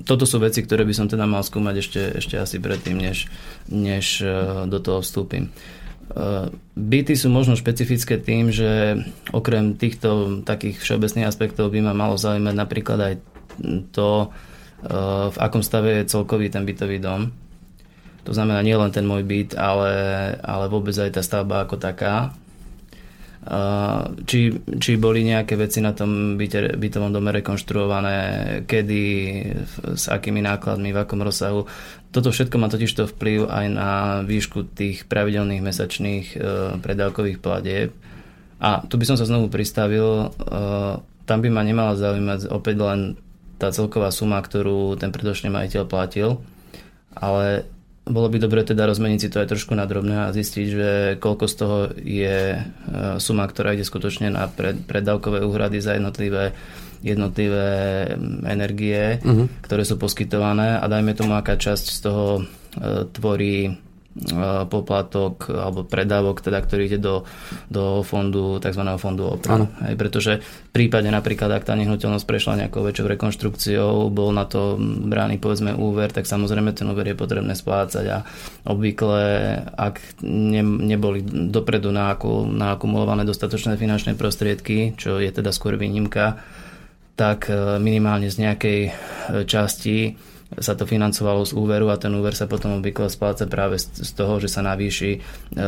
toto 0.04 0.28
sú 0.28 0.36
veci, 0.36 0.60
ktoré 0.60 0.84
by 0.84 0.92
som 0.92 1.08
teda 1.08 1.24
mal 1.24 1.40
skúmať 1.40 1.74
ešte, 1.80 2.02
ešte 2.20 2.36
asi 2.36 2.60
predtým, 2.60 3.00
než, 3.00 3.32
než 3.72 4.20
uh, 4.20 4.68
do 4.68 4.76
toho 4.76 5.00
vstúpim. 5.00 5.48
Uh, 5.48 5.85
byty 6.76 7.12
sú 7.18 7.28
možno 7.28 7.58
špecifické 7.58 8.16
tým, 8.22 8.54
že 8.54 9.02
okrem 9.34 9.74
týchto 9.74 10.40
takých 10.46 10.78
všeobecných 10.78 11.26
aspektov 11.26 11.74
by 11.74 11.82
ma 11.82 11.94
malo 11.96 12.14
zaujímať 12.14 12.54
napríklad 12.54 12.98
aj 13.02 13.14
to, 13.90 14.30
uh, 14.30 15.26
v 15.32 15.38
akom 15.40 15.64
stave 15.64 16.02
je 16.02 16.10
celkový 16.12 16.52
ten 16.52 16.62
bytový 16.62 17.02
dom. 17.02 17.32
To 18.26 18.34
znamená 18.34 18.62
nielen 18.62 18.90
ten 18.90 19.06
môj 19.06 19.22
byt, 19.22 19.54
ale, 19.54 19.90
ale 20.42 20.66
vôbec 20.66 20.94
aj 20.98 21.14
tá 21.14 21.22
stavba 21.22 21.62
ako 21.62 21.78
taká. 21.78 22.34
Uh, 23.46 24.18
či, 24.26 24.50
či 24.82 24.98
boli 24.98 25.22
nejaké 25.22 25.54
veci 25.54 25.78
na 25.78 25.94
tom 25.94 26.34
byte, 26.34 26.74
bytovom 26.74 27.14
dome 27.14 27.30
rekonštruované, 27.30 28.18
kedy, 28.66 29.02
s 29.94 30.10
akými 30.10 30.42
nákladmi, 30.42 30.90
v 30.90 30.98
akom 30.98 31.22
rozsahu. 31.22 31.62
Toto 32.16 32.32
všetko 32.32 32.56
má 32.56 32.72
totiž 32.72 32.96
to 32.96 33.04
vplyv 33.04 33.44
aj 33.44 33.66
na 33.68 33.90
výšku 34.24 34.72
tých 34.72 35.04
pravidelných 35.04 35.60
mesačných 35.60 36.26
uh, 36.32 36.40
predávkových 36.80 37.44
platieb. 37.44 37.92
A 38.56 38.80
tu 38.88 38.96
by 38.96 39.04
som 39.04 39.20
sa 39.20 39.28
znovu 39.28 39.52
pristavil, 39.52 40.32
uh, 40.32 40.96
tam 41.28 41.38
by 41.44 41.52
ma 41.52 41.60
nemala 41.60 41.92
zaujímať 41.92 42.48
opäť 42.48 42.76
len 42.80 43.00
tá 43.60 43.68
celková 43.68 44.08
suma, 44.16 44.40
ktorú 44.40 44.96
ten 44.96 45.12
predošlý 45.12 45.52
majiteľ 45.52 45.84
platil, 45.84 46.40
ale 47.12 47.68
bolo 48.06 48.30
by 48.30 48.38
dobre 48.38 48.62
teda 48.62 48.86
rozmeniť 48.86 49.20
si 49.20 49.28
to 49.28 49.42
aj 49.42 49.50
trošku 49.50 49.74
na 49.74 49.82
drobné 49.82 50.30
a 50.30 50.32
zistiť, 50.32 50.66
že 50.70 50.90
koľko 51.18 51.44
z 51.50 51.54
toho 51.58 51.78
je 51.98 52.38
e, 52.54 52.58
suma, 53.18 53.50
ktorá 53.50 53.74
ide 53.74 53.82
skutočne 53.82 54.30
na 54.30 54.46
pred, 54.46 54.78
preddavkové 54.86 55.42
úhrady 55.42 55.82
za 55.82 55.98
jednotlivé 55.98 56.54
jednotlivé 57.06 57.68
mm, 58.10 58.42
energie, 58.50 59.22
uh-huh. 59.22 59.46
ktoré 59.62 59.86
sú 59.86 59.94
poskytované 59.94 60.82
a 60.82 60.84
dajme 60.90 61.14
tomu, 61.14 61.38
aká 61.38 61.54
časť 61.54 61.86
z 61.86 61.98
toho 62.02 62.26
e, 62.34 62.42
tvorí 63.14 63.70
e, 63.70 63.72
poplatok 64.66 65.46
alebo 65.54 65.86
predávok, 65.86 66.42
teda, 66.42 66.58
ktorý 66.58 66.90
ide 66.90 66.98
do, 66.98 67.22
do 67.70 68.02
fondu, 68.02 68.58
tzv. 68.58 68.82
fondu 68.98 69.38
oprav. 69.38 69.70
Hej, 69.86 69.94
pretože 69.94 70.32
v 70.42 70.70
prípade 70.74 71.06
napríklad, 71.06 71.48
ak 71.54 71.70
tá 71.70 71.78
nehnuteľnosť 71.78 72.26
prešla 72.26 72.66
nejakou 72.66 72.82
väčšou 72.82 73.06
rekonštrukciou, 73.06 74.10
bol 74.10 74.34
na 74.34 74.50
to 74.50 74.74
brány 74.80 75.38
povedzme 75.38 75.78
úver, 75.78 76.10
tak 76.10 76.26
samozrejme 76.26 76.74
ten 76.74 76.90
úver 76.90 77.14
je 77.14 77.16
potrebné 77.16 77.54
splácať 77.54 78.04
a 78.10 78.18
obvykle, 78.66 79.22
ak 79.78 80.26
ne, 80.26 80.62
neboli 80.66 81.22
dopredu 81.54 81.94
naakumulované 81.94 83.22
dostatočné 83.22 83.78
finančné 83.78 84.18
prostriedky, 84.18 84.98
čo 84.98 85.22
je 85.22 85.30
teda 85.30 85.54
skôr 85.54 85.78
výnimka, 85.78 86.42
tak 87.16 87.48
e, 87.48 87.80
minimálne 87.80 88.28
z 88.28 88.36
nejakej 88.44 88.80
e, 88.86 88.90
časti 89.48 90.14
sa 90.62 90.78
to 90.78 90.86
financovalo 90.86 91.42
z 91.42 91.58
úveru 91.58 91.90
a 91.90 91.98
ten 91.98 92.14
úver 92.14 92.30
sa 92.36 92.46
potom 92.46 92.78
obvykle 92.78 93.10
spláca 93.10 93.50
práve 93.50 93.82
z 93.82 94.10
toho, 94.14 94.38
že 94.38 94.46
sa 94.46 94.62
navýši 94.62 95.10
e, 95.16 95.18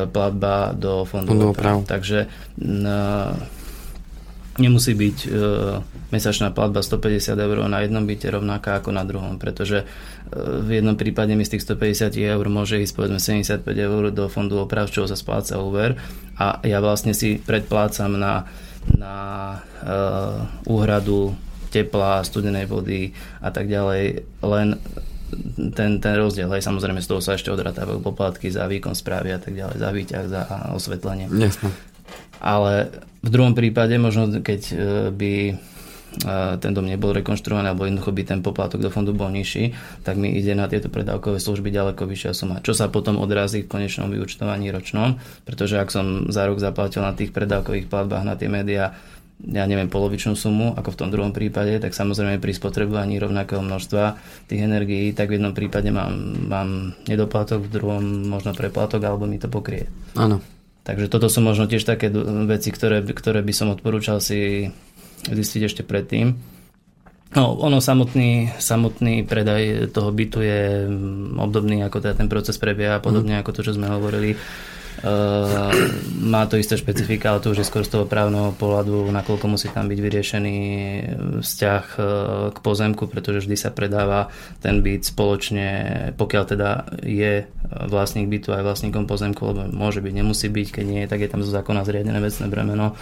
platba 0.07 0.77
do 0.77 1.03
fondu 1.09 1.51
oprav. 1.51 1.83
oprav. 1.83 1.89
Takže 1.89 2.31
nemusí 4.59 4.93
byť 4.93 5.19
e, 5.25 5.29
mesačná 6.11 6.51
platba 6.51 6.83
150 6.83 7.39
eur 7.39 7.57
na 7.71 7.81
jednom 7.87 8.03
byte 8.03 8.27
rovnaká 8.27 8.83
ako 8.83 8.91
na 8.91 9.07
druhom, 9.07 9.39
pretože 9.39 9.83
e, 9.83 9.87
v 10.37 10.83
jednom 10.83 10.99
prípade 10.99 11.33
mi 11.39 11.47
z 11.47 11.57
tých 11.57 11.65
150 11.65 12.19
eur 12.19 12.47
môže 12.51 12.83
ísť 12.83 12.93
povedzme 12.93 13.23
75 13.23 13.63
eur 13.71 14.03
do 14.11 14.27
fondu 14.27 14.59
oprav, 14.59 14.91
čoho 14.91 15.07
sa 15.07 15.15
spláca 15.15 15.63
úver 15.63 15.97
a 16.37 16.59
ja 16.67 16.83
vlastne 16.83 17.15
si 17.15 17.39
predplácam 17.39 18.19
na, 18.19 18.51
na 18.97 19.17
e, 19.55 19.91
úhradu 20.71 21.37
tepla, 21.69 22.25
studenej 22.25 22.65
vody 22.65 23.13
a 23.45 23.53
tak 23.53 23.69
ďalej, 23.69 24.25
len 24.41 24.81
ten, 25.77 26.01
ten 26.01 26.15
rozdiel, 26.17 26.49
hej, 26.57 26.65
samozrejme 26.65 27.05
z 27.05 27.09
toho 27.13 27.21
sa 27.21 27.37
ešte 27.37 27.53
odratávajú 27.53 28.01
poplatky 28.01 28.49
za 28.49 28.65
výkon 28.65 28.97
správy 28.97 29.37
a 29.37 29.41
tak 29.41 29.53
ďalej, 29.53 29.77
za 29.77 29.91
výťah, 29.93 30.25
za 30.25 30.43
osvetlenie. 30.73 31.29
Jasné. 31.29 31.69
Ale 32.41 32.89
v 33.21 33.29
druhom 33.29 33.53
prípade, 33.53 33.93
možno 34.01 34.41
keď 34.41 34.61
e, 34.73 34.75
by 35.13 35.33
ten 36.59 36.73
dom 36.75 36.87
nebol 36.87 37.15
rekonštruovaný 37.15 37.71
alebo 37.71 37.87
jednoducho 37.87 38.11
by 38.11 38.23
ten 38.27 38.41
poplatok 38.43 38.83
do 38.83 38.91
fondu 38.91 39.15
bol 39.15 39.31
nižší, 39.31 39.75
tak 40.03 40.19
mi 40.19 40.35
ide 40.35 40.53
na 40.59 40.67
tieto 40.67 40.91
predávkové 40.91 41.39
služby 41.39 41.71
ďaleko 41.71 42.03
vyššia 42.05 42.33
suma. 42.35 42.59
Čo 42.65 42.75
sa 42.75 42.91
potom 42.91 43.23
odrazí 43.23 43.63
v 43.63 43.71
konečnom 43.71 44.11
vyučtovaní 44.11 44.75
ročnom, 44.75 45.23
pretože 45.47 45.79
ak 45.79 45.89
som 45.95 46.27
za 46.29 46.47
rok 46.51 46.59
zaplatil 46.59 47.07
na 47.07 47.15
tých 47.15 47.31
predávkových 47.31 47.87
platbách 47.87 48.27
na 48.27 48.35
tie 48.35 48.51
médiá 48.51 48.99
ja 49.39 49.71
neviem, 49.71 49.87
polovičnú 49.87 50.35
sumu, 50.35 50.75
ako 50.75 50.91
v 50.91 50.99
tom 50.99 51.09
druhom 51.15 51.31
prípade, 51.31 51.79
tak 51.79 51.95
samozrejme 51.95 52.43
pri 52.43 52.59
spotrebovaní 52.59 53.23
rovnakého 53.23 53.63
množstva 53.63 54.19
tých 54.51 54.67
energií, 54.67 55.15
tak 55.15 55.31
v 55.31 55.39
jednom 55.39 55.55
prípade 55.55 55.95
mám, 55.95 56.11
mám 56.51 56.99
nedoplatok, 57.07 57.63
v 57.63 57.71
druhom 57.71 58.03
možno 58.27 58.51
preplatok, 58.51 58.99
alebo 59.07 59.31
mi 59.31 59.39
to 59.39 59.47
pokrie. 59.47 59.87
Áno. 60.19 60.43
Takže 60.83 61.07
toto 61.07 61.29
sú 61.29 61.45
možno 61.45 61.69
tiež 61.69 61.85
také 61.85 62.09
veci, 62.49 62.73
ktoré, 62.73 63.05
ktoré 63.05 63.45
by 63.45 63.53
som 63.55 63.69
odporúčal 63.71 64.25
si 64.25 64.73
zistiť 65.31 65.63
ešte 65.69 65.83
predtým. 65.85 66.37
No, 67.29 67.61
ono 67.61 67.85
samotný, 67.85 68.57
samotný 68.57 69.29
predaj 69.29 69.93
toho 69.93 70.09
bytu 70.09 70.41
je 70.41 70.89
mm, 70.89 71.37
obdobný, 71.37 71.85
ako 71.85 72.01
teda 72.01 72.17
ten 72.17 72.29
proces 72.33 72.57
prebieha, 72.57 73.05
podobne 73.05 73.37
ako 73.37 73.53
to, 73.53 73.61
čo 73.69 73.77
sme 73.77 73.93
hovorili. 73.93 74.33
Uh, 74.99 75.71
má 76.27 76.51
to 76.51 76.59
isté 76.59 76.75
špecifika, 76.75 77.31
ale 77.31 77.39
to 77.39 77.55
už 77.55 77.63
je 77.63 77.69
skôr 77.71 77.87
z 77.87 77.95
toho 77.95 78.11
právneho 78.11 78.51
pohľadu, 78.59 79.07
nakoľko 79.15 79.47
musí 79.47 79.71
tam 79.71 79.87
byť 79.87 79.95
vyriešený 79.95 80.59
vzťah 81.39 81.85
uh, 81.95 82.05
k 82.51 82.59
pozemku, 82.59 83.07
pretože 83.07 83.47
vždy 83.47 83.55
sa 83.55 83.71
predáva 83.71 84.27
ten 84.59 84.83
byt 84.83 85.07
spoločne, 85.07 85.69
pokiaľ 86.19 86.45
teda 86.51 86.71
je 87.07 87.47
vlastník 87.87 88.27
bytu 88.27 88.51
aj 88.51 88.67
vlastníkom 88.67 89.07
pozemku, 89.07 89.39
lebo 89.47 89.71
môže 89.71 90.03
byť, 90.03 90.15
nemusí 90.19 90.51
byť, 90.51 90.69
keď 90.81 90.85
nie, 90.91 91.07
tak 91.07 91.23
je 91.23 91.31
tam 91.31 91.47
zo 91.47 91.55
zákona 91.55 91.87
zriadené 91.87 92.19
vecné 92.19 92.51
bremeno. 92.51 92.99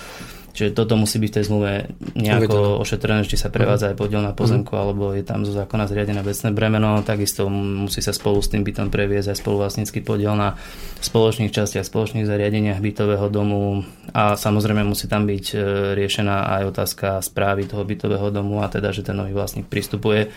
Čiže 0.57 0.73
toto 0.73 0.97
musí 0.97 1.21
byť 1.21 1.29
v 1.29 1.37
tej 1.37 1.45
zmluve 1.53 1.71
nejako 2.17 2.57
Uvedené. 2.57 2.81
ošetrené, 2.81 3.21
či 3.29 3.37
sa 3.37 3.53
prevádza 3.53 3.93
aj 3.93 4.01
podiel 4.01 4.25
na 4.25 4.33
pozemku, 4.33 4.73
alebo 4.73 5.13
je 5.13 5.21
tam 5.21 5.45
zo 5.45 5.53
zákona 5.53 5.85
zriadené 5.85 6.25
vecné 6.25 6.49
bremeno, 6.57 7.05
takisto 7.05 7.45
musí 7.53 8.01
sa 8.01 8.17
spolu 8.17 8.41
s 8.41 8.49
tým 8.49 8.65
bytom 8.65 8.89
previesť 8.89 9.37
aj 9.37 9.39
spoluvlastnícky 9.45 10.01
podiel 10.01 10.33
na 10.33 10.57
spoločných 11.05 11.53
častiach, 11.53 11.85
spoločných 11.85 12.25
zariadeniach 12.25 12.81
bytového 12.81 13.29
domu 13.29 13.85
a 14.17 14.33
samozrejme 14.33 14.81
musí 14.81 15.13
tam 15.13 15.29
byť 15.29 15.45
e, 15.53 15.57
riešená 15.93 16.57
aj 16.57 16.63
otázka 16.73 17.09
správy 17.21 17.69
toho 17.69 17.85
bytového 17.85 18.33
domu 18.33 18.65
a 18.65 18.73
teda, 18.73 18.97
že 18.97 19.05
ten 19.05 19.13
nový 19.13 19.37
vlastník 19.37 19.69
pristupuje 19.69 20.33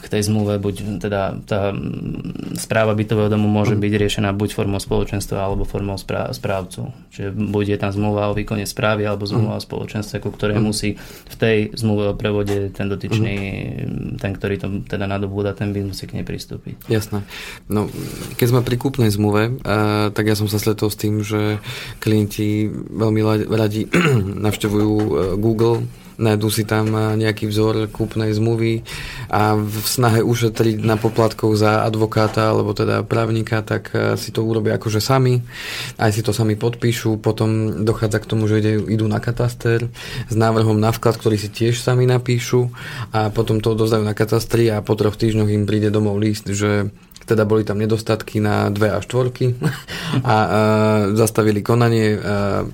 k 0.00 0.06
tej 0.06 0.22
zmluve, 0.28 0.60
buď 0.60 1.00
teda 1.00 1.40
tá 1.48 1.72
mm, 1.72 2.60
správa 2.60 2.92
bytového 2.92 3.32
domu 3.32 3.48
môže 3.48 3.72
byť 3.72 3.92
riešená 3.96 4.36
buď 4.36 4.52
formou 4.52 4.76
spoločenstva 4.76 5.40
alebo 5.40 5.64
formou 5.64 5.96
sprá- 5.96 6.28
správcu. 6.28 6.92
Čiže 7.08 7.32
buď 7.32 7.64
je 7.76 7.78
tam 7.80 7.90
zmluva 7.90 8.28
o 8.28 8.36
výkone 8.36 8.68
správy 8.68 9.08
alebo 9.08 9.24
zmluva 9.24 9.56
o 9.56 9.64
spoločenstve, 9.64 10.20
ku 10.20 10.28
ktorej 10.28 10.60
musí 10.60 11.00
v 11.00 11.36
tej 11.40 11.58
zmluve 11.72 12.12
o 12.12 12.18
prevode 12.18 12.68
ten 12.76 12.86
dotyčný, 12.92 13.36
ten, 14.20 14.32
ktorý 14.36 14.54
to 14.60 14.68
teda 14.84 15.08
nadobúda, 15.08 15.56
ten 15.56 15.72
by 15.72 15.88
musí 15.88 16.04
k 16.04 16.20
nej 16.20 16.26
pristúpiť. 16.28 16.92
Jasné. 16.92 17.24
No, 17.72 17.88
keď 18.36 18.46
sme 18.52 18.60
pri 18.60 18.76
kúpnej 18.76 19.08
zmluve, 19.08 19.56
uh, 19.56 20.12
tak 20.12 20.28
ja 20.28 20.36
som 20.36 20.52
sa 20.52 20.60
stretol 20.60 20.92
s 20.92 21.00
tým, 21.00 21.24
že 21.24 21.64
klienti 21.96 22.68
veľmi 22.72 23.48
radi 23.48 23.88
navštevujú 24.46 24.92
uh, 24.92 25.08
Google, 25.40 25.88
nájdú 26.20 26.52
si 26.52 26.68
tam 26.68 26.92
uh, 26.92 27.16
nejaký 27.16 27.48
vzor 27.48 27.88
kúpnej 27.88 28.36
zmluvy 28.36 28.84
a 29.32 29.56
v 29.56 29.74
snahe 29.88 30.20
ušetriť 30.20 30.84
na 30.84 31.00
poplatkoch 31.00 31.56
za 31.56 31.82
advokáta 31.88 32.52
alebo 32.52 32.76
teda 32.76 33.00
právnika, 33.02 33.64
tak 33.64 33.90
uh, 33.96 34.14
si 34.20 34.30
to 34.30 34.44
urobia 34.44 34.76
akože 34.76 35.00
sami, 35.00 35.40
aj 35.96 36.10
si 36.12 36.20
to 36.20 36.36
sami 36.36 36.60
podpíšu, 36.60 37.16
potom 37.18 37.82
dochádza 37.82 38.20
k 38.20 38.28
tomu, 38.28 38.44
že 38.44 38.60
ide, 38.60 38.74
idú 38.92 39.08
na 39.08 39.18
kataster 39.18 39.88
s 40.28 40.34
návrhom 40.36 40.76
na 40.76 40.92
vklad, 40.92 41.16
ktorý 41.16 41.40
si 41.40 41.48
tiež 41.48 41.80
sami 41.80 42.04
napíšu 42.04 42.68
a 43.16 43.32
potom 43.32 43.64
to 43.64 43.72
odozdajú 43.72 44.04
na 44.04 44.12
katastri 44.12 44.68
a 44.68 44.84
po 44.84 44.92
troch 44.94 45.16
týždňoch 45.16 45.48
im 45.48 45.64
príde 45.64 45.88
domov 45.88 46.20
list, 46.20 46.44
že 46.52 46.92
teda 47.30 47.46
boli 47.46 47.62
tam 47.62 47.78
nedostatky 47.78 48.42
na 48.42 48.68
dve 48.74 48.90
a 48.96 48.98
štvorky 48.98 49.54
a 50.26 50.34
uh, 50.34 50.50
zastavili 51.14 51.62
konanie 51.62 52.18
uh, 52.18 52.66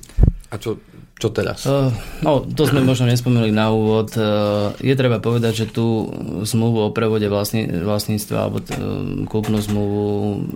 a 0.50 0.54
čo, 0.56 0.80
čo 1.16 1.32
teraz? 1.32 1.64
Uh, 1.64 1.88
no, 2.20 2.44
to 2.44 2.68
sme 2.68 2.84
možno 2.84 3.08
nespomenuli 3.08 3.48
na 3.48 3.72
úvod. 3.72 4.12
Uh, 4.12 4.76
je 4.84 4.92
treba 4.92 5.16
povedať, 5.16 5.64
že 5.64 5.72
tú 5.72 6.12
zmluvu 6.44 6.84
o 6.84 6.90
prevode 6.92 7.24
vlastní, 7.32 7.64
vlastníctva 7.64 8.36
alebo 8.36 8.60
t- 8.60 8.76
uh, 8.76 9.24
kúpnu 9.24 9.56
zmluvu 9.64 10.04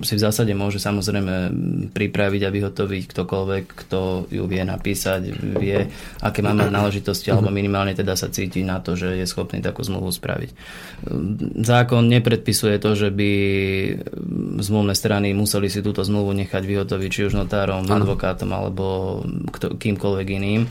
si 0.04 0.20
v 0.20 0.24
zásade 0.28 0.52
môže 0.52 0.76
samozrejme 0.76 1.48
pripraviť 1.96 2.42
a 2.44 2.52
vyhotoviť 2.52 3.02
ktokoľvek, 3.08 3.64
kto 3.72 4.28
ju 4.28 4.44
vie 4.44 4.60
napísať, 4.60 5.32
vie, 5.56 5.88
aké 6.20 6.44
má 6.44 6.52
mať 6.52 6.68
náležitosti, 6.68 7.32
alebo 7.32 7.48
minimálne 7.48 7.96
teda 7.96 8.12
sa 8.12 8.28
cíti 8.28 8.60
na 8.60 8.84
to, 8.84 9.00
že 9.00 9.16
je 9.16 9.24
schopný 9.24 9.64
takú 9.64 9.80
zmluvu 9.80 10.12
spraviť. 10.12 10.50
Zákon 11.56 12.04
nepredpisuje 12.04 12.76
to, 12.76 12.92
že 12.92 13.08
by 13.08 13.32
zmluvné 14.60 14.92
strany 14.92 15.32
museli 15.32 15.72
si 15.72 15.80
túto 15.80 16.04
zmluvu 16.04 16.36
nechať 16.36 16.68
vyhotoviť 16.68 17.08
či 17.08 17.20
už 17.32 17.40
notárom, 17.40 17.88
advokátom 17.88 18.52
alebo 18.52 19.24
kto, 19.56 19.80
kýmkoľvek 19.80 20.28
iným 20.36 20.48
iným. 20.50 20.66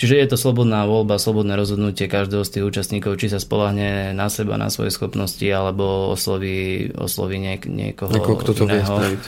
Čiže 0.00 0.16
je 0.16 0.28
to 0.32 0.40
slobodná 0.40 0.88
voľba, 0.88 1.20
slobodné 1.20 1.60
rozhodnutie 1.60 2.08
každého 2.08 2.40
z 2.40 2.52
tých 2.56 2.64
účastníkov, 2.64 3.20
či 3.20 3.28
sa 3.28 3.36
spolahne 3.36 4.16
na 4.16 4.32
seba, 4.32 4.56
na 4.56 4.72
svoje 4.72 4.96
schopnosti, 4.96 5.44
alebo 5.44 6.16
osloví, 6.16 6.88
osloví 6.96 7.36
niek- 7.36 7.68
niekoho 7.68 8.08
Niekoho, 8.08 8.40
kto 8.40 8.52
to 8.56 8.64
vie 8.64 8.80
spraviť. 8.80 9.20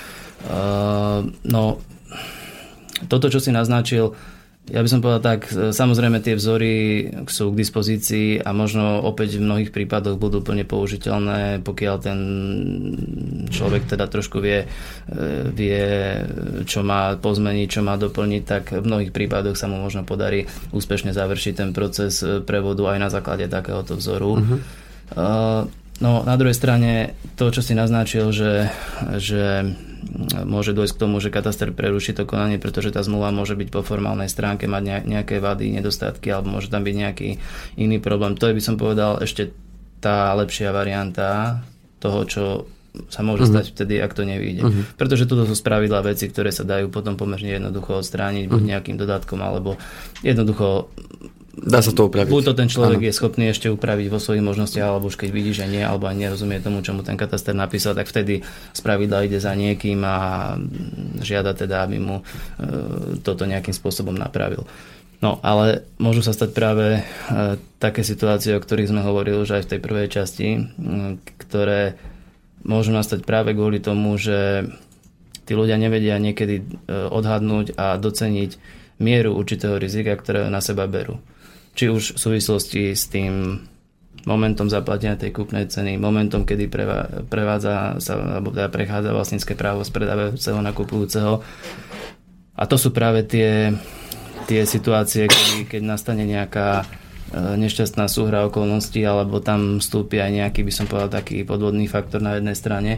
Uh, 0.48 1.28
no, 1.44 1.76
toto, 3.04 3.28
čo 3.28 3.36
si 3.36 3.52
naznačil, 3.52 4.16
ja 4.70 4.78
by 4.78 4.86
som 4.86 5.02
povedal 5.02 5.22
tak, 5.22 5.50
e, 5.50 5.74
samozrejme 5.74 6.22
tie 6.22 6.38
vzory 6.38 6.74
sú 7.26 7.50
k 7.50 7.58
dispozícii 7.58 8.38
a 8.38 8.54
možno 8.54 9.02
opäť 9.02 9.42
v 9.42 9.46
mnohých 9.50 9.74
prípadoch 9.74 10.14
budú 10.22 10.38
plne 10.38 10.62
použiteľné, 10.62 11.66
pokiaľ 11.66 11.96
ten 11.98 12.18
človek 13.50 13.90
teda 13.90 14.06
trošku 14.06 14.38
vie, 14.38 14.62
e, 14.62 14.66
vie 15.50 15.82
čo 16.62 16.86
má 16.86 17.18
pozmeniť, 17.18 17.66
čo 17.66 17.82
má 17.82 17.98
doplniť, 17.98 18.42
tak 18.46 18.70
v 18.70 18.86
mnohých 18.86 19.10
prípadoch 19.10 19.58
sa 19.58 19.66
mu 19.66 19.82
možno 19.82 20.06
podarí 20.06 20.46
úspešne 20.70 21.10
završiť 21.10 21.54
ten 21.58 21.70
proces 21.74 22.22
e, 22.22 22.38
prevodu 22.38 22.86
aj 22.94 22.98
na 23.02 23.10
základe 23.10 23.50
takéhoto 23.50 23.98
vzoru. 23.98 24.38
Uh-huh. 24.38 24.58
No 26.02 26.24
na 26.24 26.34
druhej 26.38 26.56
strane 26.56 27.18
to, 27.34 27.50
čo 27.50 27.60
si 27.60 27.74
naznačil, 27.74 28.30
že, 28.30 28.70
že 29.18 29.74
môže 30.44 30.74
dôjsť 30.74 30.94
k 30.98 31.02
tomu, 31.02 31.22
že 31.22 31.30
kataster 31.30 31.70
preruší 31.70 32.12
to 32.12 32.26
konanie, 32.26 32.58
pretože 32.58 32.90
tá 32.90 33.00
zmluva 33.02 33.30
môže 33.30 33.54
byť 33.54 33.68
po 33.70 33.86
formálnej 33.86 34.26
stránke, 34.26 34.66
mať 34.66 35.06
nejaké 35.06 35.38
vady, 35.38 35.70
nedostatky 35.78 36.28
alebo 36.30 36.58
môže 36.58 36.68
tam 36.68 36.82
byť 36.82 36.94
nejaký 36.94 37.28
iný 37.78 38.02
problém. 38.02 38.34
To 38.38 38.50
je 38.50 38.56
by 38.56 38.62
som 38.62 38.76
povedal 38.76 39.22
ešte 39.22 39.54
tá 40.02 40.34
lepšia 40.34 40.74
varianta 40.74 41.62
toho, 42.02 42.26
čo 42.26 42.44
sa 43.08 43.24
môže 43.24 43.48
uh-huh. 43.48 43.54
stať 43.56 43.72
vtedy, 43.72 44.02
ak 44.04 44.12
to 44.12 44.28
nevyjde. 44.28 44.62
Uh-huh. 44.66 44.82
Pretože 45.00 45.24
toto 45.24 45.48
sú 45.48 45.56
spravidla 45.56 46.04
veci, 46.04 46.28
ktoré 46.28 46.52
sa 46.52 46.66
dajú 46.66 46.92
potom 46.92 47.16
pomerne 47.16 47.56
jednoducho 47.56 48.04
odstrániť 48.04 48.44
uh-huh. 48.44 48.52
buď 48.52 48.62
nejakým 48.68 48.96
dodatkom, 49.00 49.40
alebo 49.40 49.80
jednoducho 50.20 50.92
Dá 51.52 51.84
sa 51.84 51.92
to 51.92 52.08
upraviť. 52.08 52.32
Buď 52.32 52.44
to 52.48 52.54
ten 52.56 52.72
človek 52.72 52.96
ano. 52.96 53.06
je 53.06 53.12
schopný 53.12 53.52
ešte 53.52 53.68
upraviť 53.68 54.08
vo 54.08 54.16
svojich 54.16 54.40
možnostiach, 54.40 54.88
alebo 54.88 55.12
už 55.12 55.20
keď 55.20 55.30
vidí, 55.36 55.52
že 55.52 55.68
nie, 55.68 55.84
alebo 55.84 56.08
aj 56.08 56.16
nerozumie 56.16 56.64
tomu, 56.64 56.80
čo 56.80 56.96
mu 56.96 57.04
ten 57.04 57.20
kataster 57.20 57.52
napísal, 57.52 57.92
tak 57.92 58.08
vtedy 58.08 58.40
spravidla 58.72 59.28
ide 59.28 59.36
za 59.36 59.52
niekým 59.52 60.00
a 60.00 60.56
žiada 61.20 61.52
teda, 61.52 61.84
aby 61.84 62.00
mu 62.00 62.16
e, 62.16 62.24
toto 63.20 63.44
nejakým 63.44 63.76
spôsobom 63.76 64.16
napravil. 64.16 64.64
No, 65.20 65.44
ale 65.44 65.84
môžu 66.00 66.24
sa 66.24 66.32
stať 66.32 66.56
práve 66.56 66.86
e, 66.96 67.00
také 67.76 68.00
situácie, 68.00 68.56
o 68.56 68.64
ktorých 68.64 68.88
sme 68.88 69.04
hovorili 69.04 69.36
už 69.36 69.60
aj 69.60 69.62
v 69.68 69.70
tej 69.76 69.80
prvej 69.84 70.08
časti, 70.08 70.48
ktoré 71.36 72.00
môžu 72.64 72.96
nastať 72.96 73.28
práve 73.28 73.52
kvôli 73.52 73.76
tomu, 73.76 74.16
že 74.16 74.72
tí 75.44 75.52
ľudia 75.52 75.76
nevedia 75.76 76.16
niekedy 76.16 76.64
e, 76.64 76.64
odhadnúť 77.12 77.76
a 77.76 78.00
doceniť 78.00 78.50
mieru 79.04 79.36
určitého 79.36 79.76
rizika, 79.76 80.16
ktoré 80.16 80.48
na 80.48 80.64
seba 80.64 80.88
berú 80.88 81.20
či 81.72 81.88
už 81.88 82.16
v 82.16 82.18
súvislosti 82.18 82.92
s 82.92 83.08
tým 83.08 83.64
momentom 84.22 84.70
zaplatenia 84.70 85.18
tej 85.18 85.34
kúpnej 85.34 85.66
ceny, 85.66 85.98
momentom, 85.98 86.46
kedy 86.46 86.70
prevádza 87.26 87.98
sa, 87.98 88.12
alebo 88.18 88.54
teda 88.54 88.70
prechádza 88.70 89.10
vlastnícke 89.10 89.58
právo 89.58 89.82
z 89.82 89.90
predávajúceho 89.90 90.58
na 90.62 90.70
kupujúceho. 90.70 91.42
A 92.54 92.62
to 92.68 92.76
sú 92.78 92.94
práve 92.94 93.26
tie, 93.26 93.74
tie 94.46 94.62
situácie, 94.62 95.26
kedy, 95.26 95.66
keď 95.66 95.82
nastane 95.82 96.22
nejaká 96.22 96.84
e, 96.84 97.56
nešťastná 97.58 98.06
súhra 98.06 98.46
okolností, 98.46 99.02
alebo 99.02 99.42
tam 99.42 99.82
vstúpi 99.82 100.22
aj 100.22 100.30
nejaký, 100.30 100.60
by 100.62 100.72
som 100.72 100.86
povedal, 100.86 101.10
taký 101.10 101.42
podvodný 101.42 101.90
faktor 101.90 102.22
na 102.22 102.38
jednej 102.38 102.54
strane, 102.54 102.92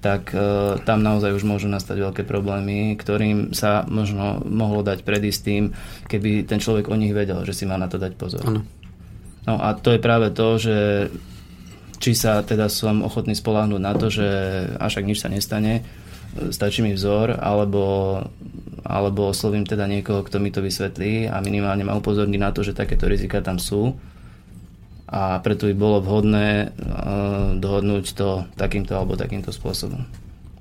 tak 0.00 0.32
e, 0.32 0.80
tam 0.82 1.04
naozaj 1.04 1.36
už 1.36 1.44
môžu 1.44 1.68
nastať 1.68 2.00
veľké 2.00 2.22
problémy, 2.24 2.96
ktorým 2.96 3.52
sa 3.52 3.84
možno 3.84 4.40
mohlo 4.48 4.80
dať 4.80 5.04
predísť 5.04 5.40
tým, 5.44 5.64
keby 6.08 6.48
ten 6.48 6.56
človek 6.56 6.88
o 6.88 6.96
nich 6.96 7.12
vedel, 7.12 7.44
že 7.44 7.52
si 7.52 7.64
má 7.68 7.76
na 7.76 7.86
to 7.86 8.00
dať 8.00 8.12
pozor. 8.16 8.42
Ano. 8.42 8.64
No 9.44 9.60
a 9.60 9.76
to 9.76 9.92
je 9.92 10.00
práve 10.00 10.32
to, 10.32 10.56
že 10.56 11.08
či 12.00 12.16
sa 12.16 12.40
teda 12.40 12.72
som 12.72 13.04
ochotný 13.04 13.36
spoláhnuť 13.36 13.80
na 13.80 13.92
to, 13.92 14.08
že 14.08 14.28
až 14.80 15.04
ak 15.04 15.08
nič 15.08 15.20
sa 15.20 15.28
nestane, 15.28 15.84
stačí 16.48 16.80
mi 16.80 16.96
vzor, 16.96 17.36
alebo, 17.36 18.16
alebo 18.80 19.28
oslovím 19.28 19.68
teda 19.68 19.84
niekoho, 19.84 20.24
kto 20.24 20.40
mi 20.40 20.48
to 20.48 20.64
vysvetlí 20.64 21.28
a 21.28 21.44
minimálne 21.44 21.84
ma 21.84 21.92
upozorní 21.92 22.40
na 22.40 22.56
to, 22.56 22.64
že 22.64 22.72
takéto 22.72 23.04
rizika 23.04 23.44
tam 23.44 23.60
sú 23.60 24.00
a 25.10 25.42
preto 25.42 25.66
by 25.66 25.74
bolo 25.74 25.98
vhodné 25.98 26.70
uh, 26.70 27.58
dohodnúť 27.58 28.14
to 28.14 28.46
takýmto 28.54 28.94
alebo 28.94 29.18
takýmto 29.18 29.50
spôsobom. 29.50 30.06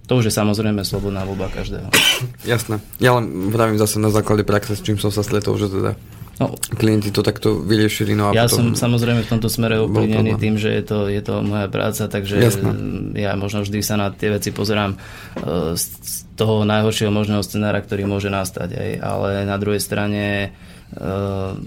To 0.09 0.17
už 0.17 0.33
je 0.33 0.33
samozrejme 0.33 0.81
slobodná 0.81 1.21
voľba 1.21 1.53
každého. 1.53 1.85
Jasné. 2.49 2.81
Ja 2.97 3.13
len 3.13 3.53
vravím 3.53 3.77
zase 3.77 4.01
na 4.01 4.09
základe 4.09 4.41
praxe, 4.41 4.73
s 4.73 4.81
čím 4.81 4.97
som 4.97 5.13
sa 5.13 5.21
stretol, 5.21 5.53
že 5.61 5.69
teda 5.69 5.93
no, 6.41 6.57
klienti 6.73 7.13
to 7.13 7.21
takto 7.21 7.61
vyriešili. 7.61 8.17
No 8.17 8.33
a 8.33 8.33
ja 8.33 8.49
potom 8.49 8.73
som 8.73 8.89
samozrejme 8.89 9.21
v 9.21 9.29
tomto 9.29 9.53
smere 9.53 9.77
ovplyvnený 9.85 10.33
tým, 10.41 10.57
že 10.57 10.81
je 10.81 10.83
to, 10.83 11.13
je 11.13 11.21
to 11.21 11.45
moja 11.45 11.69
práca, 11.69 12.09
takže 12.09 12.41
Jasné. 12.41 12.73
ja 13.21 13.37
možno 13.37 13.61
vždy 13.61 13.85
sa 13.85 14.01
na 14.01 14.09
tie 14.09 14.33
veci 14.33 14.49
pozerám 14.49 14.97
uh, 14.97 15.77
z, 15.77 15.85
toho 16.33 16.65
najhoršieho 16.65 17.13
možného 17.13 17.45
scenára, 17.45 17.77
ktorý 17.77 18.09
môže 18.09 18.33
nastať. 18.33 18.69
Aj. 18.73 18.91
Ale 18.97 19.29
na 19.45 19.61
druhej 19.61 19.83
strane 19.83 20.55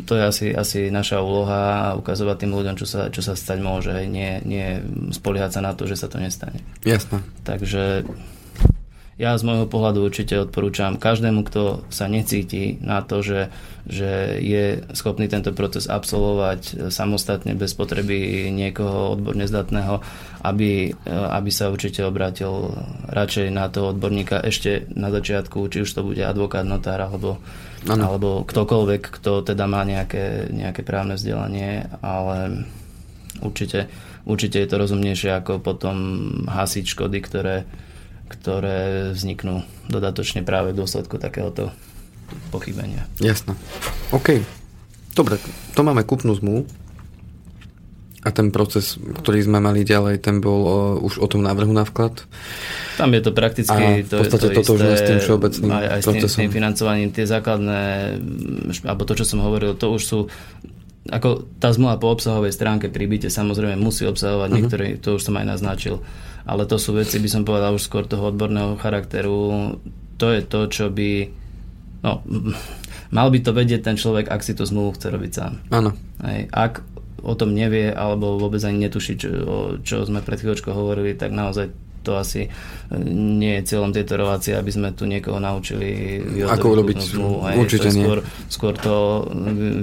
to 0.07 0.13
je 0.19 0.23
asi, 0.23 0.47
asi 0.51 0.81
naša 0.91 1.23
úloha 1.23 1.95
ukazovať 1.95 2.37
tým 2.43 2.53
ľuďom, 2.59 2.75
čo 2.75 2.87
sa, 2.91 3.07
čo 3.07 3.23
sa 3.23 3.39
stať 3.39 3.59
môže, 3.63 3.95
nie, 4.11 4.43
nie 4.43 4.83
spoliehať 5.15 5.59
sa 5.59 5.61
na 5.63 5.73
to, 5.79 5.87
že 5.87 5.95
sa 5.95 6.11
to 6.11 6.19
nestane. 6.19 6.59
Jasné. 6.83 7.23
Takže 7.47 8.03
ja 9.21 9.39
z 9.39 9.47
môjho 9.47 9.71
pohľadu 9.71 10.03
určite 10.03 10.35
odporúčam 10.35 10.99
každému, 10.99 11.47
kto 11.47 11.87
sa 11.93 12.11
necíti 12.11 12.83
na 12.83 13.05
to, 13.07 13.23
že, 13.23 13.55
že 13.87 14.41
je 14.43 14.83
schopný 14.99 15.31
tento 15.31 15.55
proces 15.55 15.87
absolvovať 15.87 16.91
samostatne 16.91 17.55
bez 17.55 17.77
potreby 17.79 18.51
niekoho 18.51 19.15
odborne 19.15 19.47
zdatného, 19.47 20.03
aby, 20.43 20.97
aby 21.07 21.51
sa 21.55 21.71
určite 21.71 22.03
obrátil 22.03 22.75
radšej 23.07 23.55
na 23.55 23.71
toho 23.71 23.95
odborníka 23.95 24.43
ešte 24.43 24.91
na 24.97 25.15
začiatku, 25.15 25.71
či 25.71 25.87
už 25.87 25.91
to 25.95 26.03
bude 26.03 26.23
advokát, 26.25 26.67
notár 26.67 27.05
alebo 27.07 27.39
ano. 27.89 28.03
alebo 28.07 28.29
ktokoľvek, 28.47 29.03
kto 29.21 29.43
teda 29.43 29.65
má 29.67 29.83
nejaké, 29.83 30.51
nejaké 30.53 30.83
právne 30.87 31.19
vzdelanie, 31.19 31.89
ale 32.03 32.69
určite, 33.43 33.91
určite 34.29 34.61
je 34.63 34.69
to 34.69 34.77
rozumnejšie 34.77 35.31
ako 35.33 35.59
potom 35.59 35.97
hasiť 36.47 36.85
škody, 36.87 37.19
ktoré, 37.25 37.57
ktoré 38.31 39.11
vzniknú 39.17 39.67
dodatočne 39.91 40.45
práve 40.47 40.75
v 40.75 40.79
dôsledku 40.85 41.19
takéhoto 41.19 41.75
pochybenia. 42.53 43.09
Jasné. 43.21 43.57
OK. 44.13 44.41
Dobre, 45.13 45.37
to 45.77 45.81
máme 45.85 46.05
kúpnu 46.09 46.33
zmluvu. 46.33 46.65
A 48.23 48.31
ten 48.31 48.55
proces, 48.55 48.95
ktorý 48.99 49.43
sme 49.43 49.59
mali 49.59 49.83
ďalej, 49.83 50.23
ten 50.23 50.39
bol 50.39 50.61
o, 50.63 50.79
už 51.03 51.19
o 51.19 51.27
tom 51.27 51.43
návrhu 51.43 51.75
na 51.75 51.83
vklad? 51.83 52.23
Tam 52.95 53.11
je 53.11 53.19
to 53.19 53.35
prakticky 53.35 53.75
A 53.75 53.99
v 53.99 54.07
to, 54.07 54.23
podstate 54.23 54.47
je 54.47 54.55
to 54.55 54.59
totožné 54.63 54.93
isté, 54.95 55.03
s 55.03 55.09
tým 55.11 55.19
všeobecným 55.27 55.71
aj, 55.75 55.87
aj 55.91 56.01
s 56.01 56.07
tým, 56.07 56.47
tým 56.47 56.53
financovaním, 56.55 57.11
tie 57.11 57.27
základné, 57.27 57.83
alebo 58.87 59.03
to, 59.03 59.19
čo 59.19 59.27
som 59.27 59.43
hovoril, 59.43 59.75
to 59.75 59.91
už 59.91 60.03
sú 60.07 60.19
ako 61.11 61.51
tá 61.59 61.75
zmluva 61.75 61.99
po 61.99 62.15
obsahovej 62.15 62.55
stránke 62.55 62.87
pri 62.87 63.11
byte 63.11 63.27
samozrejme 63.27 63.75
musí 63.75 64.07
obsahovať 64.07 64.47
uh-huh. 64.47 64.59
niektoré, 64.63 64.85
to 65.03 65.19
už 65.19 65.27
som 65.27 65.35
aj 65.35 65.59
naznačil, 65.59 65.99
ale 66.47 66.63
to 66.63 66.79
sú 66.79 66.95
veci, 66.95 67.19
by 67.19 67.27
som 67.27 67.43
povedal 67.43 67.75
už 67.75 67.83
skôr 67.83 68.07
toho 68.07 68.31
odborného 68.31 68.79
charakteru. 68.79 69.79
To 70.23 70.27
je 70.31 70.47
to, 70.47 70.71
čo 70.71 70.95
by 70.95 71.27
no, 72.07 72.23
mal 73.17 73.29
by 73.35 73.39
to 73.43 73.51
vedieť 73.51 73.83
ten 73.83 73.99
človek, 73.99 74.31
ak 74.31 74.47
si 74.47 74.55
tú 74.55 74.63
zmluvu 74.63 74.95
chce 74.95 75.07
robiť 75.11 75.33
sám. 75.35 75.53
Áno. 75.75 75.91
Hej. 76.23 76.47
Ak 76.55 76.87
o 77.23 77.33
tom 77.39 77.55
nevie 77.55 77.95
alebo 77.95 78.37
vôbec 78.37 78.61
ani 78.67 78.91
netuší, 78.91 79.15
čo, 79.17 79.29
o 79.47 79.57
čo 79.81 80.03
sme 80.03 80.21
pred 80.23 80.43
chvíľočkou 80.43 80.75
hovorili, 80.75 81.15
tak 81.15 81.31
naozaj 81.31 81.71
to 82.03 82.19
asi 82.19 82.47
e, 82.47 82.51
nie 83.15 83.63
je 83.63 83.73
cieľom 83.73 83.95
tejto 83.95 84.19
relácie, 84.19 84.59
aby 84.59 84.71
sme 84.75 84.91
tu 84.93 85.07
niekoho 85.07 85.39
naučili 85.39 86.19
Ako 86.43 86.75
urobiť, 86.75 86.99
zmluvu. 86.99 87.37
Určite 87.63 87.89
to 87.89 87.95
nie. 87.95 88.05
skôr, 88.05 88.19
skôr 88.51 88.75
to 88.75 89.25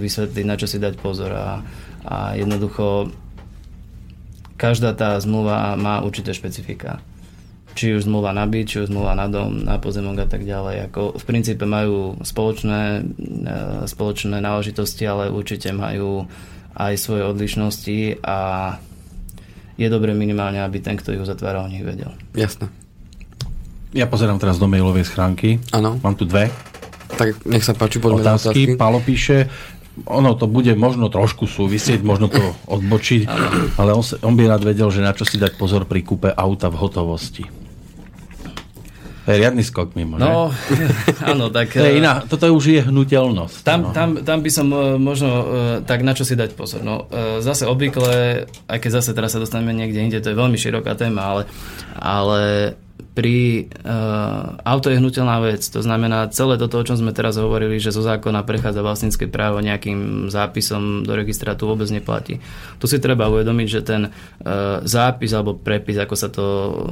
vysvetliť, 0.03 0.45
na 0.45 0.55
čo 0.59 0.67
si 0.67 0.77
dať 0.77 0.99
pozor 0.99 1.31
a, 1.31 1.63
a 2.03 2.35
jednoducho 2.35 3.09
každá 4.59 4.91
tá 4.91 5.15
zmluva 5.23 5.79
má 5.79 6.03
určité 6.03 6.35
špecifika. 6.35 6.99
Či 7.79 7.95
už 7.95 8.11
zmluva 8.11 8.35
na 8.35 8.43
byt, 8.43 8.67
či 8.67 8.83
už 8.83 8.91
zmluva 8.91 9.15
na 9.15 9.31
dom, 9.31 9.63
na 9.63 9.79
pozemok 9.79 10.19
a 10.19 10.27
tak 10.27 10.43
ďalej. 10.43 10.91
Ako 10.91 11.15
v 11.15 11.23
princípe 11.23 11.63
majú 11.63 12.19
spoločné, 12.19 12.83
e, 12.99 13.51
spoločné 13.87 14.43
náležitosti, 14.43 15.07
ale 15.07 15.31
určite 15.31 15.71
majú 15.71 16.27
aj 16.80 16.93
svoje 16.95 17.27
odlišnosti 17.27 18.23
a 18.23 18.38
je 19.75 19.88
dobre 19.88 20.15
minimálne, 20.15 20.63
aby 20.63 20.80
ten, 20.80 20.95
kto 20.95 21.11
ich 21.11 21.21
uzatvára, 21.23 21.63
o 21.63 21.71
nich 21.71 21.84
vedel. 21.84 22.11
Jasné. 22.32 22.71
Ja 23.91 24.07
pozerám 24.07 24.39
teraz 24.39 24.55
do 24.55 24.69
mailovej 24.69 25.03
schránky. 25.03 25.59
Áno. 25.75 25.97
Mám 25.99 26.15
tu 26.15 26.23
dve 26.23 26.47
Tak 27.17 27.41
nech 27.49 27.65
sa 27.65 27.73
páči, 27.73 27.97
poďme 27.99 28.21
otázky. 28.21 28.75
otázky. 28.75 28.80
Palo 28.80 28.99
píše, 29.01 29.49
ono 30.07 30.38
to 30.38 30.47
bude 30.47 30.71
možno 30.80 31.11
trošku 31.11 31.49
súvisieť, 31.49 31.99
možno 32.05 32.32
to 32.32 32.39
odbočiť, 32.75 33.27
ale 33.75 33.91
on, 33.91 34.03
on 34.23 34.34
by 34.38 34.43
rád 34.47 34.63
vedel, 34.63 34.88
že 34.93 35.03
na 35.03 35.11
čo 35.11 35.27
si 35.27 35.36
dať 35.36 35.57
pozor 35.59 35.84
pri 35.84 36.05
kúpe 36.05 36.30
auta 36.32 36.71
v 36.71 36.80
hotovosti. 36.80 37.43
Riadny 39.38 39.61
skok 39.61 39.93
mimo, 39.93 40.17
že? 40.17 40.25
No, 40.25 40.49
áno, 41.32 41.53
tak... 41.53 41.77
To 41.77 41.86
je 41.86 41.93
e, 41.93 41.99
iná, 42.01 42.25
toto 42.25 42.49
už 42.49 42.65
je 42.65 42.82
hnutelnosť. 42.82 43.61
Tam, 43.61 43.80
no. 43.86 43.93
tam, 43.93 44.09
tam 44.25 44.41
by 44.41 44.49
som 44.49 44.67
e, 44.73 44.97
možno 44.97 45.30
e, 45.30 45.45
tak 45.86 46.01
na 46.01 46.17
čo 46.17 46.25
si 46.25 46.34
dať 46.34 46.57
pozor. 46.57 46.82
No, 46.82 47.05
zase 47.38 47.69
obvykle, 47.69 48.45
aj 48.65 48.77
keď 48.82 48.91
zase 49.01 49.13
teraz 49.13 49.38
sa 49.38 49.39
dostaneme 49.43 49.75
niekde 49.77 50.01
inde, 50.01 50.17
to 50.17 50.34
je 50.34 50.39
veľmi 50.39 50.57
široká 50.57 50.97
téma, 50.97 51.21
ale, 51.38 51.43
ale 52.01 52.39
pri 53.20 53.67
uh, 53.84 54.55
auto 54.63 54.88
je 54.88 54.95
hnutelná 54.95 55.43
vec, 55.43 55.59
to 55.67 55.84
znamená 55.84 56.32
celé 56.32 56.55
toto, 56.55 56.80
o 56.80 56.88
čom 56.88 56.95
sme 56.95 57.11
teraz 57.11 57.36
hovorili, 57.36 57.76
že 57.76 57.91
zo 57.91 57.99
zákona 57.99 58.47
prechádza 58.47 58.80
vlastnícke 58.80 59.28
právo 59.28 59.59
nejakým 59.59 60.32
zápisom 60.32 61.03
do 61.03 61.11
registrátu 61.20 61.67
vôbec 61.67 61.91
neplatí. 61.91 62.39
Tu 62.80 62.86
si 62.88 62.95
treba 63.03 63.28
uvedomiť, 63.28 63.67
že 63.67 63.82
ten 63.84 64.07
uh, 64.07 64.80
zápis 64.88 65.36
alebo 65.36 65.59
prepis, 65.59 65.99
ako 65.99 66.15
sa 66.15 66.32
to 66.32 66.43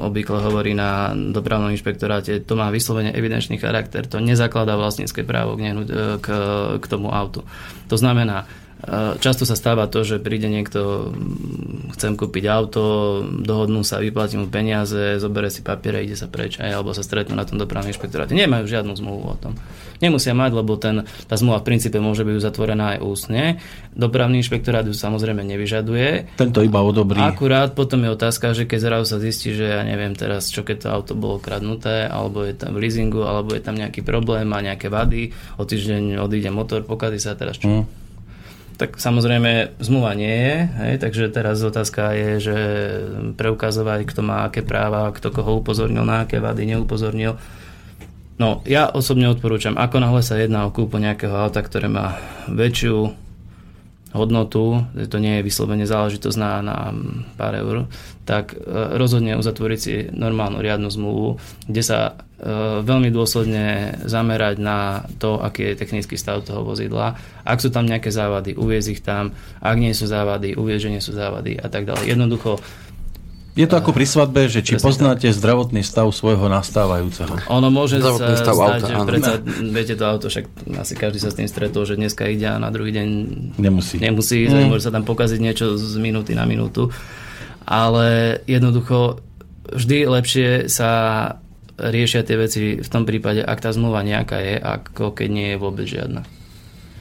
obvykle 0.04 0.44
hovorí 0.44 0.76
na 0.76 1.16
dopravnom 1.16 1.72
inšpektoráte, 1.72 2.44
to 2.44 2.60
má 2.60 2.68
vyslovene 2.76 3.16
evidenčný 3.16 3.56
charakter, 3.56 4.04
to 4.04 4.20
nezakladá 4.20 4.76
vlastnícke 4.76 5.24
právo 5.24 5.56
k, 5.56 5.72
nehnu- 5.72 6.20
k, 6.20 6.28
k 6.76 6.86
tomu 6.92 7.08
autu. 7.08 7.48
To 7.88 7.96
znamená, 7.96 8.67
Často 9.18 9.42
sa 9.42 9.58
stáva 9.58 9.90
to, 9.90 10.06
že 10.06 10.22
príde 10.22 10.46
niekto, 10.46 11.10
mm, 11.10 11.98
chcem 11.98 12.14
kúpiť 12.14 12.46
auto, 12.46 13.26
dohodnú 13.26 13.82
sa, 13.82 13.98
vyplatí 13.98 14.38
mu 14.38 14.54
peniaze, 14.54 15.18
zobere 15.18 15.50
si 15.50 15.66
papiere, 15.66 16.06
ide 16.06 16.14
sa 16.14 16.30
preč, 16.30 16.62
aj, 16.62 16.78
alebo 16.78 16.94
sa 16.94 17.02
stretnú 17.02 17.34
na 17.34 17.42
tom 17.42 17.58
dopravnom 17.58 17.90
inšpektoráte. 17.90 18.38
Nemajú 18.38 18.70
žiadnu 18.70 18.94
zmluvu 18.94 19.24
o 19.34 19.36
tom. 19.42 19.58
Nemusia 19.98 20.38
mať, 20.38 20.52
lebo 20.54 20.78
ten, 20.78 21.10
tá 21.26 21.34
zmluva 21.42 21.66
v 21.66 21.74
princípe 21.74 21.98
môže 21.98 22.22
byť 22.22 22.36
uzatvorená 22.38 22.86
aj 22.96 23.00
ústne. 23.02 23.44
Dopravný 23.98 24.46
inšpektorát 24.46 24.86
ju 24.86 24.94
samozrejme 24.94 25.42
nevyžaduje. 25.42 26.38
Tento 26.38 26.62
iba 26.62 26.78
odobrí. 26.86 27.18
Akurát 27.18 27.74
potom 27.74 28.06
je 28.06 28.14
otázka, 28.14 28.54
že 28.54 28.70
keď 28.70 28.80
zrazu 28.94 29.06
sa 29.10 29.18
zistí, 29.18 29.58
že 29.58 29.74
ja 29.74 29.82
neviem 29.82 30.14
teraz, 30.14 30.54
čo 30.54 30.62
keď 30.62 30.78
to 30.86 30.88
auto 30.94 31.14
bolo 31.18 31.42
kradnuté, 31.42 32.06
alebo 32.06 32.46
je 32.46 32.54
tam 32.54 32.78
v 32.78 32.86
leasingu, 32.86 33.26
alebo 33.26 33.58
je 33.58 33.62
tam 33.66 33.74
nejaký 33.74 34.06
problém, 34.06 34.46
má 34.46 34.62
nejaké 34.62 34.86
vady, 34.94 35.34
o 35.58 35.66
týždeň 35.66 36.22
odíde 36.22 36.54
motor, 36.54 36.86
pokazí 36.86 37.18
sa 37.18 37.34
teraz 37.34 37.58
čo? 37.58 37.66
Hm. 37.66 38.07
Tak 38.78 39.02
samozrejme 39.02 39.82
zmluva 39.82 40.14
nie 40.14 40.30
je, 40.30 40.56
hej, 40.70 40.94
takže 41.02 41.34
teraz 41.34 41.66
otázka 41.66 42.14
je, 42.14 42.32
že 42.38 42.58
preukazovať, 43.34 44.06
kto 44.06 44.22
má 44.22 44.46
aké 44.46 44.62
práva, 44.62 45.10
kto 45.10 45.34
koho 45.34 45.58
upozornil, 45.58 46.06
na 46.06 46.30
aké 46.30 46.38
vady 46.38 46.78
neupozornil. 46.78 47.42
No, 48.38 48.62
ja 48.70 48.86
osobne 48.94 49.34
odporúčam, 49.34 49.74
ako 49.82 49.98
náhle 49.98 50.22
sa 50.22 50.38
jedná 50.38 50.70
o 50.70 50.74
kúpu 50.74 51.02
nejakého 51.02 51.34
auta, 51.34 51.66
ktoré 51.66 51.90
má 51.90 52.22
väčšiu 52.46 53.18
hodnotu, 54.14 54.86
že 54.94 55.10
to 55.10 55.18
nie 55.18 55.42
je 55.42 55.48
vyslovene 55.50 55.90
záležitosť 55.90 56.38
na, 56.38 56.62
na 56.62 56.78
pár 57.36 57.58
eur, 57.58 57.90
tak 58.30 58.54
e, 58.54 58.58
rozhodne 58.96 59.36
uzatvoriť 59.36 59.80
si 59.80 59.94
normálnu 60.14 60.62
riadnu 60.62 60.88
zmluvu, 60.88 61.42
kde 61.66 61.82
sa 61.82 62.00
veľmi 62.86 63.10
dôsledne 63.10 63.98
zamerať 64.06 64.62
na 64.62 65.10
to, 65.18 65.42
aký 65.42 65.74
je 65.74 65.80
technický 65.82 66.16
stav 66.22 66.46
toho 66.46 66.62
vozidla. 66.62 67.18
Ak 67.42 67.58
sú 67.58 67.74
tam 67.74 67.90
nejaké 67.90 68.14
závady, 68.14 68.54
uviezť 68.54 68.90
ich 68.94 69.02
tam. 69.02 69.34
Ak 69.58 69.74
nie 69.82 69.90
sú 69.98 70.06
závady, 70.06 70.54
uviezť, 70.54 70.84
že 70.86 70.94
nie 70.94 71.02
sú 71.02 71.18
závady 71.18 71.58
a 71.58 71.66
tak 71.66 71.90
ďalej. 71.90 72.14
Jednoducho 72.14 72.62
Je 73.58 73.66
to 73.66 73.82
ako 73.82 73.90
pri 73.90 74.06
svadbe, 74.06 74.46
že 74.54 74.62
či 74.62 74.78
poznáte 74.78 75.34
zdravotný 75.34 75.82
stav 75.82 76.06
svojho 76.14 76.46
nastávajúceho. 76.46 77.42
Ono 77.50 77.74
môže 77.74 77.98
sa 77.98 78.14
Zdravotný 78.14 78.36
stav 78.38 78.54
stať, 78.54 78.70
auta, 78.70 78.86
že 78.86 78.94
áno. 78.94 79.10
predsa, 79.10 79.34
viete 79.74 79.94
to 79.98 80.04
auto, 80.06 80.26
však 80.30 80.46
asi 80.78 80.94
každý 80.94 81.18
sa 81.18 81.34
s 81.34 81.42
tým 81.42 81.50
stretol, 81.50 81.90
že 81.90 81.98
dneska 81.98 82.30
ide 82.30 82.46
a 82.46 82.62
na 82.62 82.70
druhý 82.70 82.94
deň 82.94 83.08
Nemusí. 83.58 83.98
nemusí 83.98 84.46
mm. 84.46 84.70
môže 84.70 84.86
sa 84.86 84.94
tam 84.94 85.10
pokaziť 85.10 85.42
niečo 85.42 85.74
z 85.74 85.98
minúty 85.98 86.38
na 86.38 86.46
minútu. 86.46 86.94
Ale 87.66 88.40
jednoducho 88.46 89.26
vždy 89.74 90.06
lepšie 90.06 90.70
sa 90.70 90.92
riešia 91.78 92.26
tie 92.26 92.38
veci 92.42 92.62
v 92.82 92.90
tom 92.90 93.06
prípade, 93.06 93.46
ak 93.46 93.62
tá 93.62 93.70
zmluva 93.70 94.02
nejaká 94.02 94.38
je, 94.42 94.56
ako 94.58 95.14
keď 95.14 95.30
nie 95.30 95.48
je 95.54 95.62
vôbec 95.62 95.86
žiadna. 95.86 96.26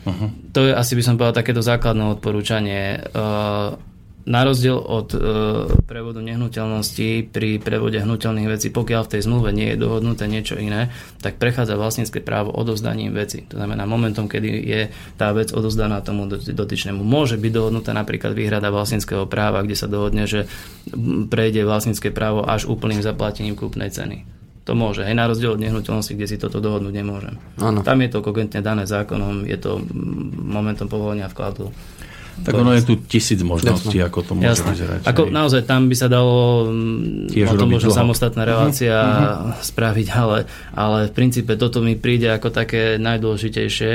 Uh-huh. 0.05 0.29
To 0.53 0.61
je 0.69 0.73
asi 0.77 0.93
by 0.95 1.03
som 1.03 1.17
povedal 1.17 1.41
takéto 1.41 1.65
základné 1.65 2.05
odporúčanie. 2.15 3.01
Uh, 3.17 3.75
Na 4.27 4.43
rozdiel 4.43 4.75
od 4.75 5.15
uh, 5.15 5.71
prevodu 5.87 6.19
nehnuteľností 6.19 7.31
pri 7.31 7.63
prevode 7.63 7.95
hnutelných 8.03 8.59
vecí, 8.59 8.75
pokiaľ 8.75 9.07
v 9.07 9.13
tej 9.15 9.21
zmluve 9.23 9.55
nie 9.55 9.71
je 9.71 9.79
dohodnuté 9.79 10.27
niečo 10.27 10.59
iné, 10.59 10.91
tak 11.23 11.39
prechádza 11.39 11.79
vlastnícke 11.79 12.19
právo 12.27 12.51
odovzdaním 12.51 13.15
veci. 13.15 13.47
To 13.47 13.55
znamená 13.55 13.87
momentom, 13.87 14.27
kedy 14.27 14.51
je 14.67 14.83
tá 15.15 15.31
vec 15.31 15.55
odovzdaná 15.55 16.03
tomu 16.03 16.27
dot- 16.27 16.43
dotyčnému. 16.43 17.07
Môže 17.07 17.39
byť 17.39 17.53
dohodnutá 17.55 17.95
napríklad 17.95 18.35
výhrada 18.35 18.75
vlastníckého 18.75 19.31
práva, 19.31 19.63
kde 19.63 19.79
sa 19.79 19.87
dohodne, 19.87 20.27
že 20.27 20.51
prejde 21.31 21.63
vlastnícke 21.63 22.11
právo 22.11 22.43
až 22.43 22.67
úplným 22.67 23.07
zaplatením 23.07 23.55
kúpnej 23.55 23.95
ceny. 23.95 24.27
To 24.67 24.75
môže. 24.75 25.07
Aj 25.07 25.15
na 25.15 25.31
rozdiel 25.31 25.55
od 25.55 25.63
nehnuteľnosti, 25.63 26.19
kde 26.19 26.27
si 26.27 26.37
toto 26.43 26.59
dohodnúť 26.59 26.91
nemôžem. 26.91 27.39
Áno. 27.63 27.87
Tam 27.87 28.03
je 28.03 28.11
to 28.11 28.19
kogentne 28.19 28.59
dané 28.59 28.83
zákonom, 28.83 29.47
je 29.47 29.55
to 29.63 29.79
momentom 30.43 30.91
povolenia 30.91 31.31
vkladu. 31.31 31.71
Tak 32.37 32.53
ono 32.53 32.77
je 32.77 32.85
tu 32.85 33.01
tisíc 33.01 33.41
možností, 33.41 33.97
ako 33.97 34.21
to 34.21 34.33
môže 34.37 34.61
Jasné. 34.61 34.69
vyzerať. 34.77 35.01
Ako 35.09 35.23
hej. 35.25 35.33
naozaj 35.33 35.63
tam 35.65 35.89
by 35.89 35.97
sa 35.97 36.09
dalo 36.13 36.69
mm, 36.69 37.33
Tiež 37.33 37.49
o 37.49 37.55
tom 37.57 37.73
možno 37.73 37.89
dlho. 37.89 37.97
samostatná 37.97 38.43
relácia 38.45 38.93
uh-huh. 38.93 39.65
spraviť, 39.65 40.07
ale, 40.13 40.39
ale 40.77 40.99
v 41.09 41.13
princípe 41.17 41.57
toto 41.57 41.81
mi 41.81 41.97
príde 41.97 42.29
ako 42.29 42.53
také 42.53 43.01
najdôležitejšie. 43.01 43.93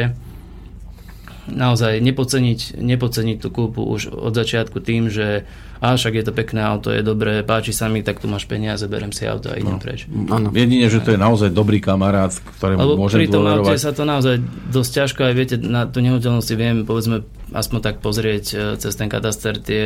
Naozaj 1.53 2.01
nepoceniť, 2.01 2.81
nepoceniť 2.81 3.37
tú 3.43 3.53
kúpu 3.53 3.85
už 3.85 4.09
od 4.09 4.33
začiatku 4.33 4.81
tým, 4.81 5.13
že 5.13 5.45
a 5.81 5.97
však 5.97 6.13
je 6.13 6.25
to 6.29 6.33
pekné 6.37 6.61
auto, 6.61 6.93
je 6.93 7.01
dobré, 7.01 7.41
páči 7.41 7.73
sa 7.73 7.89
mi, 7.89 8.05
tak 8.05 8.21
tu 8.21 8.29
máš 8.29 8.45
peniaze, 8.45 8.85
berem 8.85 9.09
si 9.09 9.25
auto 9.25 9.49
a 9.49 9.57
idem 9.57 9.75
no. 9.75 9.81
preč. 9.81 10.05
Áno. 10.29 10.53
Jedine, 10.53 10.85
že 10.85 11.01
to 11.01 11.17
je 11.17 11.19
naozaj 11.19 11.49
dobrý 11.49 11.81
kamarát, 11.81 12.29
ktorému 12.61 12.79
Lebo 12.85 13.01
môžem 13.01 13.25
pri 13.25 13.33
tom 13.33 13.49
aute 13.49 13.81
sa 13.81 13.89
to 13.89 14.05
naozaj 14.05 14.37
dosť 14.69 14.91
ťažko 14.93 15.21
aj 15.25 15.33
viete, 15.33 15.55
na 15.57 15.89
tú 15.89 16.05
nehnuteľnosť 16.05 16.45
si 16.45 16.53
viem 16.53 16.85
povedzme 16.85 17.25
aspoň 17.51 17.79
tak 17.83 17.95
pozrieť 17.99 18.45
e, 18.53 18.57
cez 18.79 18.93
ten 18.95 19.11
kataster 19.11 19.59
tie 19.59 19.85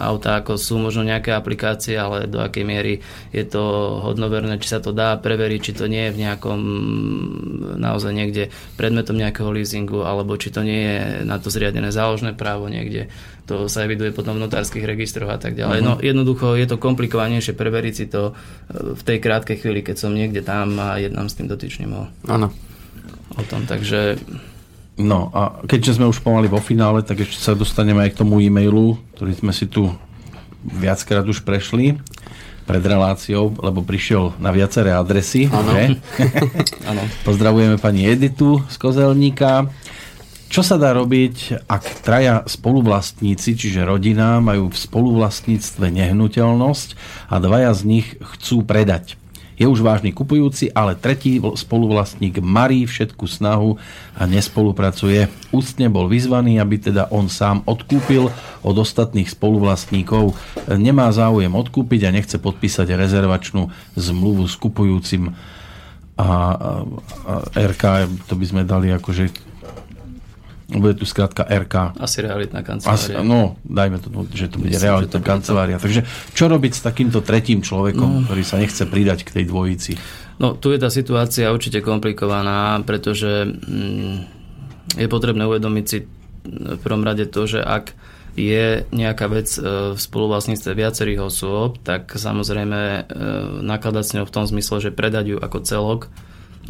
autá, 0.00 0.42
ako 0.42 0.58
sú 0.58 0.80
možno 0.80 1.06
nejaké 1.06 1.36
aplikácie, 1.36 1.94
ale 1.94 2.26
do 2.26 2.42
akej 2.42 2.64
miery 2.66 3.04
je 3.30 3.44
to 3.46 3.62
hodnoverné, 4.02 4.58
či 4.58 4.72
sa 4.72 4.80
to 4.82 4.90
dá 4.90 5.14
preveriť, 5.20 5.60
či 5.60 5.72
to 5.76 5.86
nie 5.86 6.10
je 6.10 6.14
v 6.16 6.20
nejakom 6.26 6.60
naozaj 7.78 8.10
niekde 8.10 8.50
predmetom 8.74 9.14
nejakého 9.20 9.52
leasingu, 9.54 10.02
alebo 10.02 10.34
či 10.34 10.50
to 10.50 10.66
nie 10.66 10.80
je 10.82 10.98
na 11.28 11.38
to 11.38 11.52
zriadené 11.52 11.94
záložné 11.94 12.34
právo 12.34 12.66
niekde. 12.66 13.12
To 13.50 13.66
sa 13.66 13.82
eviduje 13.82 14.14
potom 14.14 14.38
v 14.38 14.46
notárskych 14.46 14.86
registroch 14.86 15.26
a 15.26 15.42
tak 15.42 15.58
ďalej. 15.58 15.82
No 15.82 15.98
jednoducho 15.98 16.54
je 16.54 16.70
to 16.70 16.78
komplikovanejšie 16.78 17.58
preveriť 17.58 17.94
si 17.98 18.06
to 18.06 18.30
e, 18.30 18.94
v 18.94 19.02
tej 19.02 19.18
krátkej 19.18 19.58
chvíli, 19.58 19.82
keď 19.82 19.96
som 19.98 20.14
niekde 20.14 20.46
tam 20.46 20.78
a 20.78 21.02
jednám 21.02 21.26
s 21.26 21.34
tým 21.34 21.50
dotyčným 21.50 21.90
o, 21.90 22.06
Áno. 22.30 22.54
o 23.34 23.42
tom. 23.42 23.66
Takže 23.66 24.22
No 25.00 25.32
a 25.32 25.64
keďže 25.64 25.96
sme 25.96 26.12
už 26.12 26.20
pomaly 26.20 26.46
vo 26.46 26.60
finále, 26.60 27.00
tak 27.00 27.24
ešte 27.24 27.40
sa 27.40 27.56
dostaneme 27.56 28.04
aj 28.04 28.12
k 28.12 28.20
tomu 28.20 28.36
e-mailu, 28.44 29.00
ktorý 29.16 29.32
sme 29.32 29.52
si 29.56 29.64
tu 29.64 29.88
viackrát 30.60 31.24
už 31.24 31.40
prešli 31.40 31.96
pred 32.68 32.84
reláciou, 32.84 33.50
lebo 33.58 33.82
prišiel 33.82 34.36
na 34.38 34.52
viaceré 34.54 34.94
adresy. 34.94 35.48
Áno. 35.50 37.02
Pozdravujeme 37.26 37.80
pani 37.82 38.06
Editu 38.06 38.62
z 38.68 38.76
Kozelníka. 38.78 39.66
Čo 40.50 40.66
sa 40.66 40.82
dá 40.82 40.90
robiť, 40.90 41.62
ak 41.70 42.02
traja 42.02 42.42
spoluvlastníci, 42.42 43.54
čiže 43.54 43.86
rodina, 43.86 44.42
majú 44.42 44.66
v 44.66 44.82
spoluvlastníctve 44.82 45.94
nehnuteľnosť 45.94 46.88
a 47.30 47.38
dvaja 47.38 47.70
z 47.70 47.82
nich 47.86 48.18
chcú 48.18 48.66
predať? 48.66 49.14
Je 49.54 49.70
už 49.70 49.78
vážny 49.78 50.10
kupujúci, 50.10 50.74
ale 50.74 50.98
tretí 50.98 51.38
vl- 51.38 51.54
spoluvlastník 51.54 52.42
marí 52.42 52.82
všetku 52.82 53.30
snahu 53.30 53.78
a 54.18 54.26
nespolupracuje. 54.26 55.30
Ústne 55.54 55.86
bol 55.86 56.10
vyzvaný, 56.10 56.58
aby 56.58 56.82
teda 56.82 57.06
on 57.14 57.30
sám 57.30 57.62
odkúpil 57.70 58.34
od 58.66 58.74
ostatných 58.74 59.30
spoluvlastníkov. 59.30 60.34
Nemá 60.66 61.14
záujem 61.14 61.54
odkúpiť 61.54 62.10
a 62.10 62.14
nechce 62.16 62.42
podpísať 62.42 62.90
rezervačnú 62.98 63.70
zmluvu 63.94 64.50
s 64.50 64.58
kupujúcim 64.58 65.30
a, 66.18 66.26
a, 66.26 66.26
a 66.26 67.34
RK, 67.54 67.84
to 68.26 68.34
by 68.34 68.44
sme 68.50 68.62
dali 68.66 68.90
akože 68.90 69.49
bude 70.70 70.94
tu 70.94 71.04
skrátka 71.08 71.42
RK. 71.42 71.98
Asi 71.98 72.22
realitná 72.22 72.62
Asi, 72.62 72.68
kancelária. 72.70 73.26
no, 73.26 73.58
dajme 73.66 73.98
to, 73.98 74.08
že 74.30 74.46
to 74.46 74.62
bude 74.62 74.70
Myslím, 74.70 74.86
realitná 74.86 75.18
to 75.18 75.26
kancelária. 75.26 75.76
Takže 75.82 76.06
čo 76.30 76.46
robiť 76.46 76.72
s 76.78 76.80
takýmto 76.86 77.26
tretím 77.26 77.64
človekom, 77.64 78.30
ktorý 78.30 78.42
sa 78.46 78.62
nechce 78.62 78.86
pridať 78.86 79.26
k 79.26 79.42
tej 79.42 79.44
dvojici? 79.50 79.92
No, 80.38 80.54
tu 80.56 80.72
je 80.72 80.78
tá 80.78 80.88
situácia 80.88 81.50
určite 81.52 81.82
komplikovaná, 81.84 82.78
pretože 82.86 83.44
mm, 83.44 84.16
je 84.96 85.06
potrebné 85.10 85.44
uvedomiť 85.44 85.84
si 85.84 85.98
v 86.46 86.80
prvom 86.80 87.04
rade 87.04 87.28
to, 87.28 87.44
že 87.44 87.60
ak 87.60 87.92
je 88.38 88.86
nejaká 88.94 89.26
vec 89.26 89.50
e, 89.58 89.92
v 89.92 89.98
spoluvlastníctve 89.98 90.70
viacerých 90.72 91.28
osôb, 91.28 91.82
tak 91.82 92.14
samozrejme 92.14 92.80
e, 92.80 93.00
nakladať 93.60 94.04
s 94.06 94.14
ňou 94.16 94.24
v 94.24 94.34
tom 94.34 94.44
zmysle, 94.46 94.80
že 94.80 94.94
predať 94.94 95.34
ju 95.34 95.38
ako 95.42 95.58
celok 95.66 96.00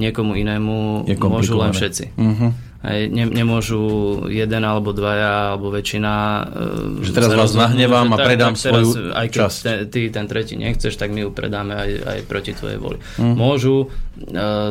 niekomu 0.00 0.34
inému 0.34 1.04
môžu 1.06 1.60
len 1.60 1.76
všetci. 1.76 2.16
Uh-huh. 2.16 2.50
Hej, 2.80 3.12
ne, 3.12 3.28
nemôžu 3.28 3.84
jeden 4.32 4.64
alebo 4.64 4.96
dvaja 4.96 5.52
alebo 5.52 5.68
väčšina 5.68 6.12
e, 6.96 7.04
Že 7.04 7.12
teraz 7.12 7.32
vás 7.36 7.52
nahnevám 7.52 8.08
a 8.08 8.16
predám 8.16 8.56
teraz, 8.56 8.64
svoju 8.64 9.12
aj 9.12 9.26
keď 9.28 9.36
časť. 9.36 9.58
Ten, 9.60 9.78
ty 9.92 10.00
ten 10.08 10.24
tretí 10.24 10.56
nechceš, 10.56 10.96
tak 10.96 11.12
my 11.12 11.28
ju 11.28 11.30
predáme 11.30 11.76
aj, 11.76 11.90
aj 12.08 12.18
proti 12.24 12.56
tvojej 12.56 12.80
voli. 12.80 12.96
Mhm. 13.20 13.36
Môžu 13.36 13.84
e, 13.84 13.86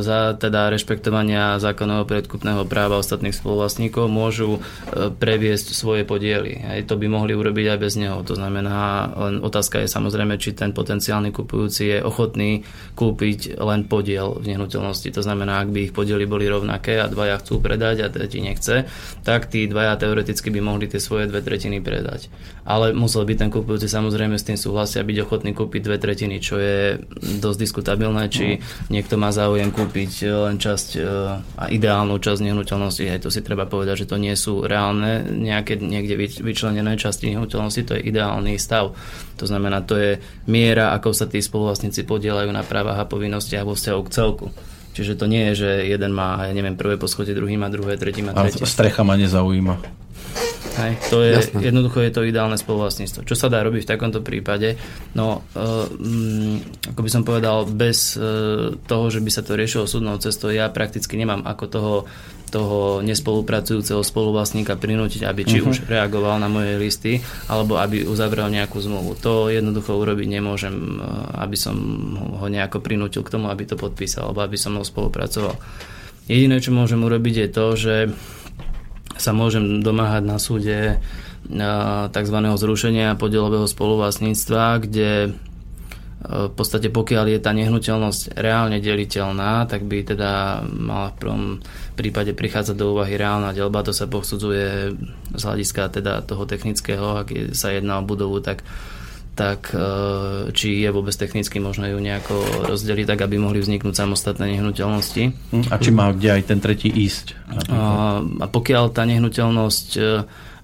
za 0.01 0.33
teda 0.41 0.73
rešpektovania 0.73 1.61
zákonného 1.61 2.09
predkupného 2.09 2.65
práva 2.65 2.97
ostatných 2.97 3.37
spoluvlastníkov 3.37 4.09
môžu 4.09 4.57
e, 4.57 5.13
previesť 5.13 5.77
svoje 5.77 6.01
podiely. 6.01 6.65
Hej, 6.65 6.89
to 6.89 6.97
by 6.97 7.05
mohli 7.05 7.37
urobiť 7.37 7.77
aj 7.77 7.77
bez 7.77 7.93
neho. 7.93 8.25
To 8.25 8.33
znamená, 8.33 9.05
len 9.21 9.45
otázka 9.45 9.85
je 9.85 9.87
samozrejme, 9.91 10.33
či 10.41 10.57
ten 10.57 10.73
potenciálny 10.73 11.29
kupujúci 11.29 11.93
je 11.93 11.97
ochotný 12.01 12.65
kúpiť 12.97 13.61
len 13.61 13.85
podiel 13.85 14.41
v 14.41 14.57
nehnuteľnosti. 14.57 15.13
To 15.13 15.21
znamená, 15.21 15.61
ak 15.61 15.69
by 15.69 15.79
ich 15.85 15.93
podiely 15.93 16.25
boli 16.25 16.49
rovnaké 16.49 16.97
a 16.97 17.05
dvaja 17.05 17.37
chcú 17.37 17.61
predať 17.61 17.98
a 18.03 18.09
tretí 18.09 18.39
nechce, 18.39 18.87
tak 19.23 19.47
tí 19.47 19.67
dvaja 19.67 19.95
teoreticky 19.99 20.49
by 20.49 20.59
mohli 20.63 20.85
tie 20.87 21.01
svoje 21.01 21.27
dve 21.27 21.43
tretiny 21.43 21.83
predať. 21.83 22.31
Ale 22.69 22.93
musel 22.93 23.25
by 23.25 23.33
ten 23.33 23.49
kupujúci 23.49 23.89
samozrejme 23.89 24.37
s 24.37 24.45
tým 24.45 24.59
súhlasia 24.59 25.01
byť 25.01 25.17
ochotný 25.25 25.51
kúpiť 25.57 25.81
dve 25.81 25.97
tretiny, 25.97 26.37
čo 26.37 26.61
je 26.61 27.01
dosť 27.41 27.59
diskutabilné, 27.59 28.29
či 28.29 28.61
niekto 28.93 29.17
má 29.17 29.33
záujem 29.33 29.73
kúpiť 29.73 30.29
len 30.29 30.61
časť 30.61 30.87
e, 30.95 30.99
a 31.57 31.65
ideálnu 31.67 32.21
časť 32.21 32.45
nehnuteľnosti. 32.45 33.09
Aj 33.09 33.21
to 33.23 33.33
si 33.33 33.41
treba 33.41 33.65
povedať, 33.65 34.05
že 34.05 34.09
to 34.09 34.21
nie 34.21 34.35
sú 34.37 34.63
reálne 34.63 35.25
nejaké 35.33 35.81
niekde 35.81 36.15
vyč- 36.19 36.41
vyčlenené 36.45 36.93
časti 36.99 37.33
nehnuteľnosti, 37.33 37.81
to 37.87 37.93
je 37.97 38.05
ideálny 38.05 38.59
stav. 38.61 38.93
To 39.39 39.45
znamená, 39.47 39.81
to 39.81 39.95
je 39.95 40.11
miera, 40.51 40.91
ako 40.93 41.15
sa 41.15 41.25
tí 41.25 41.39
spoluvlastníci 41.39 42.03
podielajú 42.03 42.51
na 42.51 42.61
právach 42.61 42.99
a 42.99 43.09
povinnostiach 43.09 43.63
vo 43.63 43.73
vzťahu 43.73 44.01
k 44.05 44.13
celku. 44.13 44.47
Čiže 44.99 45.15
to 45.15 45.31
nie 45.31 45.47
je, 45.51 45.63
že 45.63 45.69
jeden 45.95 46.11
má, 46.11 46.43
ja 46.43 46.51
neviem, 46.51 46.75
prvé 46.75 46.99
poschodie, 46.99 47.31
druhý 47.31 47.55
má 47.55 47.71
druhé, 47.71 47.95
tretí 47.95 48.19
má 48.19 48.35
A 48.35 48.43
tretie. 48.51 48.67
strecha 48.67 49.07
ma 49.07 49.15
nezaujíma. 49.15 49.79
Hej, 50.79 50.93
to 51.11 51.19
je, 51.19 51.35
Jasné. 51.35 51.59
jednoducho 51.59 51.99
je 51.99 52.11
to 52.13 52.21
ideálne 52.23 52.55
spoluvlastníctvo. 52.55 53.27
Čo 53.27 53.35
sa 53.35 53.51
dá 53.51 53.59
robiť 53.59 53.83
v 53.83 53.91
takomto 53.91 54.23
prípade? 54.23 54.79
No, 55.11 55.43
mm, 55.51 56.87
ako 56.95 57.01
by 57.03 57.09
som 57.11 57.27
povedal, 57.27 57.67
bez 57.67 58.15
uh, 58.15 58.71
toho, 58.87 59.05
že 59.11 59.19
by 59.19 59.27
sa 59.27 59.43
to 59.43 59.59
riešilo 59.59 59.89
súdnou 59.89 60.15
cestou, 60.23 60.53
ja 60.55 60.71
prakticky 60.71 61.19
nemám 61.19 61.43
ako 61.43 61.65
toho 61.67 61.93
toho 62.49 63.05
nespolupracujúceho 63.05 64.01
spoluvlastníka 64.01 64.73
prinútiť, 64.75 65.23
aby 65.23 65.45
či 65.45 65.61
uh-huh. 65.61 65.69
už 65.69 65.85
reagoval 65.85 66.41
na 66.41 66.49
moje 66.49 66.81
listy, 66.81 67.21
alebo 67.45 67.77
aby 67.77 68.03
uzavrel 68.09 68.49
nejakú 68.49 68.81
zmluvu. 68.81 69.21
To 69.21 69.53
jednoducho 69.53 69.93
urobiť 69.95 70.27
nemôžem, 70.27 70.97
eh, 70.97 71.05
aby 71.45 71.55
som 71.55 71.77
ho 72.41 72.45
nejako 72.49 72.81
prinútil 72.81 73.21
k 73.21 73.37
tomu, 73.37 73.47
aby 73.53 73.69
to 73.69 73.77
podpísal, 73.77 74.33
alebo 74.33 74.43
aby 74.43 74.57
som 74.57 74.73
mnou 74.73 74.83
spolupracoval. 74.83 75.55
Jediné, 76.29 76.61
čo 76.61 76.69
môžem 76.69 77.01
urobiť 77.01 77.35
je 77.45 77.47
to, 77.49 77.65
že 77.73 77.95
sa 79.19 79.35
môžem 79.35 79.83
domáhať 79.83 80.23
na 80.25 80.37
súde 80.39 80.97
tzv. 82.11 82.37
zrušenia 82.59 83.15
podielového 83.15 83.65
spoluvlastníctva, 83.65 84.63
kde 84.85 85.11
e, 85.25 85.29
v 86.21 86.53
podstate 86.53 86.91
pokiaľ 86.91 87.25
je 87.31 87.39
tá 87.39 87.51
nehnuteľnosť 87.55 88.37
reálne 88.37 88.77
deliteľná, 88.83 89.65
tak 89.65 89.87
by 89.87 90.03
teda 90.03 90.61
mala 90.67 91.15
v 91.15 91.19
prvom 91.19 91.43
prípade 91.95 92.35
prichádzať 92.35 92.75
do 92.75 92.93
úvahy 92.93 93.15
reálna 93.17 93.55
delba. 93.55 93.87
To 93.87 93.95
sa 93.95 94.05
posudzuje 94.05 94.93
z 95.33 95.41
hľadiska 95.41 95.89
teda 95.89 96.21
toho 96.27 96.43
technického, 96.43 97.23
ak 97.23 97.55
sa 97.55 97.73
jedná 97.73 98.03
o 98.03 98.05
budovu, 98.05 98.43
tak 98.43 98.61
tak 99.39 99.71
e, 99.71 99.79
či 100.51 100.83
je 100.83 100.89
vôbec 100.91 101.15
technicky 101.15 101.63
možné 101.63 101.95
ju 101.95 101.99
nejako 102.03 102.67
rozdeliť, 102.67 103.15
tak 103.15 103.23
aby 103.23 103.39
mohli 103.39 103.63
vzniknúť 103.63 103.95
samostatné 103.95 104.59
nehnuteľnosti. 104.59 105.23
Hm? 105.55 105.71
A 105.71 105.79
či 105.79 105.95
má 105.95 106.11
kde 106.11 106.35
aj 106.35 106.51
ten 106.51 106.59
tretí 106.59 106.91
ísť? 106.91 107.39
A, 107.71 108.19
pokiaľ 108.51 108.91
tá 108.91 109.07
nehnuteľnosť 109.07 109.87
e, 109.95 110.01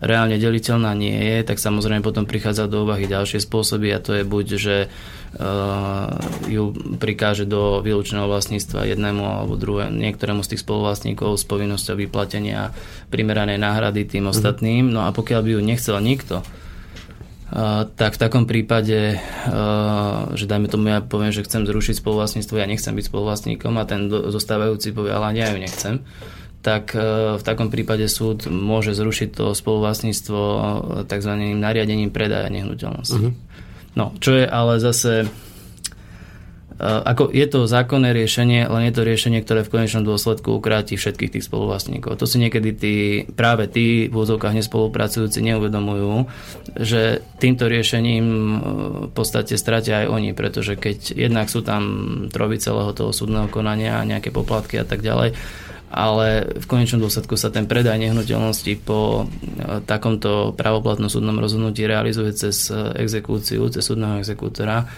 reálne 0.03 0.35
deliteľná 0.35 0.91
nie 0.91 1.15
je, 1.15 1.47
tak 1.47 1.63
samozrejme 1.63 2.03
potom 2.03 2.27
prichádza 2.27 2.67
do 2.67 2.83
úvahy 2.83 3.07
ďalšie 3.07 3.39
spôsoby 3.39 3.95
a 3.95 4.03
to 4.03 4.11
je 4.19 4.27
buď, 4.27 4.45
že 4.59 4.75
uh, 4.85 6.11
ju 6.51 6.75
prikáže 6.99 7.47
do 7.47 7.79
vylúčeného 7.79 8.27
vlastníctva 8.27 8.91
jednému 8.91 9.23
alebo 9.23 9.55
druhému, 9.55 9.95
niektorému 9.95 10.43
z 10.43 10.55
tých 10.55 10.63
spoluvlastníkov 10.67 11.39
s 11.39 11.47
povinnosťou 11.47 11.95
vyplatenia 11.95 12.75
primeranej 13.07 13.55
náhrady 13.55 14.03
tým 14.03 14.27
ostatným. 14.29 14.91
No 14.91 15.07
a 15.07 15.15
pokiaľ 15.15 15.41
by 15.41 15.49
ju 15.55 15.61
nechcel 15.63 15.97
nikto, 16.03 16.43
tak 17.95 18.11
v 18.15 18.21
takom 18.21 18.43
prípade, 18.43 19.15
že 20.35 20.45
dajme 20.45 20.67
tomu, 20.67 20.91
ja 20.91 20.99
poviem, 20.99 21.31
že 21.31 21.47
chcem 21.47 21.63
zrušiť 21.63 22.03
spoluvlastníctvo, 22.03 22.59
ja 22.59 22.67
nechcem 22.67 22.91
byť 22.91 23.07
spoluvlastníkom 23.07 23.79
a 23.79 23.87
ten 23.87 24.11
zostávajúci 24.11 24.91
povie, 24.91 25.15
ale 25.15 25.39
ja 25.39 25.55
ju 25.55 25.63
nechcem, 25.63 26.03
tak 26.59 26.97
uh, 26.97 27.37
v 27.37 27.43
takom 27.45 27.69
prípade 27.69 28.09
súd 28.09 28.49
môže 28.49 28.97
zrušiť 28.97 29.37
to 29.37 29.45
spoluvlastníctvo 29.53 30.39
tzv. 31.05 31.31
nariadením 31.55 32.09
predaja 32.09 32.49
nehnuteľnosti. 32.49 33.21
Uh-huh. 33.21 33.37
No, 33.95 34.11
čo 34.19 34.35
je 34.35 34.43
ale 34.49 34.83
zase 34.83 35.29
ako 36.79 37.31
je 37.31 37.47
to 37.47 37.71
zákonné 37.71 38.11
riešenie, 38.11 38.67
len 38.67 38.91
je 38.91 38.93
to 38.99 39.07
riešenie, 39.07 39.39
ktoré 39.39 39.63
v 39.63 39.79
konečnom 39.79 40.03
dôsledku 40.03 40.59
ukráti 40.59 40.99
všetkých 40.99 41.39
tých 41.39 41.47
spoluvlastníkov. 41.47 42.19
To 42.19 42.27
si 42.27 42.35
niekedy 42.35 42.69
tí, 42.75 42.95
práve 43.31 43.71
tí 43.71 44.11
v 44.11 44.15
úzovkách 44.15 44.59
nespolupracujúci 44.59 45.39
neuvedomujú, 45.39 46.27
že 46.75 47.23
týmto 47.39 47.71
riešením 47.71 48.25
v 49.07 49.11
podstate 49.15 49.55
stratia 49.55 50.03
aj 50.03 50.11
oni, 50.11 50.35
pretože 50.35 50.75
keď 50.75 51.15
jednak 51.15 51.47
sú 51.47 51.63
tam 51.63 51.83
troby 52.27 52.59
celého 52.59 52.91
toho 52.91 53.15
súdneho 53.15 53.47
konania, 53.47 54.03
nejaké 54.03 54.35
poplatky 54.35 54.75
a 54.75 54.83
tak 54.83 54.99
ďalej, 54.99 55.31
ale 55.95 56.59
v 56.59 56.65
konečnom 56.67 56.99
dôsledku 56.99 57.39
sa 57.39 57.55
ten 57.55 57.71
predaj 57.71 57.95
nehnuteľnosti 57.95 58.83
po 58.83 59.31
takomto 59.87 60.51
pravoplatnom 60.59 61.07
súdnom 61.07 61.39
rozhodnutí 61.39 61.87
realizuje 61.87 62.35
cez 62.35 62.67
exekúciu, 62.99 63.71
cez 63.71 63.79
súdneho 63.79 64.19
exekútora, 64.19 64.91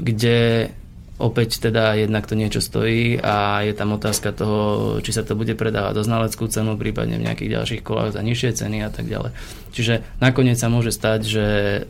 kde 0.00 0.72
opäť 1.18 1.58
teda 1.58 1.98
jednak 1.98 2.24
to 2.30 2.38
niečo 2.38 2.62
stojí 2.62 3.18
a 3.18 3.66
je 3.66 3.74
tam 3.74 3.98
otázka 3.98 4.30
toho, 4.30 4.58
či 5.02 5.10
sa 5.10 5.26
to 5.26 5.34
bude 5.34 5.58
predávať 5.58 5.98
za 5.98 6.04
znaleckú 6.06 6.46
cenu, 6.46 6.78
prípadne 6.78 7.18
v 7.18 7.26
nejakých 7.26 7.52
ďalších 7.58 7.82
kolách 7.82 8.14
za 8.14 8.22
nižšie 8.22 8.50
ceny 8.54 8.86
a 8.86 8.90
tak 8.90 9.10
ďalej. 9.10 9.34
Čiže 9.74 10.06
nakoniec 10.22 10.56
sa 10.56 10.70
môže 10.70 10.94
stať, 10.94 11.20
že 11.26 11.46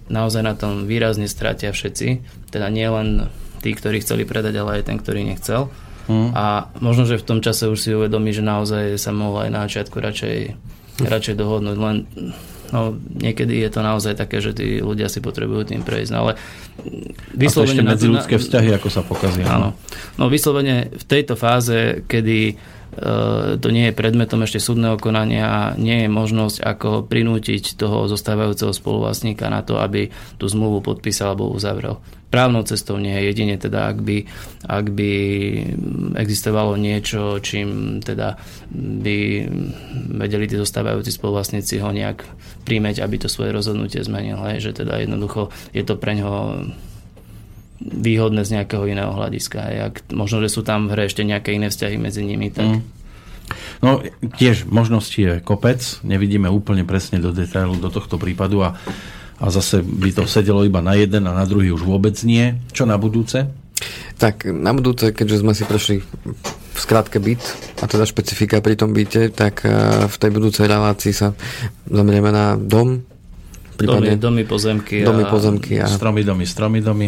naozaj 0.09 0.43
na 0.43 0.57
tom 0.57 0.89
výrazne 0.89 1.29
stratia 1.29 1.77
všetci, 1.77 2.25
teda 2.49 2.73
nie 2.73 2.89
len 2.89 3.29
tí, 3.61 3.77
ktorí 3.77 4.01
chceli 4.01 4.25
predať, 4.25 4.55
ale 4.57 4.81
aj 4.81 4.89
ten, 4.89 4.97
ktorý 4.97 5.29
nechcel. 5.29 5.69
Hmm. 6.09 6.33
A 6.33 6.73
možno, 6.81 7.05
že 7.05 7.21
v 7.21 7.29
tom 7.29 7.39
čase 7.45 7.69
už 7.69 7.79
si 7.79 7.93
uvedomí, 7.93 8.33
že 8.33 8.41
naozaj 8.41 8.97
sa 8.97 9.13
mohol 9.13 9.45
aj 9.45 9.51
na 9.53 9.61
začiatku 9.69 10.01
radšej, 10.01 10.37
radšej 11.05 11.35
dohodnúť, 11.37 11.77
len 11.77 11.97
no, 12.73 12.97
niekedy 13.21 13.61
je 13.65 13.71
to 13.73 13.81
naozaj 13.81 14.15
také, 14.17 14.41
že 14.41 14.57
tí 14.57 14.81
ľudia 14.81 15.09
si 15.09 15.21
potrebujú 15.21 15.73
tým 15.73 15.83
prejsť. 15.85 16.11
No, 16.13 16.19
ale 16.29 16.33
vyslovene... 17.35 17.83
A 17.83 17.85
ešte 17.85 17.91
medzi 17.97 18.07
ľudské 18.09 18.35
vzťahy, 18.41 18.71
ako 18.77 18.89
sa 18.89 19.03
pokazia. 19.05 19.47
Áno. 19.49 19.77
No 20.17 20.29
vyslovene 20.29 20.93
v 20.93 21.05
tejto 21.05 21.35
fáze, 21.35 22.05
kedy 22.07 22.59
to 23.59 23.69
nie 23.71 23.91
je 23.91 23.99
predmetom 23.99 24.43
ešte 24.43 24.59
súdneho 24.59 24.99
konania 24.99 25.47
a 25.47 25.61
nie 25.79 26.05
je 26.05 26.09
možnosť 26.11 26.59
ako 26.63 26.89
prinútiť 27.07 27.79
toho 27.79 28.11
zostávajúceho 28.11 28.75
spoluvlastníka 28.75 29.47
na 29.47 29.63
to, 29.63 29.79
aby 29.79 30.11
tú 30.37 30.51
zmluvu 30.51 30.83
podpísal 30.83 31.33
alebo 31.35 31.55
uzavrel. 31.55 32.03
Právnou 32.29 32.61
cestou 32.61 33.01
nie 33.01 33.17
je 33.17 33.33
jedine 33.33 33.57
teda, 33.57 33.89
ak 33.89 34.05
by, 34.05 34.29
ak 34.69 34.87
by 34.93 35.13
existovalo 36.21 36.77
niečo, 36.77 37.41
čím 37.41 38.01
teda 38.05 38.37
by 38.75 39.49
vedeli 40.13 40.45
tí 40.45 40.61
zostávajúci 40.61 41.09
spoluvlastníci 41.09 41.81
ho 41.81 41.89
nejak 41.89 42.29
príjmeť, 42.69 43.01
aby 43.01 43.17
to 43.17 43.33
svoje 43.33 43.57
rozhodnutie 43.57 44.05
zmenil. 44.05 44.37
Hej, 44.45 44.61
že 44.61 44.85
teda 44.85 45.01
jednoducho 45.01 45.49
je 45.73 45.81
to 45.89 45.97
pre 45.97 46.21
ňoho 46.21 46.69
výhodné 47.83 48.43
z 48.43 48.59
nejakého 48.59 48.85
iného 48.91 49.15
hľadiska. 49.15 49.59
Hej. 49.59 49.77
Ak, 49.91 49.95
možno, 50.11 50.43
že 50.43 50.51
sú 50.51 50.67
tam 50.67 50.91
v 50.91 50.99
hre 50.99 51.05
ešte 51.07 51.23
nejaké 51.23 51.55
iné 51.55 51.71
vzťahy 51.71 51.97
medzi 51.99 52.23
nimi, 52.27 52.51
tak... 52.51 52.67
Mm. 52.67 52.83
No 53.81 54.05
tiež 54.37 54.69
možností 54.69 55.25
je 55.25 55.35
kopec, 55.41 55.81
nevidíme 56.05 56.53
úplne 56.53 56.85
presne 56.85 57.17
do 57.17 57.33
detailu 57.33 57.81
do 57.81 57.89
tohto 57.89 58.21
prípadu 58.21 58.61
a 58.61 58.77
a 59.39 59.55
zase 59.55 59.87
by 59.87 60.11
to 60.11 60.27
sedelo 60.27 60.67
iba 60.67 60.83
na 60.83 60.99
jeden 60.99 61.31
a 61.31 61.33
na 61.33 61.47
druhý 61.47 61.71
už 61.71 61.87
vôbec 61.87 62.19
nie. 62.27 62.59
Čo 62.75 62.91
na 62.91 62.99
budúce? 62.99 63.47
Tak 64.19 64.51
na 64.51 64.75
budúce, 64.75 65.15
keďže 65.15 65.47
sme 65.47 65.55
si 65.55 65.63
prešli 65.63 66.03
v 66.03 66.79
skratke 66.79 67.23
byt 67.23 67.39
a 67.79 67.87
teda 67.87 68.03
špecifika 68.03 68.59
pri 68.59 68.75
tom 68.75 68.91
byte, 68.91 69.31
tak 69.31 69.63
eh, 69.63 69.71
v 70.11 70.17
tej 70.19 70.31
budúcej 70.35 70.67
relácii 70.67 71.15
sa 71.15 71.39
zamrieme 71.87 72.35
na 72.35 72.59
dom, 72.59 73.07
prípadne 73.79 74.19
domy, 74.19 74.43
domy 74.43 74.43
pozemky. 74.43 75.07
Domy, 75.07 75.25
pozemky 75.31 75.79
a... 75.79 75.87
Stromy, 75.87 76.27
domy, 76.27 76.43
stromy, 76.43 76.83
domy. 76.83 77.07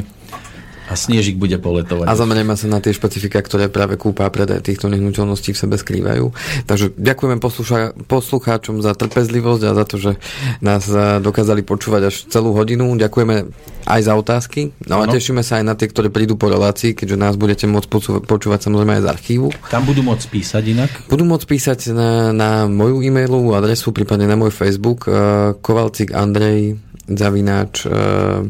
A 0.91 0.99
sniežik 0.99 1.38
bude 1.38 1.55
poletovať. 1.62 2.11
A 2.11 2.18
zamerieme 2.18 2.59
sa 2.59 2.66
na 2.66 2.82
tie 2.82 2.91
špecifika, 2.91 3.38
ktoré 3.38 3.70
práve 3.70 3.95
kúpa 3.95 4.26
a 4.26 4.34
predaj 4.34 4.66
týchto 4.66 4.91
nehnuteľností 4.91 5.55
v 5.55 5.61
sebe 5.62 5.78
skrývajú. 5.78 6.34
Takže 6.66 6.99
ďakujeme 6.99 7.38
poslucha- 7.38 7.95
poslucháčom 8.11 8.82
za 8.82 8.99
trpezlivosť 8.99 9.62
a 9.70 9.72
za 9.78 9.84
to, 9.86 9.97
že 10.03 10.12
nás 10.59 10.91
eh, 10.91 11.22
dokázali 11.22 11.62
počúvať 11.62 12.03
až 12.11 12.14
celú 12.26 12.51
hodinu. 12.59 12.91
Ďakujeme 12.99 13.47
aj 13.86 14.01
za 14.03 14.14
otázky. 14.18 14.74
No 14.91 15.01
a 15.01 15.09
tešíme 15.09 15.47
sa 15.47 15.62
aj 15.62 15.64
na 15.64 15.74
tie, 15.78 15.88
ktoré 15.88 16.12
prídu 16.12 16.34
po 16.34 16.51
relácii, 16.51 16.93
keďže 16.93 17.16
nás 17.16 17.34
budete 17.38 17.64
môcť 17.70 17.88
počúvať 18.26 18.61
samozrejme 18.66 19.01
aj 19.01 19.03
z 19.07 19.09
archívu. 19.09 19.49
Tam 19.70 19.86
budú 19.86 20.03
môcť 20.05 20.26
písať 20.26 20.62
inak? 20.74 20.91
Budú 21.07 21.24
môcť 21.24 21.47
písať 21.47 21.78
na, 21.95 22.34
na 22.34 22.51
moju 22.66 23.01
e-mailovú 23.01 23.57
adresu, 23.57 23.95
prípadne 23.95 24.28
na 24.28 24.36
môj 24.36 24.53
Facebook 24.53 25.07
uh, 25.09 25.57
Kovalcik 25.59 26.12
Andrej 26.12 26.78
zavináč 27.11 27.88
uh, 27.88 28.47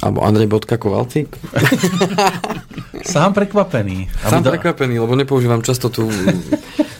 alebo 0.00 0.24
Andrej.kovalcík? 0.24 1.28
Sám 3.12 3.32
prekvapený. 3.32 4.08
Sám 4.24 4.42
do... 4.44 4.50
prekvapený, 4.52 5.00
lebo 5.00 5.12
nepoužívam 5.16 5.60
často 5.60 5.88
tú 5.92 6.08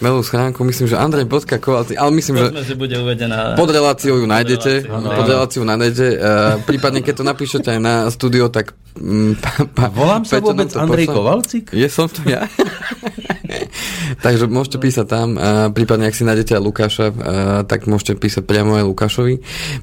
mailú 0.04 0.20
schránku. 0.24 0.64
Myslím, 0.64 0.88
že 0.88 0.96
Andrej.kovalcík, 1.00 1.96
ale 1.96 2.10
myslím, 2.16 2.36
že 2.40 2.46
že 2.72 2.74
bude 2.76 2.96
uvedená 3.00 3.56
pod 3.56 3.68
reláciou 3.72 4.20
ju 4.20 4.26
nájdete. 4.28 4.88
Pod 4.88 5.26
reláciu 5.28 5.64
nájdete. 5.64 6.06
Uh, 6.16 6.60
prípadne, 6.64 7.00
keď 7.00 7.14
to 7.20 7.24
napíšete 7.24 7.68
aj 7.76 7.80
na 7.80 7.94
studio, 8.12 8.48
tak 8.52 8.76
Mm, 8.98 9.38
pa, 9.38 9.70
pa, 9.70 9.86
Volám 9.86 10.26
sa 10.26 10.42
vôbec 10.42 10.66
Andrej 10.74 11.06
Kovalcik? 11.06 11.70
Je 11.70 11.86
som 11.86 12.10
to 12.10 12.26
ja. 12.26 12.50
Takže 14.24 14.50
môžete 14.50 14.78
písať 14.82 15.06
tam, 15.06 15.38
prípadne 15.72 16.10
ak 16.10 16.16
si 16.16 16.26
nájdete 16.26 16.56
aj 16.56 16.62
Lukáša, 16.62 17.06
tak 17.66 17.86
môžete 17.86 18.18
písať 18.18 18.42
priamo 18.44 18.76
aj 18.76 18.84
Lukášovi. 18.86 19.34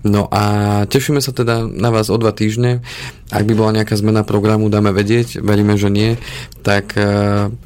No 0.04 0.28
a 0.30 0.44
tešíme 0.86 1.24
sa 1.24 1.32
teda 1.32 1.66
na 1.66 1.90
vás 1.90 2.12
o 2.12 2.18
dva 2.20 2.36
týždne. 2.36 2.84
Ak 3.28 3.44
by 3.44 3.54
bola 3.56 3.76
nejaká 3.76 3.96
zmena 4.00 4.24
programu, 4.24 4.72
dáme 4.72 4.96
vedieť, 4.96 5.44
veríme, 5.44 5.76
že 5.76 5.92
nie. 5.92 6.16
Tak 6.64 6.96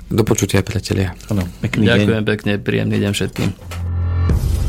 do 0.09 0.23
počutia, 0.25 0.65
priatelia. 0.65 1.13
Ano, 1.29 1.45
pekný 1.61 1.89
Ďakujem 1.89 2.23
deň. 2.23 2.29
pekne, 2.29 2.51
príjemný 2.61 2.97
deň 3.01 3.11
všetkým. 3.13 3.49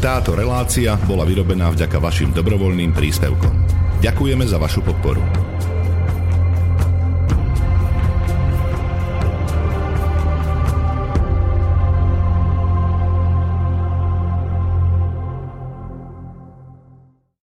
Táto 0.02 0.34
relácia 0.34 0.98
bola 1.06 1.22
vyrobená 1.22 1.70
vďaka 1.70 2.02
vašim 2.02 2.34
dobrovoľným 2.34 2.90
príspevkom. 2.90 3.54
Ďakujeme 4.02 4.42
za 4.50 4.58
vašu 4.58 4.82
podporu. 4.82 5.51